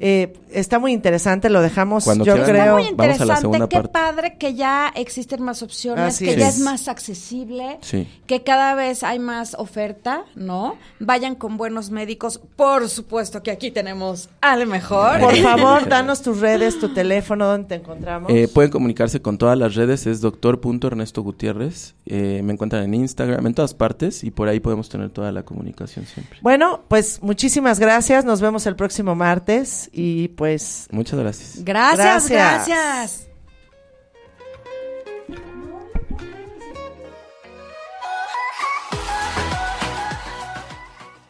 Eh, 0.00 0.32
está 0.52 0.78
muy 0.78 0.92
interesante, 0.92 1.50
lo 1.50 1.60
dejamos, 1.60 2.04
Cuando 2.04 2.24
yo 2.24 2.34
quieran. 2.34 2.50
creo. 2.50 2.62
Está 2.64 2.72
muy 2.74 2.82
Vamos 2.82 2.98
a 2.98 3.06
la 3.06 3.12
interesante, 3.14 3.40
segunda 3.40 3.68
qué 3.68 3.76
parte. 3.76 3.88
padre 3.92 4.36
que 4.38 4.54
ya 4.54 4.92
existen 4.94 5.42
más 5.42 5.62
opciones, 5.62 6.14
Así 6.14 6.24
que 6.24 6.30
es. 6.32 6.36
ya 6.38 6.50
Sí. 6.52 6.58
es 6.60 6.64
más 6.64 6.86
accesible, 6.88 7.78
Sí. 7.80 8.06
que 8.26 8.42
cada 8.44 8.74
vez 8.76 9.02
hay 9.02 9.18
más 9.18 9.54
oferta, 9.58 10.24
¿no? 10.36 10.76
Vayan 11.00 11.34
con 11.34 11.56
buenos 11.56 11.90
médicos, 11.90 12.40
por 12.56 12.88
supuesto 12.88 13.42
que 13.42 13.50
aquí 13.50 13.70
tenemos 13.72 14.28
al 14.40 14.66
mejor. 14.66 15.18
Por 15.20 15.34
favor, 15.42 15.88
danos 15.88 16.22
tus 16.22 16.38
redes, 16.40 16.78
tu 16.78 16.94
teléfono, 16.94 17.46
donde 17.46 17.68
te 17.68 17.74
encontramos. 17.76 18.30
Eh, 18.32 18.46
pueden 18.46 18.70
comunicarse 18.70 19.20
con 19.20 19.36
todas 19.36 19.58
las 19.58 19.74
redes, 19.74 20.06
es 20.06 20.20
doctor.ernesto 20.20 21.22
Gutiérrez. 21.22 21.94
Eh, 22.06 22.40
me 22.44 22.52
encuentran 22.52 22.84
en 22.84 22.94
Instagram, 22.94 23.46
en 23.46 23.54
todas 23.54 23.74
partes, 23.74 24.22
y 24.22 24.30
por 24.30 24.48
ahí 24.48 24.60
podemos 24.60 24.88
tener 24.88 25.10
toda 25.10 25.32
la 25.32 25.42
comunicación 25.42 26.06
siempre. 26.06 26.38
Bueno, 26.40 26.82
pues 26.88 27.20
muchísimas 27.22 27.80
gracias, 27.80 28.24
nos 28.24 28.40
vemos 28.40 28.64
el 28.66 28.76
próximo 28.76 29.14
martes 29.16 29.87
y 29.92 30.28
pues 30.28 30.88
Muchas 30.90 31.18
gracias. 31.18 31.64
Gracias, 31.64 32.28
Gracias. 32.28 32.66
gracias. 32.68 33.28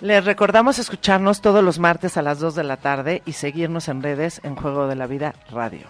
les 0.00 0.24
recordamos 0.24 0.78
escucharnos 0.78 1.40
todos 1.40 1.64
los 1.64 1.78
martes 1.78 2.16
a 2.16 2.22
las 2.22 2.38
2 2.38 2.54
de 2.54 2.64
la 2.64 2.76
tarde 2.76 3.22
y 3.26 3.32
seguirnos 3.32 3.88
en 3.88 4.02
redes 4.02 4.40
en 4.44 4.54
Juego 4.54 4.86
de 4.86 4.96
la 4.96 5.06
Vida 5.06 5.34
Radio. 5.50 5.86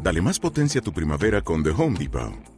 Dale 0.00 0.22
más 0.22 0.38
potencia 0.38 0.80
a 0.80 0.84
tu 0.84 0.92
primavera 0.92 1.42
con 1.42 1.62
The 1.64 1.70
Home 1.70 1.98
Depot. 1.98 2.57